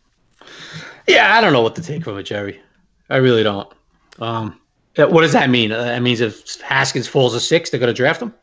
Yeah, 1.08 1.38
I 1.38 1.42
don't 1.42 1.54
know 1.54 1.62
what 1.62 1.76
to 1.76 1.84
take 1.84 2.04
from 2.04 2.18
it, 2.18 2.24
Jerry. 2.24 2.62
I 3.10 3.18
really 3.18 3.44
don't. 3.44 3.72
Um, 4.20 4.60
what 4.96 5.22
does 5.22 5.34
that 5.34 5.50
mean? 5.50 5.72
Uh, 5.72 5.84
that 5.84 6.02
means 6.02 6.22
if 6.22 6.62
Haskins 6.62 7.08
falls 7.08 7.34
a 7.34 7.40
six, 7.40 7.70
they're 7.70 7.80
going 7.80 7.88
to 7.88 7.94
draft 7.94 8.22
him. 8.22 8.34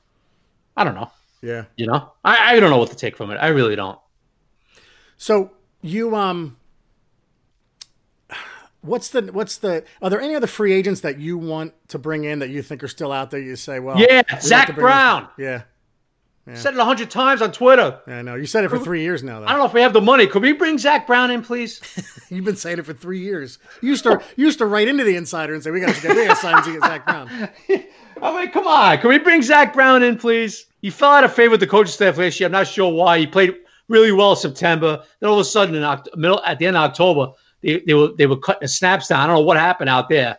I 0.76 0.84
don't 0.84 0.94
know. 0.94 1.10
Yeah, 1.40 1.64
you 1.76 1.86
know, 1.86 2.12
I, 2.24 2.54
I 2.56 2.60
don't 2.60 2.70
know 2.70 2.78
what 2.78 2.90
to 2.90 2.96
take 2.96 3.16
from 3.16 3.30
it. 3.30 3.36
I 3.36 3.48
really 3.48 3.76
don't. 3.76 3.98
So 5.18 5.52
you 5.82 6.14
um 6.16 6.56
What's 8.88 9.10
the 9.10 9.22
what's 9.32 9.58
the 9.58 9.84
are 10.02 10.10
there 10.10 10.20
any 10.20 10.34
other 10.34 10.46
free 10.46 10.72
agents 10.72 11.02
that 11.02 11.18
you 11.18 11.38
want 11.38 11.74
to 11.88 11.98
bring 11.98 12.24
in 12.24 12.40
that 12.40 12.50
you 12.50 12.62
think 12.62 12.82
are 12.82 12.88
still 12.88 13.12
out 13.12 13.30
there? 13.30 13.40
You 13.40 13.56
say, 13.56 13.80
well, 13.80 13.98
yeah, 13.98 14.22
Zach 14.40 14.74
Brown. 14.74 15.28
Yeah. 15.38 15.62
yeah. 16.46 16.54
Said 16.54 16.74
it 16.74 16.80
a 16.80 16.84
hundred 16.84 17.10
times 17.10 17.42
on 17.42 17.52
Twitter. 17.52 18.00
Yeah, 18.08 18.18
I 18.18 18.22
know. 18.22 18.34
You 18.34 18.46
said 18.46 18.64
it 18.64 18.70
for 18.70 18.78
three 18.78 19.02
years 19.02 19.22
now. 19.22 19.40
Though. 19.40 19.46
I 19.46 19.50
don't 19.50 19.58
know 19.58 19.66
if 19.66 19.74
we 19.74 19.82
have 19.82 19.92
the 19.92 20.00
money. 20.00 20.26
Could 20.26 20.42
we 20.42 20.52
bring 20.52 20.78
Zach 20.78 21.06
Brown 21.06 21.30
in, 21.30 21.42
please? 21.42 21.80
You've 22.30 22.44
been 22.44 22.56
saying 22.56 22.78
it 22.78 22.86
for 22.86 22.94
three 22.94 23.20
years. 23.20 23.58
You 23.82 23.90
used 23.90 24.04
to 24.04 24.22
you 24.36 24.46
used 24.46 24.58
to 24.58 24.66
write 24.66 24.88
into 24.88 25.04
the 25.04 25.16
insider 25.16 25.54
and 25.54 25.62
say 25.62 25.70
we 25.70 25.80
got 25.80 25.94
to 25.94 26.02
get 26.02 26.16
we 26.16 26.26
got 26.26 26.34
to 26.34 26.40
sign 26.40 26.62
to 26.62 26.72
get 26.72 26.82
Zach 26.82 27.04
Brown. 27.04 27.28
I 28.22 28.40
mean, 28.40 28.50
come 28.50 28.66
on. 28.66 28.98
Can 28.98 29.10
we 29.10 29.18
bring 29.18 29.42
Zach 29.42 29.74
Brown 29.74 30.02
in, 30.02 30.16
please? 30.18 30.66
He 30.82 30.90
fell 30.90 31.10
out 31.10 31.24
of 31.24 31.34
favor 31.34 31.52
with 31.52 31.60
the 31.60 31.66
coaching 31.66 31.92
staff 31.92 32.18
last 32.18 32.38
year. 32.40 32.46
I'm 32.46 32.52
not 32.52 32.66
sure 32.66 32.92
why. 32.92 33.18
He 33.18 33.26
played 33.26 33.54
really 33.88 34.12
well 34.12 34.32
in 34.32 34.36
September. 34.36 35.02
Then 35.20 35.28
all 35.28 35.36
of 35.36 35.40
a 35.40 35.44
sudden, 35.44 35.74
in 35.74 35.82
October, 35.82 36.16
middle 36.16 36.42
at 36.44 36.58
the 36.58 36.66
end 36.66 36.76
of 36.76 36.82
October, 36.82 37.32
they, 37.60 37.80
they 37.80 37.94
were 37.94 38.08
they 38.16 38.26
were 38.26 38.36
cutting 38.36 38.62
the 38.62 38.68
snaps 38.68 39.08
down. 39.08 39.20
I 39.20 39.26
don't 39.26 39.36
know 39.36 39.42
what 39.42 39.56
happened 39.56 39.90
out 39.90 40.08
there, 40.08 40.38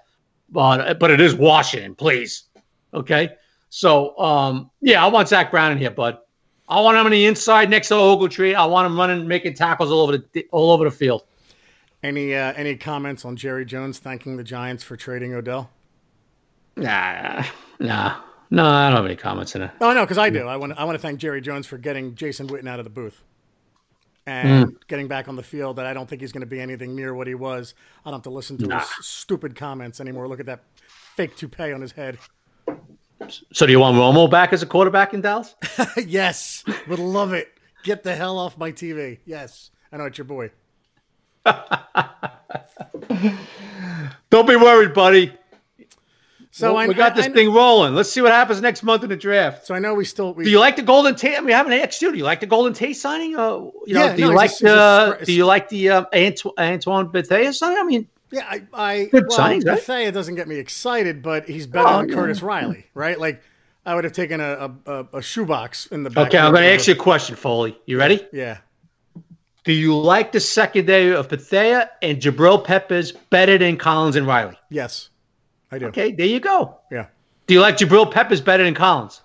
but 0.50 1.00
but 1.00 1.12
it 1.12 1.20
is 1.20 1.36
Washington, 1.36 1.96
please. 1.96 2.44
Okay, 2.94 3.30
so 3.70 4.18
um, 4.18 4.72
yeah, 4.82 5.04
I 5.04 5.08
want 5.08 5.28
Zach 5.28 5.52
Brown 5.52 5.72
in 5.72 5.78
here, 5.78 5.92
bud. 5.92 6.18
I 6.68 6.80
want 6.82 6.98
him 6.98 7.06
on 7.06 7.12
the 7.12 7.26
inside 7.26 7.70
next 7.70 7.88
to 7.90 7.96
Ogletree. 7.96 8.56
I 8.56 8.66
want 8.66 8.86
him 8.86 8.98
running, 8.98 9.28
making 9.28 9.56
tackles 9.56 9.92
all 9.92 10.02
over 10.02 10.18
the 10.18 10.48
all 10.52 10.72
over 10.72 10.86
the 10.86 10.92
field. 10.92 11.24
Any 12.04 12.34
uh, 12.34 12.54
any 12.56 12.76
comments 12.76 13.26
on 13.26 13.36
Jerry 13.36 13.66
Jones 13.66 14.00
thanking 14.00 14.38
the 14.38 14.44
Giants 14.44 14.84
for 14.84 14.96
trading 14.96 15.34
Odell? 15.34 15.70
Nah, 16.78 17.44
nah, 17.80 18.22
no. 18.50 18.66
I 18.66 18.88
don't 18.88 18.96
have 18.96 19.06
any 19.06 19.18
comments 19.18 19.56
in 19.56 19.64
it. 19.64 19.72
Oh 19.82 19.94
no, 19.94 20.02
because 20.02 20.18
I 20.18 20.30
do. 20.30 20.48
I 20.48 20.56
want 20.56 20.74
I 20.78 20.86
want 20.86 20.96
to 20.96 21.02
thank 21.02 21.20
Jerry 21.20 21.42
Jones 21.42 21.68
for 21.68 21.78
getting 21.78 22.16
Jason 22.16 22.48
Witten 22.48 22.70
out 22.70 22.80
of 22.80 22.86
the 22.86 22.92
booth 22.92 23.22
and 24.30 24.68
mm. 24.68 24.76
getting 24.88 25.08
back 25.08 25.28
on 25.28 25.36
the 25.36 25.44
field 25.44 25.78
that 25.78 25.88
I 25.88 25.94
don't 25.94 26.08
think 26.08 26.22
he's 26.22 26.32
going 26.32 26.42
to 26.42 26.48
be 26.48 26.62
anything 26.62 26.96
near 26.96 27.16
what 27.16 27.26
he 27.26 27.34
was. 27.34 27.74
I 28.06 28.12
don't 28.12 28.20
have 28.20 28.24
to 28.24 28.30
listen 28.30 28.58
to 28.60 28.68
nah. 28.68 28.80
his 28.80 28.90
stupid 29.06 29.56
comments 29.56 30.00
anymore. 30.00 30.28
Look 30.28 30.40
at 30.40 30.46
that 30.46 30.64
fake 31.16 31.36
toupee 31.36 31.74
on 31.74 31.82
his 31.82 31.92
head. 31.92 32.20
So 33.52 33.66
do 33.66 33.72
you 33.72 33.80
want 33.80 33.98
Romo 33.98 34.30
back 34.30 34.54
as 34.54 34.62
a 34.62 34.68
quarterback 34.68 35.16
in 35.16 35.22
Dallas? 35.22 35.56
yes, 36.06 36.64
would 36.88 37.00
love 37.00 37.34
it. 37.34 37.50
Get 37.84 38.04
the 38.04 38.16
hell 38.16 38.38
off 38.38 38.56
my 38.58 38.72
TV. 38.72 39.18
Yes, 39.26 39.72
I 39.92 39.98
know 39.98 40.06
it's 40.06 40.18
your 40.18 40.26
boy. 40.26 40.52
Don't 44.30 44.48
be 44.48 44.56
worried, 44.56 44.94
buddy. 44.94 45.34
So 46.52 46.74
well, 46.74 46.84
I, 46.84 46.88
we 46.88 46.96
got 46.96 47.16
this 47.16 47.28
I, 47.28 47.30
thing 47.30 47.54
rolling. 47.54 47.94
Let's 47.94 48.12
see 48.12 48.22
what 48.22 48.32
happens 48.32 48.60
next 48.60 48.82
month 48.82 49.04
in 49.04 49.10
the 49.10 49.16
draft. 49.16 49.68
So 49.68 49.76
I 49.76 49.80
know 49.80 49.94
we 49.94 50.04
still. 50.04 50.34
We, 50.34 50.46
do 50.46 50.50
you 50.50 50.60
like 50.60 50.76
the 50.76 50.82
Golden 50.82 51.16
Tate? 51.16 51.44
We 51.44 51.52
haven't 51.52 51.74
asked 51.74 52.02
you. 52.02 52.12
Do 52.12 52.18
you 52.18 52.24
like 52.24 52.40
the 52.40 52.48
Golden 52.48 52.74
Tate 52.74 52.98
signing? 52.98 53.36
Uh, 53.36 53.70
you 53.86 53.94
know, 53.94 54.06
yeah, 54.06 54.16
do 54.16 54.22
you 54.24 54.30
no, 54.30 54.36
like 54.36 54.58
the? 54.58 55.18
A, 55.22 55.26
do 55.26 55.32
you 55.32 55.46
like 55.46 55.70
the 55.70 55.90
Anto- 55.90 56.54
Antoine 56.58 57.10
Bethea 57.10 57.54
signing? 57.54 57.78
I 57.78 57.84
mean, 57.84 58.08
yeah, 58.32 58.46
I, 58.48 58.64
I 58.74 59.06
good 59.06 59.26
well, 59.28 59.40
signings, 59.40 59.66
right? 59.66 59.76
Bethea 59.76 60.12
doesn't 60.12 60.36
get 60.36 60.48
me 60.48 60.58
excited, 60.58 61.22
but 61.22 61.48
he's 61.48 61.68
better 61.68 61.88
oh, 61.88 61.98
than 62.00 62.14
Curtis 62.14 62.42
Riley, 62.42 62.86
right? 62.94 63.20
Like 63.20 63.42
I 63.86 63.96
would 63.96 64.04
have 64.04 64.14
taken 64.14 64.40
a 64.42 64.74
a, 64.86 65.06
a 65.14 65.22
shoebox 65.22 65.88
in 65.88 66.04
the 66.04 66.10
back. 66.10 66.28
Okay, 66.28 66.38
I'm 66.38 66.52
going 66.52 66.64
to 66.64 66.74
ask 66.74 66.88
you 66.88 66.94
a 66.94 66.98
question, 66.98 67.36
Foley. 67.36 67.78
You 67.86 67.98
ready? 67.98 68.26
Yeah. 68.32 68.58
Do 69.66 69.74
you 69.74 69.96
like 69.98 70.32
the 70.32 70.40
secondary 70.40 71.14
of 71.14 71.30
Bethea 71.30 71.90
and 72.02 72.20
Jabril 72.20 72.64
Peppers 72.64 73.12
better 73.12 73.58
than 73.58 73.78
Collins 73.78 74.16
and 74.16 74.26
Riley? 74.26 74.58
Yes, 74.70 75.10
I 75.72 75.80
do. 75.80 75.88
Okay, 75.88 76.12
there 76.12 76.28
you 76.28 76.40
go. 76.40 76.80
Yeah. 76.92 77.08
Do 77.48 77.54
you 77.54 77.62
like 77.62 77.78
Jabril 77.78 78.12
Peppers 78.12 78.42
better 78.42 78.64
than 78.64 78.74
Collins? 78.74 79.22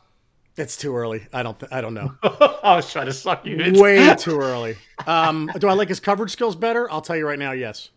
It's 0.56 0.76
too 0.76 0.94
early. 0.94 1.26
I 1.32 1.42
don't. 1.42 1.58
Th- 1.58 1.70
I 1.72 1.80
don't 1.80 1.94
know. 1.94 2.14
I 2.22 2.76
was 2.76 2.90
trying 2.90 3.06
to 3.06 3.12
suck 3.12 3.44
you. 3.44 3.56
in. 3.56 3.78
Way 3.78 4.14
too 4.18 4.38
early. 4.38 4.76
Um, 5.06 5.50
do 5.58 5.68
I 5.68 5.72
like 5.72 5.88
his 5.88 6.00
coverage 6.00 6.30
skills 6.30 6.54
better? 6.54 6.90
I'll 6.90 7.00
tell 7.00 7.16
you 7.16 7.26
right 7.26 7.38
now, 7.38 7.52
yes. 7.52 7.90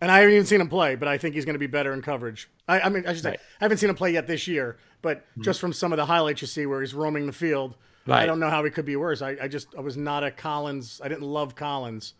And 0.00 0.10
I 0.10 0.18
haven't 0.18 0.34
even 0.34 0.46
seen 0.46 0.60
him 0.60 0.68
play, 0.68 0.96
but 0.96 1.06
I 1.06 1.18
think 1.18 1.34
he's 1.34 1.44
going 1.44 1.54
to 1.54 1.60
be 1.60 1.68
better 1.68 1.92
in 1.92 2.02
coverage. 2.02 2.50
I, 2.66 2.80
I 2.80 2.88
mean, 2.88 3.06
I 3.06 3.12
should 3.12 3.22
say, 3.22 3.30
right. 3.30 3.40
I 3.60 3.64
haven't 3.64 3.78
seen 3.78 3.88
him 3.88 3.94
play 3.94 4.10
yet 4.12 4.26
this 4.26 4.48
year, 4.48 4.78
but 5.00 5.18
mm-hmm. 5.18 5.42
just 5.42 5.60
from 5.60 5.72
some 5.72 5.92
of 5.92 5.96
the 5.96 6.06
highlights 6.06 6.40
you 6.40 6.48
see 6.48 6.66
where 6.66 6.80
he's 6.80 6.92
roaming 6.92 7.26
the 7.26 7.32
field, 7.32 7.76
right. 8.06 8.22
I 8.22 8.26
don't 8.26 8.40
know 8.40 8.50
how 8.50 8.64
he 8.64 8.70
could 8.70 8.84
be 8.84 8.96
worse. 8.96 9.22
I, 9.22 9.36
I, 9.42 9.46
just, 9.46 9.68
I 9.76 9.80
was 9.80 9.96
not 9.96 10.24
a 10.24 10.32
Collins. 10.32 11.00
I 11.04 11.08
didn't 11.08 11.22
love 11.22 11.54
Collins. 11.54 12.14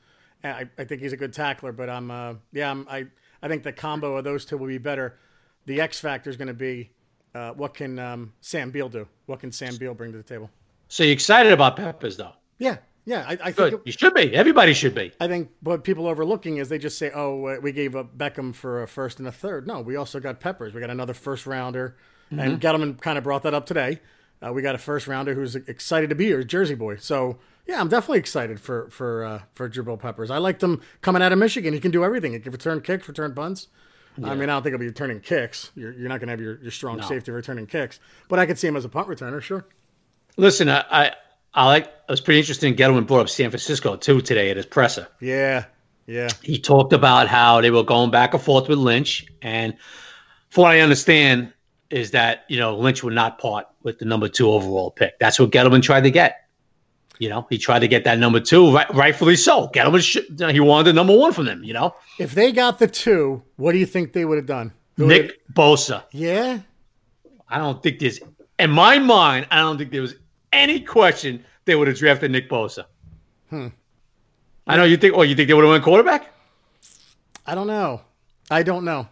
I, 0.44 0.68
I 0.78 0.84
think 0.84 1.02
he's 1.02 1.12
a 1.12 1.16
good 1.16 1.32
tackler, 1.32 1.72
but 1.72 1.90
I'm, 1.90 2.10
uh, 2.10 2.34
yeah, 2.52 2.70
I'm, 2.70 2.86
I, 2.88 3.06
I 3.42 3.48
think 3.48 3.62
the 3.62 3.72
combo 3.72 4.16
of 4.16 4.24
those 4.24 4.44
two 4.44 4.56
will 4.56 4.68
be 4.68 4.78
better. 4.78 5.18
The 5.66 5.80
X 5.80 6.00
factor 6.00 6.30
is 6.30 6.36
going 6.36 6.48
to 6.48 6.54
be 6.54 6.90
uh, 7.34 7.52
what 7.52 7.74
can 7.74 7.98
um, 7.98 8.32
Sam 8.40 8.70
Beal 8.70 8.88
do? 8.88 9.06
What 9.26 9.40
can 9.40 9.52
Sam 9.52 9.76
Beal 9.76 9.94
bring 9.94 10.12
to 10.12 10.18
the 10.18 10.24
table? 10.24 10.50
So 10.88 11.04
you 11.04 11.12
excited 11.12 11.52
about 11.52 11.76
Peppers, 11.76 12.16
though? 12.16 12.32
Yeah, 12.58 12.76
yeah. 13.06 13.24
I, 13.26 13.38
I 13.44 13.52
think 13.52 13.74
it, 13.74 13.80
you 13.84 13.92
should 13.92 14.14
be. 14.14 14.34
Everybody 14.34 14.74
should 14.74 14.94
be. 14.94 15.12
I 15.18 15.26
think 15.26 15.50
what 15.60 15.84
people 15.84 16.06
are 16.06 16.10
overlooking 16.10 16.58
is 16.58 16.68
they 16.68 16.78
just 16.78 16.98
say, 16.98 17.10
"Oh, 17.14 17.58
we 17.60 17.72
gave 17.72 17.96
up 17.96 18.16
Beckham 18.16 18.54
for 18.54 18.82
a 18.82 18.88
first 18.88 19.18
and 19.18 19.26
a 19.26 19.32
third. 19.32 19.66
No, 19.66 19.80
we 19.80 19.96
also 19.96 20.20
got 20.20 20.40
Peppers. 20.40 20.74
We 20.74 20.80
got 20.80 20.90
another 20.90 21.14
first 21.14 21.46
rounder, 21.46 21.96
mm-hmm. 22.30 22.40
and 22.40 22.60
Gettleman 22.60 23.00
kind 23.00 23.16
of 23.16 23.24
brought 23.24 23.42
that 23.44 23.54
up 23.54 23.64
today. 23.64 24.00
Uh, 24.44 24.52
we 24.52 24.62
got 24.62 24.74
a 24.74 24.78
first 24.78 25.06
rounder 25.06 25.34
who's 25.34 25.54
excited 25.54 26.10
to 26.10 26.16
be 26.16 26.26
here, 26.26 26.42
Jersey 26.42 26.74
boy. 26.74 26.96
So 26.96 27.38
yeah, 27.66 27.80
I'm 27.80 27.88
definitely 27.88 28.18
excited 28.18 28.60
for 28.60 28.88
for 28.90 29.24
uh, 29.24 29.42
for 29.54 29.68
Jabril 29.68 29.98
Peppers. 29.98 30.30
I 30.30 30.38
liked 30.38 30.62
him 30.62 30.80
coming 31.00 31.22
out 31.22 31.32
of 31.32 31.38
Michigan. 31.38 31.72
He 31.72 31.80
can 31.80 31.90
do 31.90 32.04
everything. 32.04 32.32
He 32.32 32.40
can 32.40 32.52
return 32.52 32.80
kicks, 32.80 33.06
return 33.08 33.34
punts. 33.34 33.68
Yeah. 34.18 34.30
I 34.30 34.34
mean, 34.34 34.50
I 34.50 34.54
don't 34.54 34.62
think 34.62 34.72
he'll 34.72 34.80
be 34.80 34.86
returning 34.86 35.20
kicks. 35.20 35.70
You're, 35.74 35.92
you're 35.92 36.08
not 36.08 36.20
going 36.20 36.26
to 36.26 36.32
have 36.32 36.40
your, 36.40 36.60
your 36.60 36.70
strong 36.70 36.98
no. 36.98 37.06
safety 37.06 37.30
returning 37.30 37.66
kicks, 37.66 37.98
but 38.28 38.38
I 38.38 38.44
could 38.44 38.58
see 38.58 38.68
him 38.68 38.76
as 38.76 38.84
a 38.84 38.88
punt 38.90 39.08
returner, 39.08 39.40
sure. 39.40 39.64
Listen, 40.36 40.68
I, 40.68 40.84
I, 40.90 41.12
I 41.54 41.66
like. 41.66 41.84
It 41.84 42.10
was 42.10 42.20
pretty 42.20 42.40
interesting. 42.40 42.74
Gettleman 42.74 43.06
brought 43.06 43.20
up 43.20 43.28
San 43.28 43.50
Francisco 43.50 43.96
too 43.96 44.20
today 44.20 44.50
at 44.50 44.56
his 44.56 44.66
presser. 44.66 45.08
Yeah, 45.20 45.64
yeah. 46.06 46.28
He 46.42 46.58
talked 46.58 46.92
about 46.92 47.28
how 47.28 47.60
they 47.60 47.70
were 47.70 47.84
going 47.84 48.10
back 48.10 48.34
and 48.34 48.42
forth 48.42 48.68
with 48.68 48.78
Lynch, 48.78 49.26
and 49.40 49.76
from 50.50 50.62
what 50.62 50.72
I 50.72 50.80
understand, 50.80 51.52
is 51.92 52.10
that 52.12 52.44
you 52.48 52.58
know 52.58 52.76
Lynch 52.76 53.02
would 53.02 53.14
not 53.14 53.38
part 53.38 53.66
with 53.82 53.98
the 53.98 54.04
number 54.04 54.28
two 54.28 54.50
overall 54.50 54.90
pick. 54.90 55.18
That's 55.18 55.38
what 55.38 55.50
Gettleman 55.50 55.82
tried 55.82 56.02
to 56.02 56.10
get. 56.10 56.38
You 57.18 57.28
know, 57.28 57.46
he 57.50 57.58
tried 57.58 57.80
to 57.80 57.88
get 57.88 58.04
that 58.04 58.18
number 58.18 58.40
two, 58.40 58.74
right, 58.74 58.92
rightfully 58.94 59.36
so. 59.36 59.68
Get 59.68 59.86
him. 59.86 60.50
he 60.50 60.60
wanted 60.60 60.84
the 60.84 60.92
number 60.92 61.16
one 61.16 61.32
from 61.32 61.44
them. 61.44 61.62
You 61.62 61.74
know, 61.74 61.94
if 62.18 62.34
they 62.34 62.50
got 62.50 62.78
the 62.78 62.88
two, 62.88 63.42
what 63.56 63.72
do 63.72 63.78
you 63.78 63.86
think 63.86 64.12
they 64.12 64.24
would 64.24 64.38
have 64.38 64.46
done? 64.46 64.72
Nick 64.96 65.40
Bosa. 65.52 66.02
Yeah, 66.10 66.60
I 67.48 67.58
don't 67.58 67.82
think 67.82 68.00
there's 68.00 68.18
in 68.58 68.70
my 68.70 68.98
mind. 68.98 69.46
I 69.50 69.58
don't 69.58 69.78
think 69.78 69.90
there 69.92 70.02
was 70.02 70.14
any 70.52 70.80
question 70.80 71.44
they 71.64 71.74
would 71.74 71.88
have 71.88 71.96
drafted 71.96 72.30
Nick 72.30 72.48
Bosa. 72.48 72.86
Hmm. 73.50 73.68
I 74.66 74.76
know 74.76 74.84
you 74.84 74.96
think. 74.96 75.14
Oh, 75.14 75.22
you 75.22 75.34
think 75.34 75.48
they 75.48 75.54
would 75.54 75.64
have 75.64 75.70
went 75.70 75.84
quarterback? 75.84 76.32
I 77.46 77.54
don't 77.54 77.66
know. 77.66 78.00
I 78.50 78.62
don't 78.62 78.84
know. 78.84 79.08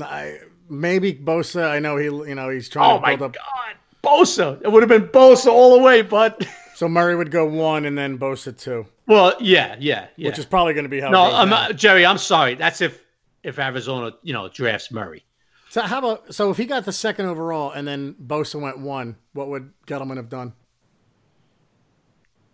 I, 0.00 0.38
maybe 0.72 1.14
Bosa. 1.14 1.70
I 1.70 1.78
know 1.78 1.96
he. 1.96 2.06
You 2.06 2.34
know 2.34 2.48
he's 2.48 2.68
trying 2.68 2.90
oh 2.90 3.00
to 3.00 3.16
build 3.16 3.22
up. 3.22 3.34
God, 3.34 3.76
Bosa. 4.02 4.60
It 4.62 4.72
would 4.72 4.82
have 4.82 4.88
been 4.88 5.08
Bosa 5.08 5.46
all 5.46 5.76
the 5.76 5.82
way, 5.82 6.02
but. 6.02 6.46
So 6.74 6.88
Murray 6.88 7.14
would 7.14 7.30
go 7.30 7.46
one 7.46 7.84
and 7.84 7.96
then 7.96 8.18
Bosa 8.18 8.58
two. 8.58 8.86
Well, 9.06 9.34
yeah, 9.38 9.76
yeah, 9.78 10.08
yeah. 10.16 10.30
Which 10.30 10.38
is 10.38 10.46
probably 10.46 10.74
going 10.74 10.84
to 10.84 10.88
be 10.88 11.00
how. 11.00 11.10
No, 11.10 11.22
I'm 11.22 11.48
not, 11.48 11.76
Jerry. 11.76 12.04
I'm 12.04 12.18
sorry. 12.18 12.56
That's 12.56 12.80
if 12.80 13.00
if 13.44 13.58
Arizona, 13.58 14.12
you 14.22 14.32
know, 14.32 14.48
drafts 14.48 14.90
Murray. 14.90 15.22
So 15.70 15.82
how 15.82 15.98
about 15.98 16.34
so 16.34 16.50
if 16.50 16.56
he 16.56 16.64
got 16.64 16.84
the 16.84 16.92
second 16.92 17.26
overall 17.26 17.70
and 17.70 17.86
then 17.86 18.14
Bosa 18.14 18.60
went 18.60 18.78
one, 18.78 19.16
what 19.32 19.48
would 19.48 19.72
Gettleman 19.86 20.16
have 20.16 20.28
done? 20.28 20.54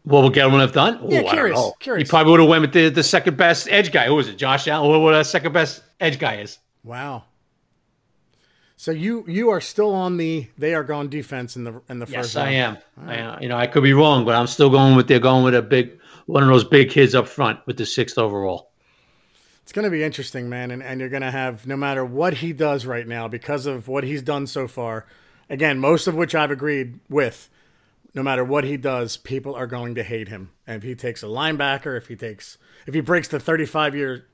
What 0.04 0.24
would 0.24 0.32
Gettleman 0.32 0.60
have 0.60 0.72
done? 0.72 1.00
Yeah, 1.08 1.20
Ooh, 1.20 1.30
curious, 1.30 1.70
curious. 1.80 2.08
He 2.08 2.10
probably 2.10 2.32
would 2.32 2.40
have 2.40 2.48
went 2.48 2.62
with 2.62 2.72
the, 2.72 2.88
the 2.90 3.02
second 3.02 3.36
best 3.36 3.68
edge 3.70 3.92
guy. 3.92 4.06
Who 4.06 4.14
was 4.14 4.28
it? 4.28 4.36
Josh 4.36 4.68
Allen. 4.68 4.88
What, 4.88 5.00
what 5.00 5.14
a 5.14 5.24
second 5.24 5.52
best 5.52 5.82
edge 6.00 6.18
guy 6.18 6.36
is? 6.36 6.58
Wow. 6.84 7.24
So 8.80 8.92
you 8.92 9.24
you 9.26 9.50
are 9.50 9.60
still 9.60 9.92
on 9.92 10.18
the 10.18 10.46
they 10.56 10.72
are 10.72 10.84
gone 10.84 11.08
defense 11.08 11.56
in 11.56 11.64
the 11.64 11.82
in 11.88 11.98
the 11.98 12.06
Yes, 12.06 12.26
first. 12.26 12.36
I 12.36 12.56
round. 12.56 12.78
am. 12.96 13.08
I 13.08 13.16
am. 13.16 13.42
You 13.42 13.48
know, 13.48 13.56
I 13.58 13.66
could 13.66 13.82
be 13.82 13.92
wrong, 13.92 14.24
but 14.24 14.36
I'm 14.36 14.46
still 14.46 14.70
going 14.70 14.94
with 14.94 15.08
they're 15.08 15.18
going 15.18 15.42
with 15.44 15.56
a 15.56 15.62
big 15.62 15.98
one 16.26 16.44
of 16.44 16.48
those 16.48 16.62
big 16.62 16.88
kids 16.88 17.12
up 17.16 17.26
front 17.26 17.58
with 17.66 17.76
the 17.76 17.84
sixth 17.84 18.18
overall. 18.18 18.70
It's 19.64 19.72
going 19.72 19.84
to 19.84 19.90
be 19.90 20.04
interesting, 20.04 20.48
man, 20.48 20.70
and 20.70 20.80
and 20.80 21.00
you're 21.00 21.08
going 21.08 21.22
to 21.22 21.30
have 21.32 21.66
no 21.66 21.76
matter 21.76 22.04
what 22.04 22.34
he 22.34 22.52
does 22.52 22.86
right 22.86 23.06
now 23.06 23.26
because 23.26 23.66
of 23.66 23.88
what 23.88 24.04
he's 24.04 24.22
done 24.22 24.46
so 24.46 24.68
far. 24.68 25.06
Again, 25.50 25.80
most 25.80 26.06
of 26.06 26.14
which 26.14 26.36
I've 26.36 26.52
agreed 26.52 27.00
with. 27.10 27.50
No 28.14 28.22
matter 28.22 28.44
what 28.44 28.62
he 28.64 28.76
does, 28.76 29.16
people 29.16 29.54
are 29.56 29.66
going 29.66 29.96
to 29.96 30.02
hate 30.04 30.28
him. 30.28 30.50
And 30.68 30.76
if 30.76 30.82
he 30.84 30.94
takes 30.94 31.22
a 31.24 31.26
linebacker, 31.26 31.96
if 31.98 32.06
he 32.06 32.14
takes 32.14 32.58
if 32.86 32.94
he 32.94 33.00
breaks 33.00 33.26
the 33.26 33.40
35 33.40 33.96
year 33.96 34.26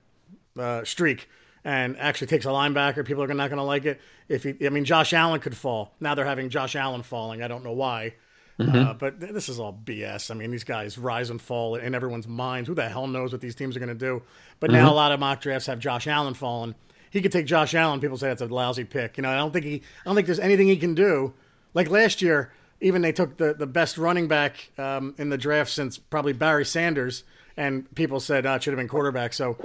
uh, 0.58 0.84
streak 0.84 1.28
and 1.64 1.96
actually 1.98 2.26
takes 2.26 2.44
a 2.44 2.48
linebacker, 2.48 3.04
people 3.04 3.22
are 3.22 3.28
not 3.28 3.48
going 3.48 3.58
to 3.58 3.64
like 3.64 3.86
it. 3.86 4.00
If 4.28 4.42
he, 4.42 4.54
I 4.66 4.68
mean, 4.68 4.84
Josh 4.84 5.12
Allen 5.12 5.40
could 5.40 5.56
fall. 5.56 5.94
Now 6.00 6.14
they're 6.14 6.24
having 6.24 6.50
Josh 6.50 6.76
Allen 6.76 7.02
falling. 7.02 7.42
I 7.42 7.48
don't 7.48 7.64
know 7.64 7.72
why. 7.72 8.14
Uh, 8.58 8.92
but 8.92 9.18
th- 9.20 9.32
this 9.32 9.48
is 9.48 9.58
all 9.58 9.76
BS. 9.84 10.30
I 10.30 10.34
mean, 10.34 10.50
these 10.50 10.62
guys 10.62 10.96
rise 10.96 11.30
and 11.30 11.40
fall 11.40 11.74
in 11.74 11.94
everyone's 11.94 12.28
minds. 12.28 12.68
Who 12.68 12.74
the 12.74 12.88
hell 12.88 13.06
knows 13.06 13.32
what 13.32 13.40
these 13.40 13.54
teams 13.54 13.76
are 13.76 13.80
going 13.80 13.88
to 13.88 13.94
do? 13.94 14.22
But 14.60 14.70
now 14.70 14.92
a 14.92 14.94
lot 14.94 15.10
of 15.10 15.18
mock 15.18 15.40
drafts 15.40 15.66
have 15.66 15.80
Josh 15.80 16.06
Allen 16.06 16.34
falling. 16.34 16.74
He 17.10 17.20
could 17.20 17.32
take 17.32 17.46
Josh 17.46 17.74
Allen. 17.74 18.00
People 18.00 18.16
say 18.16 18.28
that's 18.28 18.42
a 18.42 18.46
lousy 18.46 18.84
pick. 18.84 19.16
You 19.16 19.22
know, 19.22 19.30
I 19.30 19.36
don't 19.36 19.52
think 19.52 19.64
he. 19.64 19.74
I 19.74 19.80
don't 20.04 20.14
think 20.14 20.26
there's 20.26 20.38
anything 20.38 20.68
he 20.68 20.76
can 20.76 20.94
do. 20.94 21.34
Like 21.72 21.90
last 21.90 22.22
year, 22.22 22.52
even 22.80 23.02
they 23.02 23.12
took 23.12 23.36
the 23.38 23.54
the 23.54 23.66
best 23.66 23.98
running 23.98 24.28
back 24.28 24.70
um, 24.78 25.14
in 25.18 25.30
the 25.30 25.38
draft 25.38 25.70
since 25.70 25.98
probably 25.98 26.32
Barry 26.32 26.64
Sanders, 26.64 27.24
and 27.56 27.92
people 27.94 28.20
said 28.20 28.46
oh, 28.46 28.54
it 28.54 28.62
should 28.62 28.72
have 28.72 28.78
been 28.78 28.88
quarterback. 28.88 29.32
So 29.32 29.56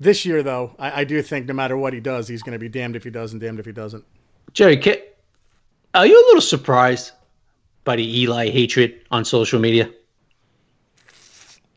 this 0.00 0.24
year, 0.24 0.42
though, 0.42 0.74
I, 0.78 1.02
I 1.02 1.04
do 1.04 1.20
think 1.22 1.46
no 1.46 1.54
matter 1.54 1.76
what 1.76 1.92
he 1.92 2.00
does, 2.00 2.26
he's 2.26 2.42
going 2.42 2.54
to 2.54 2.58
be 2.58 2.70
damned 2.70 2.96
if 2.96 3.04
he 3.04 3.10
does 3.10 3.32
and 3.32 3.40
damned 3.40 3.60
if 3.60 3.66
he 3.66 3.72
doesn't. 3.72 4.04
Jerry, 4.54 4.78
ca- 4.78 5.04
are 5.94 6.06
you 6.06 6.14
a 6.14 6.26
little 6.26 6.40
surprised 6.40 7.12
by 7.84 7.96
the 7.96 8.20
Eli 8.20 8.48
hatred 8.48 9.02
on 9.10 9.24
social 9.24 9.60
media? 9.60 9.90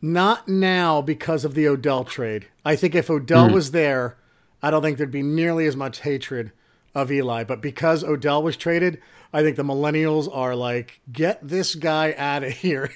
Not 0.01 0.47
now 0.47 1.01
because 1.01 1.45
of 1.45 1.53
the 1.53 1.67
Odell 1.67 2.03
trade. 2.03 2.47
I 2.65 2.75
think 2.75 2.95
if 2.95 3.09
Odell 3.09 3.49
mm. 3.49 3.53
was 3.53 3.71
there, 3.71 4.17
I 4.61 4.71
don't 4.71 4.81
think 4.81 4.97
there'd 4.97 5.11
be 5.11 5.21
nearly 5.21 5.65
as 5.65 5.75
much 5.75 6.01
hatred 6.01 6.51
of 6.95 7.11
Eli. 7.11 7.43
But 7.43 7.61
because 7.61 8.03
Odell 8.03 8.41
was 8.41 8.55
traded, 8.55 9.01
I 9.33 9.41
think 9.43 9.57
the 9.57 9.63
millennials 9.63 10.33
are 10.33 10.55
like, 10.55 11.01
get 11.11 11.45
this 11.45 11.75
guy 11.75 12.13
out 12.17 12.43
of 12.43 12.51
here. 12.53 12.91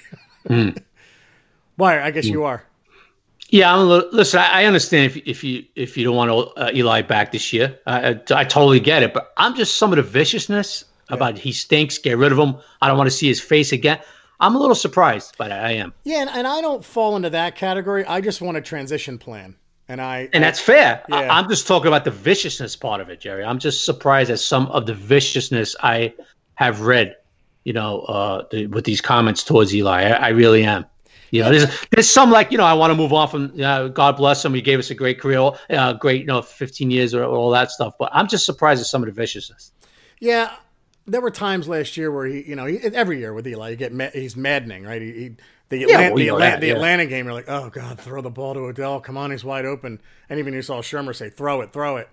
Mm. 0.48 0.82
Why? 1.76 2.00
I 2.00 2.10
guess 2.10 2.26
you 2.26 2.40
mm. 2.40 2.46
are. 2.46 2.67
Yeah, 3.50 3.72
I'm 3.72 3.80
a 3.80 3.84
little, 3.84 4.10
listen. 4.12 4.40
I, 4.40 4.64
understand 4.64 5.10
if 5.10 5.16
if 5.26 5.42
you 5.42 5.64
if 5.74 5.96
you 5.96 6.04
don't 6.04 6.16
want 6.16 6.52
uh, 6.56 6.70
Eli 6.74 7.02
back 7.02 7.32
this 7.32 7.52
year, 7.52 7.78
I, 7.86 8.10
I, 8.10 8.20
I 8.30 8.44
totally 8.44 8.80
get 8.80 9.02
it. 9.02 9.14
But 9.14 9.32
I'm 9.38 9.54
just 9.54 9.78
some 9.78 9.90
of 9.90 9.96
the 9.96 10.02
viciousness 10.02 10.84
about 11.08 11.38
he 11.38 11.52
stinks. 11.52 11.96
Get 11.96 12.18
rid 12.18 12.30
of 12.30 12.38
him. 12.38 12.56
I 12.82 12.88
don't 12.88 12.98
want 12.98 13.08
to 13.08 13.16
see 13.16 13.26
his 13.26 13.40
face 13.40 13.72
again. 13.72 14.00
I'm 14.40 14.54
a 14.54 14.58
little 14.58 14.74
surprised, 14.74 15.34
but 15.36 15.50
I 15.50 15.72
am, 15.72 15.92
Yeah, 16.04 16.20
and, 16.20 16.30
and 16.30 16.46
I 16.46 16.60
don't 16.60 16.84
fall 16.84 17.16
into 17.16 17.30
that 17.30 17.56
category. 17.56 18.04
I 18.06 18.20
just 18.20 18.40
want 18.40 18.56
a 18.56 18.60
transition 18.60 19.18
plan. 19.18 19.56
And 19.88 20.00
I 20.00 20.28
and 20.32 20.44
that's 20.44 20.60
fair. 20.60 21.02
Yeah. 21.08 21.16
I, 21.16 21.38
I'm 21.38 21.48
just 21.48 21.66
talking 21.66 21.88
about 21.88 22.04
the 22.04 22.10
viciousness 22.10 22.76
part 22.76 23.00
of 23.00 23.08
it, 23.08 23.20
Jerry. 23.20 23.42
I'm 23.42 23.58
just 23.58 23.84
surprised 23.84 24.30
at 24.30 24.38
some 24.38 24.66
of 24.66 24.86
the 24.86 24.94
viciousness 24.94 25.74
I 25.82 26.12
have 26.56 26.82
read. 26.82 27.16
You 27.64 27.72
know, 27.72 28.00
uh, 28.02 28.46
the, 28.50 28.66
with 28.66 28.84
these 28.84 29.00
comments 29.00 29.42
towards 29.42 29.74
Eli, 29.74 30.04
I, 30.04 30.10
I 30.10 30.28
really 30.28 30.64
am. 30.64 30.84
You 31.30 31.42
know, 31.42 31.50
there's 31.50 31.86
there's 31.90 32.08
some 32.08 32.30
like 32.30 32.50
you 32.50 32.58
know 32.58 32.64
I 32.64 32.72
want 32.72 32.90
to 32.90 32.94
move 32.94 33.12
on 33.12 33.28
from. 33.28 33.60
Uh, 33.60 33.88
God 33.88 34.16
bless 34.16 34.44
him. 34.44 34.54
He 34.54 34.62
gave 34.62 34.78
us 34.78 34.90
a 34.90 34.94
great 34.94 35.20
career, 35.20 35.50
uh, 35.70 35.92
great 35.94 36.20
you 36.22 36.26
know 36.26 36.42
15 36.42 36.90
years 36.90 37.14
or, 37.14 37.24
all 37.24 37.50
that 37.50 37.70
stuff. 37.70 37.94
But 37.98 38.10
I'm 38.12 38.28
just 38.28 38.44
surprised 38.44 38.80
at 38.80 38.86
some 38.86 39.02
of 39.02 39.06
the 39.06 39.12
viciousness. 39.12 39.72
Yeah, 40.20 40.54
there 41.06 41.20
were 41.20 41.30
times 41.30 41.68
last 41.68 41.96
year 41.96 42.10
where 42.10 42.26
he, 42.26 42.42
you 42.42 42.56
know, 42.56 42.66
he, 42.66 42.78
every 42.78 43.18
year 43.18 43.32
with 43.32 43.46
Eli, 43.46 43.70
you 43.70 43.76
get 43.76 43.92
ma- 43.92 44.10
he's 44.12 44.36
maddening, 44.36 44.84
right? 44.84 45.02
He, 45.02 45.12
he 45.12 45.36
the 45.70 45.82
Atlanta, 45.82 46.14
well, 46.14 46.36
the, 46.36 46.38
that, 46.38 46.60
the 46.60 46.68
yeah. 46.68 46.74
Atlanta 46.74 47.06
game, 47.06 47.26
you're 47.26 47.34
like, 47.34 47.48
oh 47.48 47.68
god, 47.68 48.00
throw 48.00 48.22
the 48.22 48.30
ball 48.30 48.54
to 48.54 48.60
Odell. 48.60 49.00
Come 49.00 49.16
on, 49.18 49.30
he's 49.30 49.44
wide 49.44 49.66
open. 49.66 50.00
And 50.28 50.38
even 50.38 50.54
you 50.54 50.62
saw 50.62 50.80
Shurmur 50.80 51.14
say, 51.14 51.28
throw 51.28 51.60
it, 51.60 51.72
throw 51.72 51.96
it. 51.96 52.08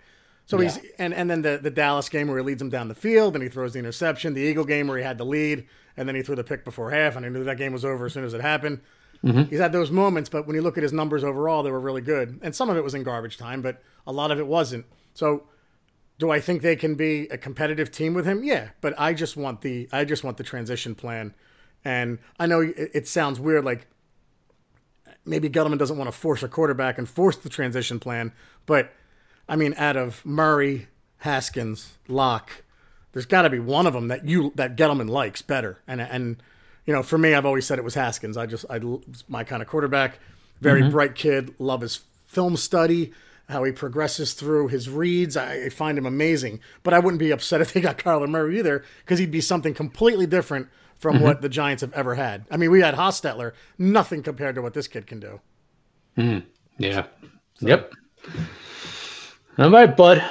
So 0.45 0.59
he's 0.59 0.77
and 0.99 1.13
and 1.13 1.29
then 1.29 1.41
the 1.41 1.57
the 1.61 1.71
Dallas 1.71 2.07
game 2.09 2.27
where 2.27 2.37
he 2.37 2.43
leads 2.43 2.61
him 2.61 2.69
down 2.69 2.87
the 2.87 2.95
field 2.95 3.33
and 3.35 3.41
he 3.41 3.49
throws 3.49 3.73
the 3.73 3.79
interception. 3.79 4.33
The 4.33 4.41
Eagle 4.41 4.65
game 4.65 4.87
where 4.87 4.97
he 4.97 5.03
had 5.03 5.17
the 5.17 5.25
lead 5.25 5.67
and 5.97 6.07
then 6.07 6.15
he 6.15 6.21
threw 6.21 6.35
the 6.35 6.43
pick 6.43 6.63
before 6.63 6.91
half 6.91 7.15
and 7.15 7.25
I 7.25 7.29
knew 7.29 7.43
that 7.45 7.57
game 7.57 7.73
was 7.73 7.83
over 7.83 8.05
as 8.05 8.13
soon 8.13 8.25
as 8.25 8.33
it 8.33 8.41
happened. 8.41 8.81
Mm-hmm. 9.25 9.49
He's 9.49 9.59
had 9.59 9.71
those 9.71 9.89
moments, 9.89 10.29
but 10.29 10.45
when 10.45 10.55
you 10.55 10.61
look 10.61 10.77
at 10.77 10.83
his 10.83 10.93
numbers 10.93 11.23
overall, 11.23 11.63
they 11.63 11.71
were 11.71 11.79
really 11.79 12.01
good. 12.01 12.39
And 12.43 12.55
some 12.55 12.69
of 12.69 12.77
it 12.77 12.83
was 12.83 12.93
in 12.93 13.03
garbage 13.03 13.37
time, 13.37 13.61
but 13.61 13.81
a 14.05 14.11
lot 14.11 14.31
of 14.31 14.37
it 14.37 14.45
wasn't. 14.45 14.85
So 15.13 15.47
do 16.19 16.29
I 16.29 16.39
think 16.39 16.61
they 16.61 16.75
can 16.75 16.95
be 16.95 17.27
a 17.29 17.37
competitive 17.37 17.91
team 17.91 18.13
with 18.13 18.25
him? 18.25 18.43
Yeah, 18.43 18.69
but 18.81 18.93
I 18.97 19.13
just 19.13 19.35
want 19.35 19.61
the 19.61 19.89
I 19.91 20.05
just 20.05 20.23
want 20.23 20.37
the 20.37 20.43
transition 20.43 20.95
plan. 20.95 21.33
And 21.83 22.19
I 22.39 22.45
know 22.45 22.61
it, 22.61 22.91
it 22.93 23.07
sounds 23.07 23.39
weird, 23.39 23.65
like 23.65 23.87
maybe 25.25 25.49
Gettleman 25.49 25.79
doesn't 25.79 25.97
want 25.97 26.07
to 26.07 26.17
force 26.17 26.43
a 26.43 26.47
quarterback 26.47 26.97
and 26.97 27.09
force 27.09 27.35
the 27.35 27.49
transition 27.49 27.99
plan, 27.99 28.31
but 28.65 28.93
I 29.47 29.55
mean, 29.55 29.73
out 29.77 29.95
of 29.95 30.25
Murray, 30.25 30.87
Haskins, 31.17 31.97
Lock, 32.07 32.63
there's 33.11 33.25
got 33.25 33.43
to 33.43 33.49
be 33.49 33.59
one 33.59 33.87
of 33.87 33.93
them 33.93 34.07
that 34.07 34.27
you 34.27 34.51
that 34.55 34.75
Gettleman 34.75 35.09
likes 35.09 35.41
better. 35.41 35.81
And 35.87 36.01
and 36.01 36.37
you 36.85 36.93
know, 36.93 37.03
for 37.03 37.17
me, 37.17 37.33
I've 37.33 37.45
always 37.45 37.65
said 37.65 37.79
it 37.79 37.83
was 37.83 37.95
Haskins. 37.95 38.37
I 38.37 38.45
just 38.45 38.65
I 38.69 38.79
my 39.27 39.43
kind 39.43 39.61
of 39.61 39.67
quarterback, 39.67 40.19
very 40.61 40.81
mm-hmm. 40.81 40.91
bright 40.91 41.15
kid, 41.15 41.55
love 41.59 41.81
his 41.81 42.01
film 42.25 42.57
study, 42.57 43.11
how 43.49 43.63
he 43.63 43.71
progresses 43.71 44.33
through 44.33 44.67
his 44.67 44.89
reads. 44.89 45.35
I, 45.35 45.65
I 45.65 45.69
find 45.69 45.97
him 45.97 46.05
amazing. 46.05 46.59
But 46.83 46.93
I 46.93 46.99
wouldn't 46.99 47.19
be 47.19 47.31
upset 47.31 47.61
if 47.61 47.73
they 47.73 47.81
got 47.81 47.97
Kyler 47.97 48.29
Murray 48.29 48.59
either, 48.59 48.83
because 49.03 49.19
he'd 49.19 49.31
be 49.31 49.41
something 49.41 49.73
completely 49.73 50.27
different 50.27 50.67
from 50.97 51.15
mm-hmm. 51.15 51.25
what 51.25 51.41
the 51.41 51.49
Giants 51.49 51.81
have 51.81 51.93
ever 51.93 52.15
had. 52.15 52.45
I 52.49 52.57
mean, 52.57 52.71
we 52.71 52.81
had 52.81 52.95
Hostetler, 52.95 53.53
nothing 53.77 54.23
compared 54.23 54.55
to 54.55 54.61
what 54.61 54.73
this 54.73 54.87
kid 54.87 55.07
can 55.07 55.19
do. 55.19 55.41
Mm-hmm. 56.17 56.47
Yeah. 56.77 57.05
Yep. 57.59 57.93
All 59.57 59.69
right, 59.69 59.95
bud. 59.95 60.23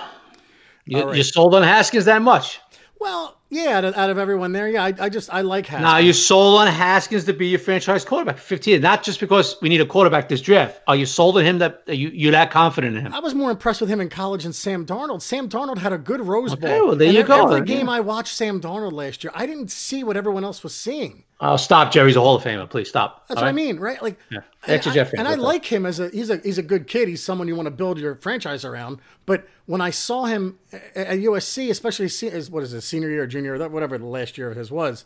You, 0.86 1.00
All 1.00 1.06
right. 1.08 1.16
you 1.16 1.22
sold 1.22 1.54
on 1.54 1.62
Haskins 1.62 2.04
that 2.04 2.22
much. 2.22 2.60
Well, 2.98 3.33
yeah, 3.54 3.78
out 3.78 3.84
of, 3.84 3.94
out 3.96 4.10
of 4.10 4.18
everyone 4.18 4.52
there, 4.52 4.68
yeah, 4.68 4.82
I, 4.84 4.92
I 4.98 5.08
just 5.08 5.32
I 5.32 5.42
like 5.42 5.66
Haskins. 5.66 5.82
Now 5.90 5.98
you 5.98 6.12
sold 6.12 6.60
on 6.60 6.66
Haskins 6.66 7.24
to 7.24 7.32
be 7.32 7.46
your 7.48 7.58
franchise 7.60 8.04
quarterback, 8.04 8.38
15. 8.38 8.80
Not 8.80 9.02
just 9.02 9.20
because 9.20 9.56
we 9.62 9.68
need 9.68 9.80
a 9.80 9.86
quarterback 9.86 10.28
this 10.28 10.40
draft. 10.40 10.80
Are 10.88 10.96
you 10.96 11.06
sold 11.06 11.38
on 11.38 11.44
him 11.44 11.58
that 11.58 11.82
you 11.88 12.08
you're 12.08 12.32
that 12.32 12.50
confident 12.50 12.96
in 12.96 13.06
him? 13.06 13.14
I 13.14 13.20
was 13.20 13.34
more 13.34 13.50
impressed 13.50 13.80
with 13.80 13.88
him 13.90 14.00
in 14.00 14.08
college 14.08 14.42
than 14.42 14.52
Sam 14.52 14.84
Darnold. 14.84 15.22
Sam 15.22 15.48
Darnold 15.48 15.78
had 15.78 15.92
a 15.92 15.98
good 15.98 16.20
Rose 16.20 16.54
Bowl. 16.54 16.68
Okay, 16.70 16.80
well, 16.80 16.96
there 16.96 17.06
And 17.08 17.14
you 17.14 17.20
ev- 17.20 17.28
go. 17.28 17.44
Every 17.46 17.58
Yeah. 17.68 17.76
game 17.78 17.88
I 17.88 18.00
watched 18.00 18.34
Sam 18.34 18.60
Darnold 18.60 18.92
last 18.92 19.22
year, 19.24 19.30
I 19.34 19.46
didn't 19.46 19.70
see 19.70 20.02
what 20.04 20.16
everyone 20.16 20.44
else 20.44 20.62
was 20.62 20.74
seeing. 20.74 21.24
Oh, 21.40 21.56
stop. 21.56 21.92
Jerry's 21.92 22.16
a 22.16 22.20
Hall 22.20 22.36
of 22.36 22.42
Famer. 22.44 22.68
Please 22.70 22.88
stop. 22.88 23.26
That's 23.28 23.38
All 23.38 23.44
what 23.44 23.48
I 23.48 23.52
mean, 23.52 23.78
right? 23.78 24.00
Like, 24.02 24.18
Yeah. 24.30 24.38
and, 24.62 24.72
Extra 24.72 24.92
I, 24.92 24.94
Jeff 24.94 25.12
and 25.14 25.26
I 25.26 25.34
like 25.34 25.64
him 25.64 25.84
as 25.84 25.98
a 25.98 26.08
he's 26.10 26.30
a 26.30 26.36
he's 26.38 26.58
a 26.58 26.62
good 26.62 26.86
kid. 26.86 27.08
He's 27.08 27.22
someone 27.22 27.48
you 27.48 27.56
want 27.56 27.66
to 27.66 27.72
build 27.72 27.98
your 27.98 28.14
franchise 28.14 28.64
around. 28.64 29.00
But 29.26 29.46
when 29.66 29.80
I 29.80 29.90
saw 29.90 30.24
him 30.26 30.58
at 30.72 30.96
at 30.96 31.18
USC, 31.18 31.70
especially 31.70 32.06
as 32.30 32.50
what 32.50 32.62
is 32.62 32.72
it, 32.72 32.80
senior 32.82 33.10
year, 33.10 33.24
or 33.24 33.26
junior, 33.26 33.56
year, 33.56 33.68
whatever 33.68 33.98
the 33.98 34.06
last 34.06 34.38
year 34.38 34.48
of 34.50 34.56
his 34.56 34.70
was, 34.70 35.04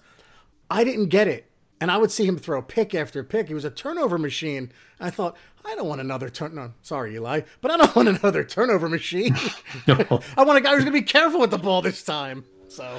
I 0.71 0.85
didn't 0.85 1.07
get 1.07 1.29
it. 1.29 1.47
And 1.81 1.91
I 1.93 1.97
would 1.97 2.11
see 2.11 2.27
him 2.27 2.37
throw 2.37 2.61
pick 2.61 2.95
after 2.95 3.23
pick. 3.25 3.49
He 3.49 3.55
was 3.55 3.65
a 3.65 3.71
turnover 3.71 4.19
machine. 4.19 4.73
I 5.01 5.11
thought, 5.11 5.37
I 5.65 5.77
don't 5.77 5.87
want 5.89 6.01
another 6.01 6.29
turn. 6.29 6.57
No, 6.57 6.73
sorry, 6.83 7.15
Eli, 7.15 7.43
but 7.61 7.71
I 7.71 7.77
don't 7.77 7.95
want 7.97 8.09
another 8.09 8.43
turnover 8.45 8.89
machine. 8.89 9.35
I 9.87 10.45
want 10.45 10.59
a 10.59 10.61
guy 10.61 10.75
who's 10.75 10.85
going 10.85 10.87
to 10.87 10.91
be 10.93 11.03
careful 11.03 11.41
with 11.41 11.51
the 11.53 11.59
ball 11.59 11.81
this 11.81 12.03
time. 12.03 12.45
So, 12.69 12.99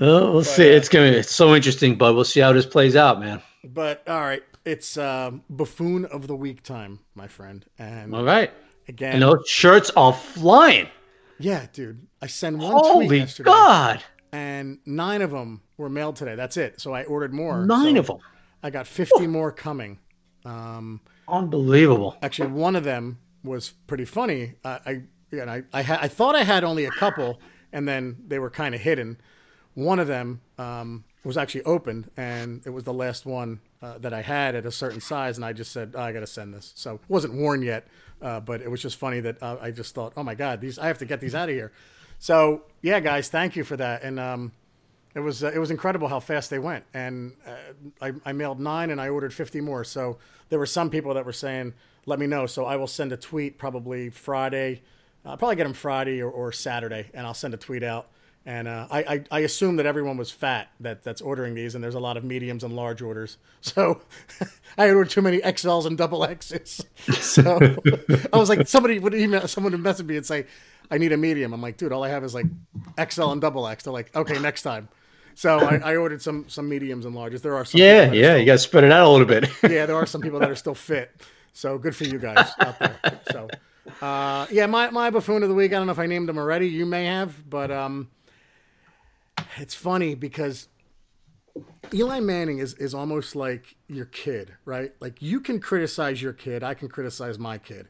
Well, 0.00 0.32
we'll 0.32 0.44
see. 0.44 0.64
It's 0.66 0.88
gonna. 0.88 1.06
It's 1.06 1.34
so 1.34 1.54
interesting, 1.54 1.96
bud. 1.96 2.14
We'll 2.14 2.24
see 2.24 2.40
how 2.40 2.52
this 2.52 2.66
plays 2.66 2.96
out, 2.96 3.20
man. 3.20 3.42
but 3.64 4.02
all 4.08 4.20
right, 4.20 4.42
it's 4.64 4.96
um, 4.96 5.42
buffoon 5.50 6.06
of 6.06 6.26
the 6.26 6.34
week 6.36 6.62
time, 6.62 7.00
my 7.14 7.28
friend. 7.28 7.64
And 7.78 8.14
All 8.14 8.24
right. 8.24 8.50
again, 8.88 9.14
And 9.14 9.22
those 9.22 9.46
shirts 9.46 9.90
are 9.96 10.12
flying. 10.14 10.88
yeah, 11.38 11.66
dude, 11.72 12.06
I 12.22 12.26
sent 12.28 12.56
one 12.58 12.72
tweet 12.72 12.84
Holy 12.92 13.18
yesterday, 13.18 13.50
God! 13.50 14.02
and 14.32 14.78
nine 14.86 15.20
of 15.22 15.30
them 15.32 15.60
were 15.76 15.90
mailed 15.90 16.16
today. 16.16 16.34
That's 16.34 16.56
it. 16.56 16.80
So 16.80 16.94
I 16.94 17.04
ordered 17.04 17.34
more. 17.34 17.64
Nine 17.66 17.94
So 17.96 18.00
of 18.00 18.06
them. 18.06 18.18
I 18.62 18.70
got 18.70 18.86
fifty 18.86 19.26
more 19.26 19.52
coming. 19.52 19.98
Um, 20.46 21.00
Unbelievable. 21.28 22.16
actually 22.22 22.48
one 22.52 22.74
of 22.74 22.84
them 22.84 23.18
was 23.44 23.74
pretty 23.86 24.04
funny. 24.06 24.54
Uh, 24.64 24.78
I 24.86 25.02
yeah, 25.30 25.42
and 25.42 25.50
I 25.50 25.62
I, 25.74 25.82
ha- 25.82 25.98
I 26.00 26.08
thought 26.08 26.34
I 26.34 26.42
had 26.42 26.64
only 26.64 26.86
a 26.86 26.90
couple, 26.90 27.38
and 27.72 27.86
then 27.86 28.16
they 28.26 28.38
were 28.38 28.48
kind 28.50 28.74
of 28.74 28.80
hidden. 28.80 29.18
One 29.80 29.98
of 29.98 30.06
them 30.08 30.42
um, 30.58 31.04
was 31.24 31.38
actually 31.38 31.62
opened, 31.64 32.10
and 32.14 32.60
it 32.66 32.70
was 32.70 32.84
the 32.84 32.92
last 32.92 33.24
one 33.24 33.60
uh, 33.80 33.96
that 33.98 34.12
I 34.12 34.20
had 34.20 34.54
at 34.54 34.66
a 34.66 34.70
certain 34.70 35.00
size, 35.00 35.38
and 35.38 35.44
I 35.44 35.54
just 35.54 35.72
said 35.72 35.94
oh, 35.94 36.02
I 36.02 36.12
got 36.12 36.20
to 36.20 36.26
send 36.26 36.52
this. 36.52 36.72
So 36.76 36.96
it 36.96 37.00
wasn't 37.08 37.32
worn 37.32 37.62
yet, 37.62 37.88
uh, 38.20 38.40
but 38.40 38.60
it 38.60 38.70
was 38.70 38.82
just 38.82 38.98
funny 38.98 39.20
that 39.20 39.42
uh, 39.42 39.56
I 39.58 39.70
just 39.70 39.94
thought, 39.94 40.12
oh 40.18 40.22
my 40.22 40.34
god, 40.34 40.60
these 40.60 40.78
I 40.78 40.86
have 40.86 40.98
to 40.98 41.06
get 41.06 41.20
these 41.20 41.34
out 41.34 41.48
of 41.48 41.54
here. 41.54 41.72
So 42.18 42.64
yeah, 42.82 43.00
guys, 43.00 43.30
thank 43.30 43.56
you 43.56 43.64
for 43.64 43.76
that, 43.78 44.02
and 44.02 44.20
um, 44.20 44.52
it 45.14 45.20
was 45.20 45.42
uh, 45.42 45.50
it 45.54 45.58
was 45.58 45.70
incredible 45.70 46.08
how 46.08 46.20
fast 46.20 46.50
they 46.50 46.58
went, 46.58 46.84
and 46.92 47.32
uh, 47.46 47.56
I, 48.02 48.12
I 48.26 48.32
mailed 48.32 48.60
nine 48.60 48.90
and 48.90 49.00
I 49.00 49.08
ordered 49.08 49.32
fifty 49.32 49.62
more. 49.62 49.82
So 49.82 50.18
there 50.50 50.58
were 50.58 50.66
some 50.66 50.90
people 50.90 51.14
that 51.14 51.24
were 51.24 51.32
saying, 51.32 51.72
"Let 52.04 52.18
me 52.18 52.26
know." 52.26 52.44
So 52.44 52.66
I 52.66 52.76
will 52.76 52.86
send 52.86 53.12
a 53.12 53.16
tweet 53.16 53.56
probably 53.56 54.10
Friday 54.10 54.82
I'll 55.24 55.36
probably 55.36 55.56
get 55.56 55.64
them 55.64 55.74
Friday 55.74 56.22
or, 56.22 56.30
or 56.30 56.52
Saturday, 56.52 57.10
and 57.12 57.26
I'll 57.26 57.34
send 57.34 57.54
a 57.54 57.58
tweet 57.58 57.82
out. 57.82 58.08
And 58.46 58.66
uh, 58.68 58.86
I, 58.90 59.00
I, 59.00 59.24
I 59.30 59.38
assume 59.40 59.76
that 59.76 59.86
everyone 59.86 60.16
was 60.16 60.30
fat 60.30 60.70
that, 60.80 61.02
that's 61.02 61.20
ordering 61.20 61.54
these, 61.54 61.74
and 61.74 61.84
there's 61.84 61.94
a 61.94 62.00
lot 62.00 62.16
of 62.16 62.24
mediums 62.24 62.64
and 62.64 62.74
large 62.74 63.02
orders. 63.02 63.36
So 63.60 64.00
I 64.78 64.88
ordered 64.88 65.10
too 65.10 65.20
many 65.20 65.40
XLs 65.40 65.84
and 65.86 65.96
double 65.98 66.24
X's. 66.24 66.84
So 67.20 67.58
I 68.32 68.36
was 68.38 68.48
like, 68.48 68.66
somebody 68.66 68.98
would 68.98 69.14
email, 69.14 69.46
someone 69.46 69.72
would 69.72 69.82
message 69.82 70.06
me 70.06 70.16
and 70.16 70.24
say, 70.24 70.46
I 70.90 70.98
need 70.98 71.12
a 71.12 71.16
medium. 71.16 71.52
I'm 71.52 71.62
like, 71.62 71.76
dude, 71.76 71.92
all 71.92 72.02
I 72.02 72.08
have 72.08 72.24
is 72.24 72.34
like 72.34 72.46
XL 72.98 73.30
and 73.30 73.40
double 73.40 73.66
X. 73.66 73.84
They're 73.84 73.92
like, 73.92 74.14
okay, 74.16 74.38
next 74.38 74.62
time. 74.62 74.88
So 75.34 75.58
I, 75.58 75.76
I 75.76 75.96
ordered 75.96 76.20
some 76.20 76.48
some 76.48 76.68
mediums 76.68 77.06
and 77.06 77.14
larges. 77.14 77.40
There 77.40 77.54
are 77.54 77.64
some. 77.64 77.80
Yeah, 77.80 78.12
yeah, 78.12 78.36
you 78.36 78.44
got 78.44 78.52
to 78.52 78.58
spread 78.58 78.84
it 78.84 78.92
out 78.92 79.06
a 79.06 79.10
little 79.10 79.26
bit. 79.26 79.48
yeah, 79.62 79.86
there 79.86 79.96
are 79.96 80.06
some 80.06 80.20
people 80.20 80.38
that 80.40 80.50
are 80.50 80.56
still 80.56 80.74
fit. 80.74 81.14
So 81.52 81.78
good 81.78 81.94
for 81.94 82.04
you 82.04 82.18
guys 82.18 82.50
out 82.58 82.78
there. 82.78 82.98
So, 83.30 83.48
uh, 84.02 84.46
yeah, 84.50 84.66
my 84.66 84.90
my 84.90 85.10
buffoon 85.10 85.42
of 85.42 85.48
the 85.48 85.54
week. 85.54 85.72
I 85.72 85.76
don't 85.76 85.86
know 85.86 85.92
if 85.92 85.98
I 85.98 86.06
named 86.06 86.28
him 86.28 86.36
already. 86.36 86.68
You 86.68 86.84
may 86.84 87.06
have, 87.06 87.48
but 87.48 87.70
um, 87.70 88.10
it's 89.56 89.74
funny 89.74 90.14
because 90.14 90.68
Eli 91.92 92.20
Manning 92.20 92.58
is 92.58 92.74
is 92.74 92.94
almost 92.94 93.34
like 93.34 93.76
your 93.88 94.06
kid, 94.06 94.54
right? 94.64 94.92
Like 95.00 95.20
you 95.20 95.40
can 95.40 95.60
criticize 95.60 96.22
your 96.22 96.32
kid, 96.32 96.62
I 96.62 96.74
can 96.74 96.88
criticize 96.88 97.38
my 97.38 97.58
kid, 97.58 97.88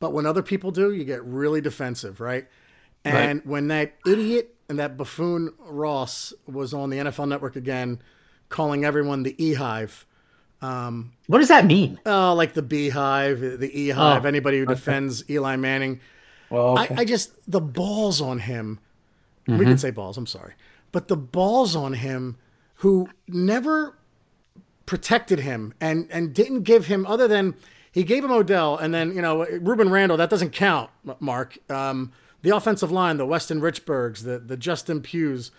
but 0.00 0.12
when 0.12 0.26
other 0.26 0.42
people 0.42 0.70
do, 0.70 0.92
you 0.92 1.04
get 1.04 1.22
really 1.24 1.60
defensive, 1.60 2.20
right? 2.20 2.46
And 3.04 3.38
right. 3.38 3.46
when 3.46 3.68
that 3.68 3.94
idiot 4.06 4.54
and 4.68 4.78
that 4.78 4.96
buffoon 4.96 5.52
Ross 5.58 6.32
was 6.46 6.74
on 6.74 6.90
the 6.90 6.98
NFL 6.98 7.28
Network 7.28 7.56
again, 7.56 8.02
calling 8.48 8.84
everyone 8.84 9.22
the 9.22 9.42
E 9.42 9.54
Hive. 9.54 10.04
Um, 10.60 11.12
what 11.28 11.38
does 11.38 11.48
that 11.48 11.66
mean? 11.66 12.00
Oh, 12.04 12.34
like 12.34 12.54
the 12.54 12.62
beehive, 12.62 13.40
the 13.40 13.70
E 13.72 13.90
Hive. 13.90 14.24
Oh, 14.24 14.28
anybody 14.28 14.58
who 14.58 14.64
okay. 14.64 14.74
defends 14.74 15.28
Eli 15.30 15.56
Manning. 15.56 16.00
Well, 16.50 16.78
okay. 16.78 16.94
I, 16.96 17.00
I, 17.00 17.04
just 17.04 17.32
the 17.50 17.60
balls 17.60 18.20
on 18.20 18.40
him. 18.40 18.80
Mm-hmm. 19.46 19.58
We 19.58 19.64
can 19.66 19.78
say 19.78 19.90
balls. 19.90 20.16
I'm 20.16 20.26
sorry, 20.26 20.54
but 20.92 21.08
the 21.08 21.16
balls 21.16 21.76
on 21.76 21.94
him, 21.94 22.36
who 22.76 23.08
never 23.26 23.98
protected 24.86 25.40
him 25.40 25.74
and 25.80 26.08
and 26.10 26.34
didn't 26.34 26.62
give 26.62 26.86
him 26.86 27.04
other 27.06 27.28
than 27.28 27.54
he 27.92 28.04
gave 28.04 28.24
him 28.24 28.30
Odell 28.30 28.76
and 28.76 28.94
then 28.94 29.14
you 29.14 29.22
know 29.22 29.44
Rueben 29.44 29.90
Randle. 29.90 30.16
That 30.16 30.30
doesn't 30.30 30.50
count, 30.50 30.90
Marc. 31.20 31.58
Um, 31.70 32.12
the 32.42 32.50
offensive 32.50 32.90
line, 32.90 33.16
the 33.16 33.26
Weston 33.26 33.60
Richburgs, 33.60 34.24
the 34.24 34.38
the 34.38 34.56
Justin 34.56 35.02
Pughs, 35.02 35.50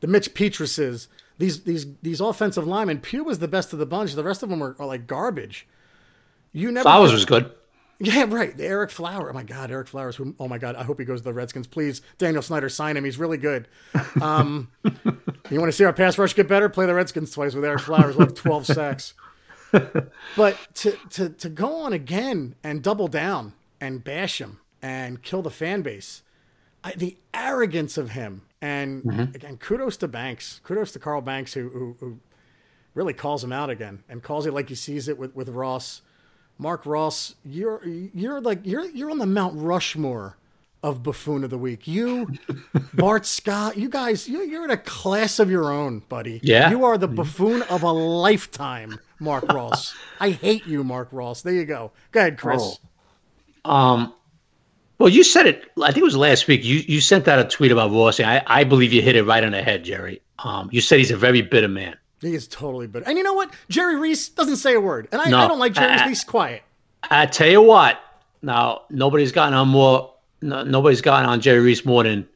the 0.00 0.06
Mitch 0.06 0.34
Petruses, 0.34 1.08
these 1.38 1.64
these 1.64 1.86
these 2.02 2.20
offensive 2.20 2.66
linemen. 2.66 3.00
Pugh 3.00 3.24
was 3.24 3.38
the 3.38 3.48
best 3.48 3.72
of 3.72 3.78
the 3.78 3.86
bunch. 3.86 4.14
The 4.14 4.24
rest 4.24 4.42
of 4.42 4.48
them 4.48 4.62
are, 4.62 4.76
are 4.78 4.86
like 4.86 5.06
garbage. 5.06 5.66
You 6.52 6.72
never 6.72 6.84
Flowers 6.84 7.12
was 7.12 7.24
good. 7.24 7.52
Yeah, 8.00 8.26
right. 8.28 8.56
The 8.56 8.62
Ereck 8.62 8.90
Flower. 8.90 9.30
Oh 9.30 9.32
my 9.32 9.42
God, 9.42 9.70
Ereck 9.70 9.88
Flowers. 9.88 10.16
Who, 10.16 10.34
oh 10.38 10.46
my 10.46 10.58
God, 10.58 10.76
I 10.76 10.84
hope 10.84 11.00
he 11.00 11.04
goes 11.04 11.20
to 11.20 11.24
the 11.24 11.34
Redskins. 11.34 11.66
Please, 11.66 12.00
Daniel 12.16 12.42
Snyder, 12.42 12.68
sign 12.68 12.96
him. 12.96 13.04
He's 13.04 13.18
really 13.18 13.38
good. 13.38 13.66
Um, 14.20 14.70
you 14.84 15.58
want 15.58 15.66
to 15.66 15.72
see 15.72 15.84
our 15.84 15.92
pass 15.92 16.16
rush 16.16 16.34
get 16.34 16.46
better? 16.46 16.68
Play 16.68 16.86
the 16.86 16.94
Redskins 16.94 17.32
twice 17.32 17.54
with 17.54 17.64
Ereck 17.64 17.80
Flowers. 17.80 18.16
Like 18.16 18.34
twelve 18.34 18.66
sacks. 18.66 19.14
but 20.36 20.56
to 20.74 20.92
to 21.10 21.28
to 21.30 21.48
go 21.48 21.74
on 21.82 21.92
again 21.92 22.54
and 22.62 22.82
double 22.82 23.08
down 23.08 23.54
and 23.80 24.02
bash 24.04 24.40
him 24.40 24.60
and 24.80 25.22
kill 25.22 25.42
the 25.42 25.50
fan 25.50 25.82
base 25.82 26.22
I, 26.84 26.92
the 26.92 27.16
arrogance 27.34 27.98
of 27.98 28.10
him. 28.10 28.42
And 28.60 29.02
mm-hmm. 29.04 29.34
again, 29.34 29.56
kudos 29.56 29.96
to 29.98 30.08
Banks. 30.08 30.60
Kudos 30.64 30.92
to 30.92 30.98
Carl 30.98 31.20
Banks, 31.20 31.54
who, 31.54 31.68
who, 31.68 31.96
who, 32.00 32.18
really 32.94 33.12
calls 33.12 33.44
him 33.44 33.52
out 33.52 33.70
again 33.70 34.02
and 34.08 34.24
calls 34.24 34.44
it 34.44 34.52
like 34.52 34.68
he 34.68 34.74
sees 34.74 35.06
it 35.06 35.16
with, 35.16 35.32
with 35.36 35.48
Ross. 35.50 36.02
Marc 36.58 36.84
Ross, 36.84 37.36
you're 37.44 37.84
you're 37.86 38.40
like 38.40 38.60
you're 38.64 38.84
you're 38.86 39.10
on 39.10 39.18
the 39.18 39.26
Mount 39.26 39.54
Rushmore 39.56 40.36
of 40.82 41.02
buffoon 41.02 41.44
of 41.44 41.50
the 41.50 41.58
week. 41.58 41.86
You, 41.86 42.32
Bart 42.94 43.26
Scott, 43.26 43.76
you 43.76 43.88
guys, 43.88 44.28
you, 44.28 44.42
you're 44.42 44.64
in 44.64 44.70
a 44.70 44.76
class 44.76 45.38
of 45.38 45.50
your 45.50 45.72
own, 45.72 46.00
buddy. 46.08 46.40
Yeah, 46.42 46.70
you 46.70 46.84
are 46.84 46.98
the 46.98 47.08
buffoon 47.08 47.62
of 47.62 47.82
a 47.82 47.92
lifetime, 47.92 48.98
Marc 49.20 49.50
Ross. 49.52 49.94
I 50.20 50.30
hate 50.30 50.66
you, 50.66 50.82
Marc 50.82 51.08
Ross. 51.12 51.42
There 51.42 51.54
you 51.54 51.64
go. 51.64 51.92
Go 52.10 52.20
ahead, 52.20 52.38
Chris. 52.38 52.78
Oh. 53.64 53.70
Um, 53.70 54.14
well, 54.98 55.08
you 55.08 55.22
said 55.22 55.46
it. 55.46 55.70
I 55.80 55.86
think 55.86 55.98
it 55.98 56.04
was 56.04 56.16
last 56.16 56.48
week. 56.48 56.64
You 56.64 56.82
you 56.86 57.00
sent 57.00 57.28
out 57.28 57.38
a 57.38 57.44
tweet 57.44 57.70
about 57.70 57.92
Rossi. 57.92 58.24
I, 58.24 58.42
I 58.46 58.64
believe 58.64 58.92
you 58.92 59.00
hit 59.00 59.14
it 59.14 59.22
right 59.22 59.44
on 59.44 59.52
the 59.52 59.62
head, 59.62 59.84
Jerry. 59.84 60.20
Um, 60.40 60.68
you 60.72 60.80
said 60.80 60.98
he's 60.98 61.12
a 61.12 61.16
very 61.16 61.42
bitter 61.42 61.68
man. 61.68 61.96
He 62.20 62.34
is 62.34 62.48
totally 62.48 62.86
bitter. 62.86 63.06
And 63.06 63.16
you 63.16 63.24
know 63.24 63.34
what? 63.34 63.52
Jerry 63.68 63.96
Reese 63.96 64.28
doesn't 64.28 64.56
say 64.56 64.74
a 64.74 64.80
word, 64.80 65.08
and 65.12 65.20
I, 65.20 65.30
no, 65.30 65.38
I 65.38 65.48
don't 65.48 65.58
like 65.58 65.72
Jerry 65.72 65.96
Reese. 66.06 66.24
Quiet. 66.24 66.62
I 67.04 67.26
tell 67.26 67.48
you 67.48 67.62
what. 67.62 68.00
Now 68.42 68.82
nobody's 68.90 69.32
gotten 69.32 69.54
on 69.54 69.68
more. 69.68 70.14
No, 70.42 70.62
nobody's 70.62 71.00
gotten 71.00 71.28
on 71.28 71.40
Jerry 71.40 71.60
Reese 71.60 71.84
more 71.84 72.04
than 72.04 72.28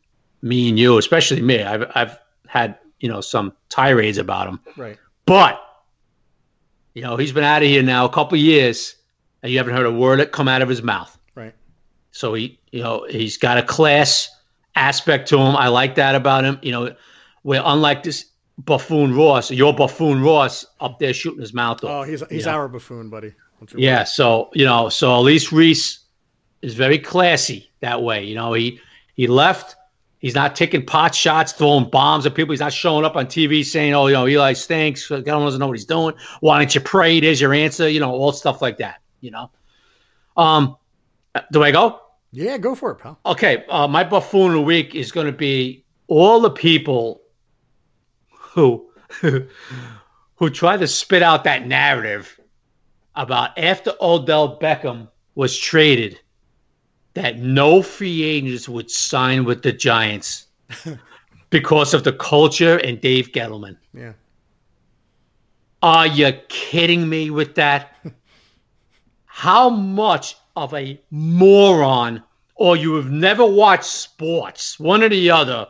me 0.43 0.69
and 0.69 0.79
you, 0.79 0.99
especially 0.99 1.41
me. 1.41 1.63
I've 1.63 1.91
I've 1.95 2.19
had 2.47 2.79
you 3.01 3.09
know 3.09 3.21
some 3.21 3.53
tirades 3.69 4.19
about 4.19 4.49
him. 4.49 4.61
Right. 4.77 4.99
But 5.27 5.61
you 6.95 7.03
know 7.03 7.17
he's 7.17 7.33
been 7.33 7.45
out 7.45 7.63
of 7.63 7.69
here 7.69 7.83
now 7.83 8.05
a 8.05 8.09
couple 8.09 8.37
years, 8.39 8.97
and 9.43 9.53
you 9.53 9.59
haven't 9.59 9.75
heard 9.75 9.87
a 9.87 9.93
word 9.93 10.21
that 10.21 10.33
come 10.33 10.49
out 10.49 10.63
of 10.63 10.69
his 10.69 10.83
mouth. 10.83 11.17
Right. 11.35 11.55
So 12.11 12.35
he, 12.35 12.59
you 12.71 12.83
know, 12.83 13.07
he's 13.09 13.37
got 13.37 13.59
a 13.59 13.63
class 13.63 14.29
aspect 14.75 15.29
to 15.29 15.39
him. 15.39 15.57
I 15.57 15.69
like 15.69 15.95
that 15.97 16.15
about 16.15 16.45
him. 16.45 16.59
You 16.63 16.73
know, 16.73 16.95
where 17.43 17.63
unlike 17.65 18.03
this 18.03 18.27
buffoon 18.59 19.15
Ross, 19.15 19.51
your 19.51 19.75
buffoon 19.75 20.23
Ross 20.23 20.65
up 20.81 20.99
there 20.99 21.15
shooting 21.15 21.41
his 21.41 21.55
mouth 21.55 21.83
off. 21.85 21.91
Oh, 21.91 22.03
he's 22.03 22.23
he's 22.31 22.47
our 22.47 22.69
buffoon, 22.69 23.09
buddy. 23.09 23.35
Yeah. 23.77 24.05
So 24.05 24.51
you 24.55 24.65
know, 24.65 24.89
so 24.89 25.15
at 25.15 25.21
least 25.21 25.53
Reese 25.53 26.01
is 26.63 26.75
very 26.75 26.99
classy 26.99 27.71
that 27.81 28.03
way. 28.03 28.25
You 28.25 28.35
know, 28.35 28.53
he 28.53 28.81
he 29.15 29.27
left. 29.27 29.77
He's 30.19 30.37
not 30.37 30.55
taking 30.55 30.87
pot 30.87 31.17
shots, 31.17 31.51
throwing 31.51 31.91
bombs 31.91 32.27
at 32.27 32.37
people. 32.37 32.53
He's 32.53 32.61
not 32.61 32.73
showing 32.73 33.05
up 33.05 33.17
on 33.17 33.27
TV 33.27 33.65
saying, 33.65 33.93
"Oh, 33.93 34.07
you 34.07 34.13
know, 34.13 34.29
Eli 34.29 34.53
stinks. 34.53 35.09
God 35.09 35.25
doesn't 35.25 35.59
know 35.59 35.67
what 35.67 35.77
he's 35.77 35.85
doing. 35.85 36.15
Why 36.41 36.59
don't 36.59 36.73
you 36.73 36.81
pray? 36.81 37.19
There's 37.19 37.41
your 37.41 37.53
answer." 37.53 37.89
You 37.89 38.01
know, 38.01 38.13
all 38.13 38.33
stuff 38.33 38.63
like 38.63 38.79
that. 38.79 39.01
You 39.21 39.33
know. 39.33 39.51
Um, 40.37 40.77
do 41.51 41.63
I 41.63 41.71
go? 41.73 42.01
Yeah, 42.33 42.57
go 42.57 42.75
for 42.75 42.93
it, 42.93 42.97
pal. 42.97 43.19
Okay, 43.27 43.65
uh, 43.69 43.87
my 43.87 44.05
buffoon 44.05 44.49
of 44.49 44.53
the 44.55 44.61
week 44.63 44.95
is 44.95 45.13
going 45.13 45.27
to 45.27 45.33
be 45.33 45.85
all 46.07 46.41
the 46.41 46.51
people 46.51 47.22
who 48.53 48.87
who 50.37 50.51
try 50.51 50.77
to 50.77 50.87
spit 50.87 51.23
out 51.23 51.45
that 51.45 51.67
narrative 51.67 52.39
about 53.15 53.57
after 53.59 53.93
Odell 54.01 54.59
Beckham 54.59 55.09
was 55.35 55.59
traded 55.59 56.19
that 57.15 57.39
no 57.39 57.83
free 57.83 58.23
agents 58.23 58.69
would 58.69 58.91
sign 58.91 59.45
with 59.45 59.63
the 59.63 59.73
Giants 59.73 60.47
because 61.51 61.95
of 61.95 62.05
the 62.05 62.13
culture 62.13 62.79
and 62.79 63.01
Dave 63.01 63.33
Gettleman. 63.33 63.77
Yeah. 63.93 64.13
Are 65.83 66.07
you 66.07 66.33
kidding 66.49 67.09
me 67.09 67.31
with 67.31 67.55
that? 67.57 67.97
How 69.27 69.69
much 69.69 70.37
of 70.57 70.73
a 70.75 71.01
moron 71.11 72.23
or 72.55 72.77
you 72.77 72.95
have 72.95 73.11
never 73.11 73.45
watched 73.45 73.85
sports, 73.85 74.79
one 74.79 75.03
or 75.03 75.09
the 75.09 75.31
other, 75.31 75.67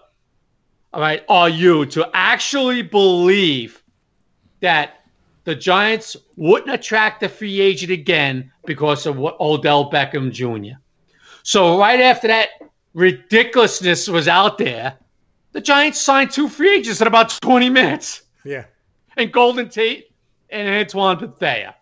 all 0.92 1.00
right, 1.00 1.24
are 1.28 1.48
you 1.48 1.86
to 1.86 2.08
actually 2.14 2.82
believe 2.82 3.82
that 4.60 5.04
the 5.44 5.54
Giants 5.54 6.16
wouldn't 6.36 6.72
attract 6.72 7.22
a 7.22 7.28
free 7.28 7.60
agent 7.60 7.90
again 7.90 8.52
because 8.64 9.06
of 9.06 9.16
what 9.16 9.40
Odell 9.40 9.90
Beckham 9.90 10.30
Jr. 10.30 10.78
So 11.42 11.78
right 11.78 12.00
after 12.00 12.28
that 12.28 12.50
ridiculousness 12.94 14.06
was 14.08 14.28
out 14.28 14.58
there, 14.58 14.94
the 15.50 15.60
Giants 15.60 16.00
signed 16.00 16.30
two 16.30 16.48
free 16.48 16.76
agents 16.76 17.00
in 17.00 17.06
about 17.06 17.36
20 17.42 17.68
minutes. 17.70 18.22
Yeah. 18.44 18.66
And 19.16 19.32
Golden 19.32 19.68
Tate 19.68 20.12
and 20.50 20.68
Antoine 20.68 21.18
Bethea. 21.18 21.74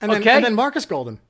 And 0.00 0.10
then, 0.10 0.20
okay? 0.20 0.36
and 0.36 0.44
then 0.44 0.54
Marcus 0.54 0.86
Golden 0.86 1.20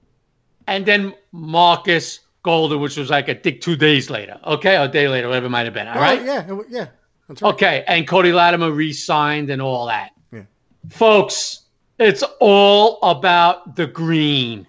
and 0.66 0.86
then 0.86 1.14
Marcus 1.32 2.20
Golden, 2.42 2.80
which 2.80 2.96
was 2.96 3.10
like 3.10 3.28
I 3.28 3.34
think 3.34 3.60
two 3.60 3.76
days 3.76 4.10
later, 4.10 4.38
okay, 4.44 4.76
or 4.76 4.84
a 4.84 4.88
day 4.88 5.08
later, 5.08 5.28
whatever 5.28 5.46
it 5.46 5.50
might 5.50 5.64
have 5.64 5.74
been. 5.74 5.86
All 5.88 6.00
right, 6.00 6.24
yeah, 6.24 6.44
yeah, 6.68 6.86
right. 7.28 7.42
Okay, 7.42 7.84
and 7.86 8.06
Cody 8.06 8.32
Latimer 8.32 8.72
re-signed 8.72 9.48
and 9.50 9.62
all 9.62 9.86
that. 9.86 10.10
Yeah. 10.32 10.42
Folks, 10.90 11.60
it's 11.98 12.24
all 12.40 12.98
about 13.02 13.76
the 13.76 13.86
green. 13.86 14.66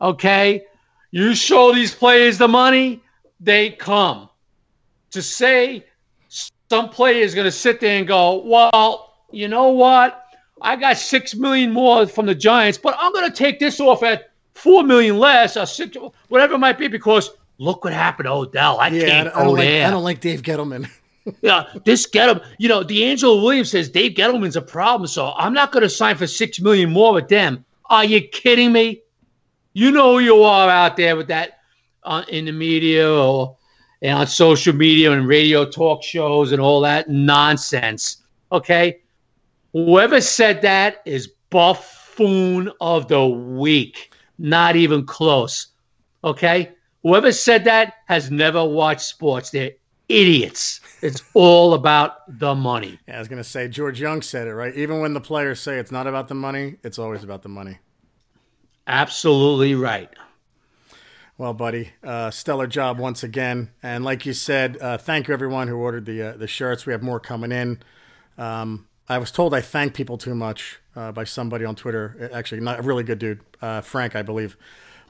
Okay, 0.00 0.64
you 1.10 1.34
show 1.34 1.72
these 1.72 1.94
players 1.94 2.36
the 2.36 2.48
money, 2.48 3.02
they 3.40 3.70
come. 3.70 4.28
To 5.12 5.22
say 5.22 5.86
some 6.28 6.90
player 6.90 7.22
is 7.22 7.34
going 7.34 7.46
to 7.46 7.52
sit 7.52 7.80
there 7.80 7.98
and 7.98 8.06
go, 8.06 8.44
well, 8.44 9.14
you 9.30 9.48
know 9.48 9.68
what? 9.68 10.26
I 10.60 10.76
got 10.76 10.96
six 10.96 11.34
million 11.34 11.72
more 11.72 12.06
from 12.06 12.26
the 12.26 12.34
Giants, 12.34 12.78
but 12.78 12.94
I'm 12.98 13.12
going 13.12 13.30
to 13.30 13.36
take 13.36 13.58
this 13.58 13.80
off 13.80 14.02
at 14.02 14.32
four 14.54 14.82
million 14.82 15.18
less, 15.18 15.56
or 15.56 15.66
six, 15.66 15.96
whatever 16.28 16.54
it 16.54 16.58
might 16.58 16.78
be, 16.78 16.88
because 16.88 17.30
look 17.58 17.84
what 17.84 17.92
happened 17.92 18.26
to 18.26 18.32
Odell. 18.32 18.78
I 18.78 18.88
yeah, 18.88 19.06
can't 19.06 19.28
I, 19.36 19.44
don't 19.44 19.54
like, 19.54 19.68
I 19.68 19.90
don't 19.90 20.02
like 20.04 20.20
Dave 20.20 20.42
Gettleman. 20.42 20.88
yeah, 21.42 21.64
this 21.84 22.08
Gettleman, 22.08 22.44
you 22.58 22.68
know, 22.68 22.82
DeAngelo 22.82 23.42
Williams 23.42 23.70
says 23.70 23.88
Dave 23.88 24.12
Gettleman's 24.12 24.56
a 24.56 24.62
problem, 24.62 25.06
so 25.06 25.32
I'm 25.36 25.52
not 25.52 25.72
going 25.72 25.82
to 25.82 25.90
sign 25.90 26.16
for 26.16 26.26
six 26.26 26.60
million 26.60 26.90
more 26.90 27.12
with 27.12 27.28
them. 27.28 27.64
Are 27.90 28.04
you 28.04 28.20
kidding 28.28 28.72
me? 28.72 29.02
You 29.72 29.90
know 29.90 30.14
who 30.14 30.18
you 30.20 30.42
are 30.42 30.68
out 30.68 30.96
there 30.96 31.16
with 31.16 31.28
that 31.28 31.58
on, 32.04 32.24
in 32.28 32.44
the 32.44 32.52
media 32.52 33.10
or 33.10 33.56
and 34.02 34.18
on 34.18 34.26
social 34.26 34.74
media 34.74 35.12
and 35.12 35.26
radio 35.26 35.64
talk 35.64 36.02
shows 36.02 36.52
and 36.52 36.60
all 36.60 36.80
that 36.82 37.08
nonsense. 37.08 38.18
Okay, 38.52 39.00
whoever 39.72 40.20
said 40.20 40.62
that 40.62 41.02
is 41.04 41.28
buffoon 41.50 42.70
of 42.80 43.08
the 43.08 43.26
week. 43.26 44.13
Not 44.38 44.76
even 44.76 45.06
close. 45.06 45.68
Okay, 46.22 46.72
whoever 47.02 47.32
said 47.32 47.64
that 47.64 47.94
has 48.06 48.30
never 48.30 48.64
watched 48.64 49.02
sports. 49.02 49.50
They're 49.50 49.72
idiots. 50.08 50.80
It's 51.02 51.22
all 51.34 51.74
about 51.74 52.38
the 52.38 52.54
money. 52.54 52.98
Yeah, 53.06 53.16
I 53.16 53.18
was 53.18 53.28
gonna 53.28 53.44
say 53.44 53.68
George 53.68 54.00
Young 54.00 54.22
said 54.22 54.46
it 54.48 54.54
right. 54.54 54.74
Even 54.74 55.00
when 55.00 55.12
the 55.14 55.20
players 55.20 55.60
say 55.60 55.78
it's 55.78 55.92
not 55.92 56.06
about 56.06 56.28
the 56.28 56.34
money, 56.34 56.76
it's 56.82 56.98
always 56.98 57.22
about 57.22 57.42
the 57.42 57.48
money. 57.48 57.78
Absolutely 58.86 59.74
right. 59.74 60.10
Well, 61.36 61.52
buddy, 61.52 61.90
uh, 62.02 62.30
stellar 62.30 62.66
job 62.68 62.98
once 62.98 63.24
again. 63.24 63.70
And 63.82 64.04
like 64.04 64.24
you 64.24 64.32
said, 64.32 64.78
uh, 64.80 64.98
thank 64.98 65.26
you 65.26 65.34
everyone 65.34 65.66
who 65.66 65.76
ordered 65.76 66.06
the 66.06 66.22
uh, 66.22 66.36
the 66.36 66.46
shirts. 66.46 66.86
We 66.86 66.92
have 66.92 67.02
more 67.02 67.18
coming 67.18 67.50
in. 67.50 67.80
Um, 68.38 68.86
I 69.08 69.18
was 69.18 69.30
told 69.30 69.54
I 69.54 69.60
thank 69.60 69.94
people 69.94 70.18
too 70.18 70.34
much 70.34 70.80
uh, 70.96 71.12
by 71.12 71.24
somebody 71.24 71.64
on 71.64 71.74
Twitter. 71.74 72.30
Actually, 72.32 72.60
not 72.60 72.78
a 72.78 72.82
really 72.82 73.04
good 73.04 73.18
dude, 73.18 73.40
uh, 73.60 73.80
Frank, 73.80 74.16
I 74.16 74.22
believe. 74.22 74.56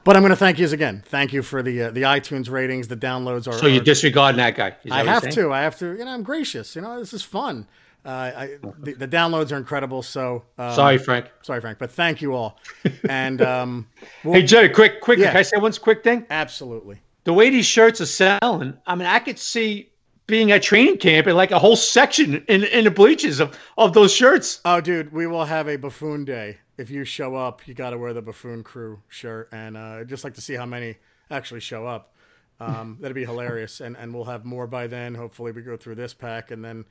But 0.03 0.15
I'm 0.15 0.21
going 0.21 0.31
to 0.31 0.35
thank 0.35 0.59
you 0.59 0.69
again. 0.69 1.01
Thank 1.05 1.33
you 1.33 1.41
for 1.41 1.63
the 1.63 1.83
uh, 1.83 1.91
the 1.91 2.03
iTunes 2.03 2.49
ratings, 2.49 2.87
the 2.87 2.97
downloads. 2.97 3.47
Are 3.47 3.53
so 3.53 3.65
you 3.65 3.81
are, 3.81 3.83
disregard 3.83 4.35
that 4.35 4.55
guy? 4.55 4.75
I 4.91 5.03
have 5.03 5.29
to. 5.31 5.51
I 5.51 5.61
have 5.61 5.77
to. 5.79 5.97
You 5.97 6.05
know, 6.05 6.11
I'm 6.11 6.23
gracious. 6.23 6.75
You 6.75 6.83
know, 6.83 6.99
this 6.99 7.13
is 7.13 7.23
fun. 7.23 7.67
Uh, 8.05 8.09
I, 8.09 8.57
the, 8.81 8.93
the, 8.93 9.07
downloads 9.07 9.51
are 9.51 9.57
incredible. 9.57 10.03
So 10.03 10.43
um, 10.59 10.75
sorry, 10.75 10.99
Frank. 10.99 11.31
Sorry, 11.41 11.59
Frank. 11.59 11.79
But 11.79 11.91
thank 11.91 12.21
you 12.21 12.35
all. 12.35 12.59
And 13.09 13.41
um, 13.41 13.87
we'll, 14.23 14.35
hey, 14.35 14.43
Jerry, 14.43 14.69
quick, 14.69 15.01
quick. 15.01 15.17
Yeah. 15.17 15.29
Can 15.29 15.37
I 15.37 15.41
say 15.41 15.57
one 15.57 15.73
quick 15.73 16.03
thing? 16.03 16.25
Absolutely. 16.29 17.01
The 17.23 17.33
way 17.33 17.49
these 17.49 17.65
shirts 17.65 17.99
are 18.01 18.05
selling, 18.05 18.77
I 18.85 18.93
mean, 18.93 19.07
I 19.07 19.17
could 19.17 19.39
see 19.39 19.89
being 20.27 20.51
at 20.51 20.63
training 20.63 20.97
camp 20.97 21.27
and 21.27 21.35
like 21.35 21.51
a 21.51 21.59
whole 21.59 21.75
section 21.75 22.43
in, 22.47 22.63
in 22.63 22.83
the 22.85 22.91
bleachers 22.91 23.39
of, 23.39 23.57
of 23.77 23.93
those 23.93 24.13
shirts. 24.13 24.61
Oh, 24.65 24.81
dude, 24.81 25.11
we 25.11 25.27
will 25.27 25.45
have 25.45 25.67
a 25.67 25.77
buffoon 25.77 26.25
day 26.25 26.57
if 26.77 26.89
you 26.89 27.05
show 27.05 27.35
up, 27.35 27.67
you 27.67 27.73
got 27.73 27.91
to 27.91 27.97
wear 27.97 28.13
the 28.13 28.21
buffoon 28.21 28.63
crew 28.63 29.01
shirt, 29.07 29.49
and 29.51 29.77
uh, 29.77 29.97
I'd 29.99 30.09
just 30.09 30.23
like 30.23 30.33
to 30.35 30.41
see 30.41 30.55
how 30.55 30.65
many 30.65 30.95
actually 31.31 31.61
show 31.61 31.87
up. 31.87 32.13
Um, 32.59 32.97
that'd 33.01 33.15
be 33.15 33.25
hilarious, 33.25 33.81
and 33.81 33.95
and 33.97 34.13
we'll 34.13 34.25
have 34.25 34.45
more 34.45 34.67
by 34.67 34.87
then. 34.87 35.15
Hopefully, 35.15 35.51
we 35.51 35.61
go 35.61 35.77
through 35.77 35.95
this 35.95 36.13
pack, 36.13 36.51
and 36.51 36.63
then 36.63 36.85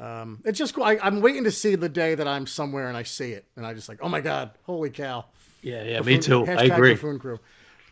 um, 0.00 0.40
it's 0.44 0.58
just 0.58 0.78
I, 0.78 0.98
I'm 0.98 1.20
waiting 1.20 1.44
to 1.44 1.50
see 1.50 1.74
the 1.74 1.88
day 1.88 2.14
that 2.14 2.26
I'm 2.26 2.46
somewhere 2.46 2.88
and 2.88 2.96
I 2.96 3.02
see 3.02 3.32
it, 3.32 3.44
and 3.56 3.66
I 3.66 3.74
just 3.74 3.88
like, 3.88 3.98
oh 4.02 4.08
my 4.08 4.20
god, 4.20 4.52
holy 4.64 4.90
cow! 4.90 5.26
Yeah, 5.62 5.82
yeah, 5.82 5.98
buffoon, 5.98 6.14
me 6.14 6.18
too. 6.18 6.46
I 6.46 6.64
agree. 6.64 6.94
Buffoon 6.94 7.18
crew. 7.18 7.38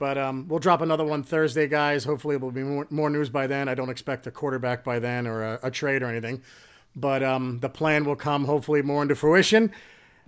But 0.05 0.19
um, 0.19 0.47
we'll 0.49 0.59
drop 0.59 0.83
another 0.83 1.03
one 1.03 1.23
Thursday, 1.23 1.67
guys. 1.67 2.05
Hopefully, 2.05 2.35
it 2.35 2.43
will 2.43 2.51
be 2.51 2.63
more, 2.63 2.87
more 2.91 3.09
news 3.09 3.31
by 3.31 3.47
then. 3.47 3.71
I 3.71 3.75
don't 3.75 3.89
expect 3.89 4.27
a 4.27 4.31
quarterback 4.31 4.85
by 4.85 4.99
then 4.99 5.27
or 5.27 5.43
a, 5.43 5.59
a 5.63 5.71
trade 5.71 6.03
or 6.03 6.11
anything. 6.11 6.43
But 6.95 7.23
um, 7.23 7.61
the 7.61 7.71
plan 7.71 8.05
will 8.05 8.15
come 8.15 8.45
hopefully 8.45 8.83
more 8.83 9.01
into 9.01 9.15
fruition. 9.15 9.73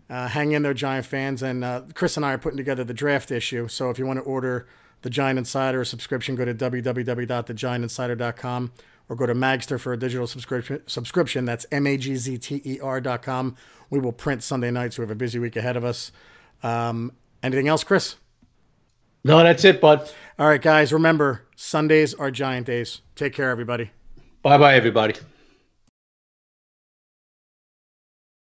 Uh, 0.09 0.29
hang 0.29 0.53
in 0.53 0.62
there, 0.62 0.72
Giant 0.72 1.05
fans. 1.05 1.43
And 1.43 1.62
uh, 1.62 1.83
Chris 1.93 2.16
and 2.16 2.24
I 2.24 2.33
are 2.33 2.39
putting 2.39 2.57
together 2.57 2.85
the 2.85 2.95
draft 2.95 3.31
issue. 3.31 3.68
So 3.68 3.91
if 3.91 3.99
you 3.99 4.07
want 4.07 4.18
to 4.18 4.22
order 4.22 4.66
the 5.03 5.11
Giant 5.11 5.39
Insider 5.39 5.85
subscription, 5.85 6.37
go 6.37 6.47
to 6.47 6.55
www.thegiantinsider.com 6.55 8.72
or 9.11 9.16
go 9.16 9.27
to 9.27 9.35
Magzter 9.35 9.79
for 9.79 9.93
a 9.93 9.99
digital 9.99 10.27
subscription. 10.27 10.81
Subscription 10.87 11.45
that's 11.45 11.66
m 11.70 11.87
a 11.87 11.99
g 11.99 12.16
z 12.16 12.39
t 12.39 12.62
e 12.64 12.81
r.com. 12.81 13.57
We 13.91 13.99
will 13.99 14.12
print 14.12 14.43
Sunday 14.43 14.70
nights. 14.70 14.97
So 14.97 15.03
we 15.03 15.05
have 15.05 15.11
a 15.11 15.16
busy 15.16 15.39
week 15.39 15.57
ahead 15.57 15.77
of 15.77 15.85
us. 15.85 16.12
Um, 16.62 17.12
anything 17.43 17.68
else, 17.68 17.85
Chris? 17.85 18.16
No, 19.27 19.43
that's 19.43 19.64
it, 19.64 19.81
bud. 19.81 20.09
All 20.39 20.47
right, 20.47 20.62
guys. 20.62 20.93
Remember, 20.93 21.43
Sundays 21.57 22.14
are 22.14 22.31
Giant 22.31 22.64
days. 22.64 23.01
Take 23.16 23.33
care, 23.33 23.51
everybody. 23.51 23.91
Bye, 24.43 24.57
bye, 24.57 24.77
everybody. 24.77 25.14